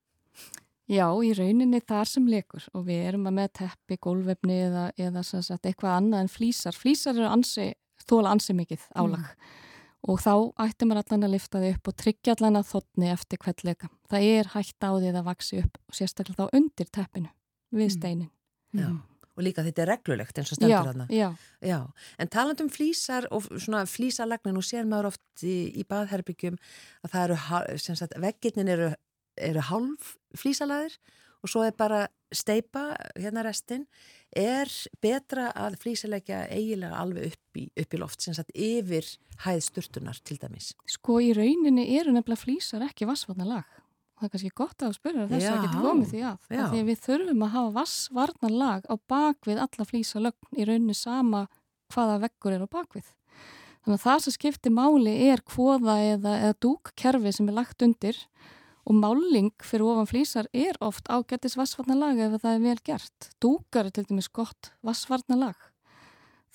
Já, 0.89 1.05
í 1.21 1.29
rauninni 1.37 1.83
þar 1.85 2.09
sem 2.09 2.25
lekur 2.25 2.65
og 2.73 2.87
við 2.87 3.03
erum 3.11 3.29
að 3.29 3.35
með 3.37 3.49
teppi, 3.59 3.99
gólvefni 4.01 4.57
eða, 4.65 4.89
eða 4.97 5.21
sagt, 5.27 5.67
eitthvað 5.69 5.93
annað 5.99 6.23
en 6.23 6.31
flýsar. 6.33 6.73
Flýsar 6.73 7.19
eru 7.19 7.29
ansi, 7.29 7.67
þóla 8.09 8.33
ansi 8.33 8.55
mikið 8.57 8.87
álag 8.97 9.21
mm. 9.21 9.51
Og 10.07 10.21
þá 10.23 10.33
ættum 10.63 10.91
maður 10.91 11.03
allan 11.03 11.27
að 11.27 11.35
lifta 11.35 11.61
þau 11.61 11.69
upp 11.73 11.91
og 11.91 11.97
tryggja 11.99 12.35
allan 12.35 12.59
að 12.59 12.69
þotni 12.71 13.11
eftir 13.11 13.41
hvert 13.43 13.63
leka. 13.67 13.91
Það 14.11 14.27
er 14.37 14.51
hægt 14.55 14.87
á 14.87 14.89
því 14.95 15.11
að 15.11 15.27
vaksi 15.27 15.61
upp 15.63 15.79
og 15.81 15.99
sérstaklega 15.99 16.39
þá 16.39 16.57
undir 16.59 16.89
teppinu 16.89 17.31
við 17.75 17.87
mm. 17.87 17.95
steinin. 17.97 18.31
Mm. 18.71 18.79
Já, 18.79 19.25
og 19.35 19.45
líka 19.45 19.65
þetta 19.67 19.83
er 19.83 19.91
reglulegt 19.93 20.39
eins 20.39 20.53
og 20.53 20.59
stendur 20.59 20.89
þarna. 20.91 21.09
Já, 21.11 21.27
já. 21.65 21.79
En 22.19 22.31
taland 22.31 22.63
um 22.63 22.71
flýsar 22.71 23.27
og 23.33 23.49
svona 23.51 23.83
flýsalagnin 23.89 24.61
og 24.61 24.65
sér 24.65 24.87
maður 24.87 25.11
oft 25.11 25.43
í, 25.43 25.57
í 25.75 25.85
baðherbyggjum 25.89 26.57
að 27.03 27.13
það 27.13 27.27
eru, 27.27 27.77
sem 27.83 27.99
sagt, 27.99 28.17
veggirnin 28.23 28.71
eru 28.71 28.93
eru 29.39 29.63
hálf 29.69 30.15
flísalaðir 30.37 30.95
og 30.95 31.28
svo 31.47 31.63
er 31.63 31.75
bara 31.77 32.07
steipa 32.35 32.91
hérna 33.15 33.43
restin 33.45 33.85
er 34.35 34.69
betra 35.01 35.49
að 35.57 35.79
flísalegja 35.81 36.43
eiginlega 36.51 36.99
alveg 36.99 37.31
upp 37.31 37.57
í, 37.57 37.65
upp 37.79 37.95
í 37.95 38.01
loft 38.01 38.21
sem 38.21 38.35
sagt 38.37 38.51
yfir 38.53 39.07
hæð 39.45 39.61
sturtunar 39.65 40.19
til 40.21 40.37
dæmis. 40.41 40.73
Sko 40.89 41.21
í 41.23 41.31
rauninni 41.33 41.87
eru 41.97 42.13
nefnilega 42.13 42.43
flísar 42.43 42.85
ekki 42.85 43.07
vassvarna 43.09 43.47
lag 43.47 43.79
það 44.19 44.27
er 44.27 44.31
kannski 44.33 44.51
gott 44.57 44.83
að 44.83 44.95
spyrja 44.97 45.27
þess 45.29 45.47
að 45.47 45.61
geta 45.63 45.81
komið 45.83 46.09
því 46.11 46.21
að 46.27 46.39
því 46.49 46.59
að 46.81 46.89
við 46.89 47.01
þurfum 47.05 47.45
að 47.45 47.53
hafa 47.53 47.71
vassvarna 47.77 48.49
lag 48.51 48.89
á 48.91 48.95
bakvið 49.13 49.61
alla 49.63 49.87
flísalögn 49.87 50.59
í 50.59 50.67
rauninni 50.67 50.95
sama 50.97 51.45
hvaða 51.93 52.19
veggur 52.25 52.55
er 52.55 52.65
á 52.67 52.69
bakvið. 52.69 53.07
Þannig 53.79 53.95
að 53.95 54.03
það 54.03 54.23
sem 54.25 54.35
skiptir 54.35 54.75
máli 54.75 55.13
er 55.29 55.43
hvoða 55.47 55.95
eða, 56.03 56.33
eða 56.49 56.57
dúkkerfi 56.65 57.31
sem 57.33 57.47
er 57.47 57.57
lagt 57.61 57.85
undir 57.85 58.19
og 58.19 58.58
máling 58.95 59.51
fyrir 59.61 59.85
ofan 59.85 60.07
flýsar 60.09 60.47
er 60.53 60.77
oft 60.81 61.09
ágættis 61.11 61.57
vassvarnalag 61.59 62.21
ef 62.25 62.37
það 62.41 62.55
er 62.55 62.63
vel 62.63 62.79
gert. 62.85 63.27
Dúkar 63.41 63.89
er 63.89 63.93
til 63.93 64.07
dæmis 64.09 64.29
gott 64.33 64.71
vassvarnalag. 64.85 65.57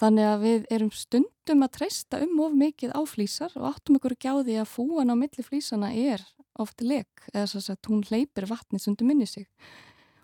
Þannig 0.00 0.26
að 0.26 0.42
við 0.42 0.64
erum 0.74 0.90
stundum 0.90 1.62
að 1.62 1.74
treysta 1.76 2.18
um 2.24 2.40
of 2.42 2.54
mikið 2.58 2.94
á 2.98 3.00
flýsar 3.06 3.54
og 3.60 3.68
áttum 3.70 4.00
ykkur 4.00 4.16
ekki 4.16 4.32
á 4.34 4.36
því 4.42 4.56
að 4.58 4.72
fúan 4.72 5.12
á 5.12 5.14
milli 5.14 5.46
flýsana 5.46 5.92
er 5.94 6.24
ofti 6.58 6.88
lek 6.88 7.28
eða 7.32 7.46
svo 7.50 7.62
að 7.74 7.90
hún 7.90 8.02
leipir 8.10 8.48
vatni 8.50 8.82
stundum 8.82 9.12
inn 9.14 9.22
í 9.22 9.28
sig. 9.30 9.46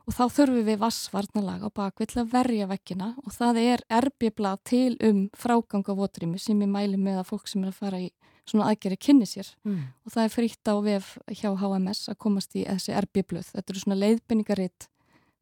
Og 0.08 0.16
þá 0.16 0.24
þurfum 0.34 0.66
við 0.66 0.80
vassvarnalag 0.82 1.62
á 1.62 1.70
bakvill 1.70 2.10
að 2.18 2.32
verja 2.32 2.66
vekkina 2.70 3.12
og 3.22 3.34
það 3.36 3.60
er 3.62 3.84
erbjöblað 4.00 4.64
til 4.66 4.96
um 5.06 5.28
frágang 5.38 5.86
á 5.86 5.94
votrými 5.94 6.42
sem 6.42 6.58
ég 6.58 6.72
mæli 6.72 6.98
með 6.98 7.22
að 7.22 7.30
fólk 7.30 7.46
sem 7.46 7.62
er 7.62 7.70
að 7.70 7.78
fara 7.84 8.02
í 8.02 8.10
svona 8.50 8.68
aðgeri 8.70 8.98
kynni 9.00 9.28
sér 9.28 9.48
mm. 9.66 9.80
og 10.04 10.14
það 10.14 10.26
er 10.26 10.34
fritt 10.34 10.70
á 10.70 10.74
vef 10.84 11.14
hjá 11.38 11.48
HMS 11.60 12.10
að 12.12 12.20
komast 12.26 12.56
í 12.58 12.66
þessi 12.66 12.94
RB-blöð. 12.98 13.52
Þetta 13.54 13.74
eru 13.74 13.82
svona 13.84 13.98
leiðbynningaritt 14.00 14.88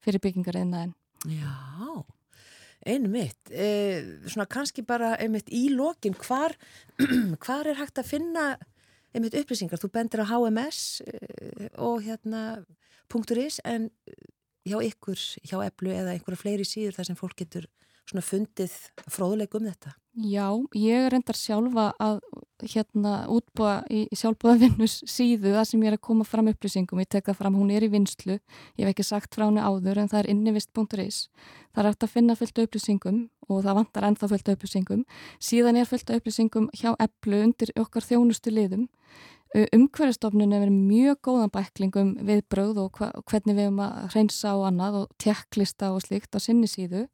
fyrir 0.04 0.22
byggingariðnaðin. 0.24 0.94
Já, 1.32 1.54
einu 2.86 3.12
mitt. 3.12 3.50
E, 3.50 3.68
svona 4.30 4.48
kannski 4.50 4.84
bara 4.86 5.14
einmitt 5.18 5.50
í 5.50 5.66
lokin, 5.74 6.16
hvar, 6.26 6.54
hvar 7.44 7.68
er 7.68 7.80
hægt 7.80 8.00
að 8.00 8.12
finna 8.12 8.48
einmitt 9.16 9.36
upplýsingar? 9.38 9.80
Þú 9.80 9.92
bendir 9.94 10.22
á 10.22 10.30
HMS 10.30 11.00
e, 11.02 11.70
og 11.80 12.04
hérna 12.06 12.62
punktur 13.11 13.40
is 13.40 13.59
en 13.64 13.88
hjá 14.68 14.78
ykkur, 14.84 15.18
hjá 15.48 15.59
Eblu 15.64 15.92
eða 15.94 16.14
einhverja 16.14 16.42
fleiri 16.42 16.66
síður 16.68 16.98
þar 16.98 17.09
sem 17.09 17.18
fólk 17.18 17.38
getur 17.40 17.68
svona 18.09 18.24
fundið 18.24 18.74
fróðuleik 19.11 19.56
um 19.59 19.68
þetta? 19.68 19.94
Já, 20.18 20.50
ég 20.74 21.04
er 21.06 21.14
endar 21.14 21.36
sjálfa 21.38 21.92
að 22.02 22.16
hérna 22.66 23.28
útbúa 23.30 23.84
í 23.86 24.00
sjálfbúðavinnus 24.18 24.96
síðu 25.06 25.52
það 25.54 25.66
sem 25.68 25.84
ég 25.84 25.92
er 25.92 25.94
að 25.94 26.02
koma 26.08 26.24
fram 26.26 26.48
upplýsingum, 26.50 26.98
ég 27.04 27.10
tek 27.12 27.28
það 27.28 27.38
fram, 27.38 27.58
hún 27.60 27.70
er 27.70 27.86
í 27.86 27.90
vinslu, 27.92 28.40
ég 28.74 28.82
hef 28.82 28.90
ekki 28.90 29.06
sagt 29.06 29.38
frá 29.38 29.44
henni 29.44 29.62
áður 29.62 30.00
en 30.02 30.10
það 30.10 30.24
er 30.24 30.30
innivist.is, 30.32 31.20
það 31.70 31.82
er 31.84 31.90
hægt 31.92 32.08
að 32.08 32.14
finna 32.16 32.38
fullt 32.40 32.58
upplýsingum 32.64 33.20
og 33.46 33.62
það 33.62 33.78
vantar 33.78 34.08
ennþá 34.08 34.30
fullt 34.32 34.52
upplýsingum, 34.56 35.06
síðan 35.38 35.78
er 35.78 35.90
fullt 35.92 36.10
upplýsingum 36.18 36.66
hjá 36.74 36.90
Eblu 36.98 37.44
undir 37.46 37.70
okkar 37.78 38.08
þjónustu 38.10 38.56
liðum 38.58 38.88
Umhverjastofnun 39.57 40.51
er 40.53 40.61
verið 40.61 40.74
mjög 40.76 41.20
góðan 41.24 41.53
bæklingum 41.55 42.09
við 42.28 42.42
bröð 42.53 42.80
og 42.82 42.99
hvernig 43.01 43.55
við 43.57 43.62
erum 43.62 43.78
að 43.80 43.94
hreinsa 44.12 44.51
og 44.59 44.66
annað 44.68 44.99
og 44.99 45.14
tjekklista 45.24 45.88
og 45.94 46.03
slíkt 46.05 46.36
á 46.36 46.38
sinni 46.44 46.68
síðu. 46.68 47.07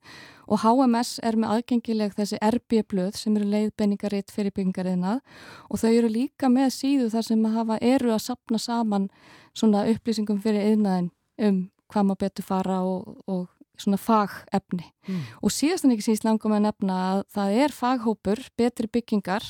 Og 0.51 0.64
HMS 0.64 1.20
er 1.22 1.39
með 1.39 1.55
aðgengileg 1.55 2.16
þessi 2.18 2.41
RB-blöð 2.43 3.14
sem 3.20 3.39
eru 3.39 3.47
leiðbenningaritt 3.53 4.35
fyrir 4.35 4.55
byggingariðnað. 4.57 5.22
Og 5.70 5.82
þau 5.85 5.93
eru 5.93 6.11
líka 6.11 6.51
með 6.51 6.74
síðu 6.74 7.07
þar 7.14 7.28
sem 7.30 7.47
hafa 7.55 7.78
eru 7.78 8.11
að 8.16 8.24
sapna 8.26 8.59
saman 8.59 9.07
svona 9.55 9.87
upplýsingum 9.95 10.43
fyrir 10.43 10.74
yðnaðin 10.74 11.12
um 11.39 11.62
hvað 11.93 12.09
maður 12.09 12.22
betur 12.26 12.49
fara 12.51 12.80
og, 12.82 13.14
og 13.30 13.47
svona 13.81 13.99
fagefni. 13.99 14.87
Mm. 15.05 15.20
og 15.45 15.53
síðast 15.53 15.85
en 15.85 15.93
ekki 15.93 16.07
síðast 16.07 16.25
langum 16.25 16.55
að 16.57 16.64
nefna 16.64 16.99
að 17.11 17.22
það 17.35 17.57
er 17.64 17.75
faghópur, 17.75 18.41
betri 18.57 18.89
byggingar 18.89 19.49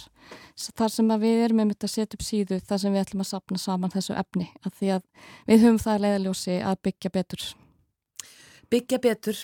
þar 0.75 0.91
sem 0.91 1.13
við 1.21 1.45
erum 1.45 1.61
með 1.61 1.71
mitt 1.71 1.87
að 1.87 1.93
setja 1.93 2.19
upp 2.19 2.25
síðu 2.25 2.61
þar 2.65 2.83
sem 2.83 2.95
við 2.95 3.05
ætlum 3.05 3.25
að 3.25 3.31
sapna 3.31 3.61
saman 3.61 3.93
þessu 3.93 4.17
efni 4.19 4.49
að 4.65 4.77
því 4.81 4.93
að 4.97 5.07
við 5.51 5.65
höfum 5.67 5.81
það 5.85 6.05
leiðaljósi 6.07 6.59
að 6.65 6.83
byggja 6.89 7.15
betur. 7.15 7.47
Byggja 8.73 8.99
betur, 9.05 9.41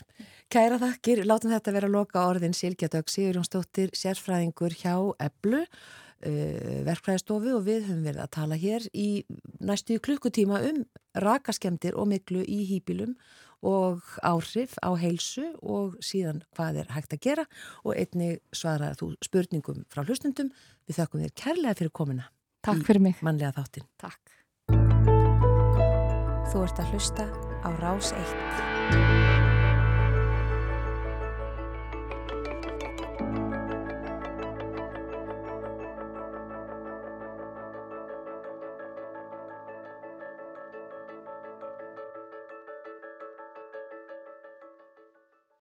kæra 0.50 0.78
þakkir 0.80 1.24
látum 1.28 1.52
þetta 1.52 1.74
vera 1.76 1.90
að 1.90 1.96
loka 1.98 2.22
orðin 2.26 2.56
Silgjadögg 2.56 3.12
Sigurjónsdóttir, 3.12 3.92
sérfræðingur 3.94 4.74
hjá 4.80 4.94
Eblu 5.20 5.60
uh, 5.62 6.80
verkfræðistofu 6.88 7.54
og 7.58 7.66
við 7.68 7.84
höfum 7.88 8.06
verið 8.08 8.24
að 8.24 8.32
tala 8.36 8.58
hér 8.60 8.88
í 8.90 9.22
næstu 9.60 10.00
klukkutíma 10.02 10.62
um 10.70 10.82
rakaskemdir 11.20 11.96
og 11.98 12.10
miklu 12.10 12.42
í 12.42 12.62
hýpilum 12.70 13.14
og 13.66 14.02
áhrif 14.24 14.76
á 14.80 14.90
heilsu 14.96 15.50
og 15.60 15.98
síðan 16.04 16.42
hvað 16.56 16.82
er 16.82 16.92
hægt 16.94 17.16
að 17.16 17.24
gera 17.26 17.46
og 17.84 17.94
einni 17.94 18.38
svara 18.56 18.92
þú 18.98 19.12
spurningum 19.24 19.84
frá 19.92 20.04
hlustundum. 20.04 20.52
Við 20.88 21.00
þakkum 21.02 21.24
þér 21.26 21.34
kærlega 21.44 21.78
fyrir 21.82 21.94
komina. 21.94 22.30
Takk 22.64 22.84
fyrir 22.88 23.04
mig. 23.04 23.20
Mannlega 23.24 23.54
þáttin. 23.60 23.88
Takk. 24.00 24.36
Þú 26.50 26.64
ert 26.66 26.80
að 26.82 26.94
hlusta 26.94 27.28
á 27.62 27.68
Rás 27.78 28.14
1. 28.16 29.29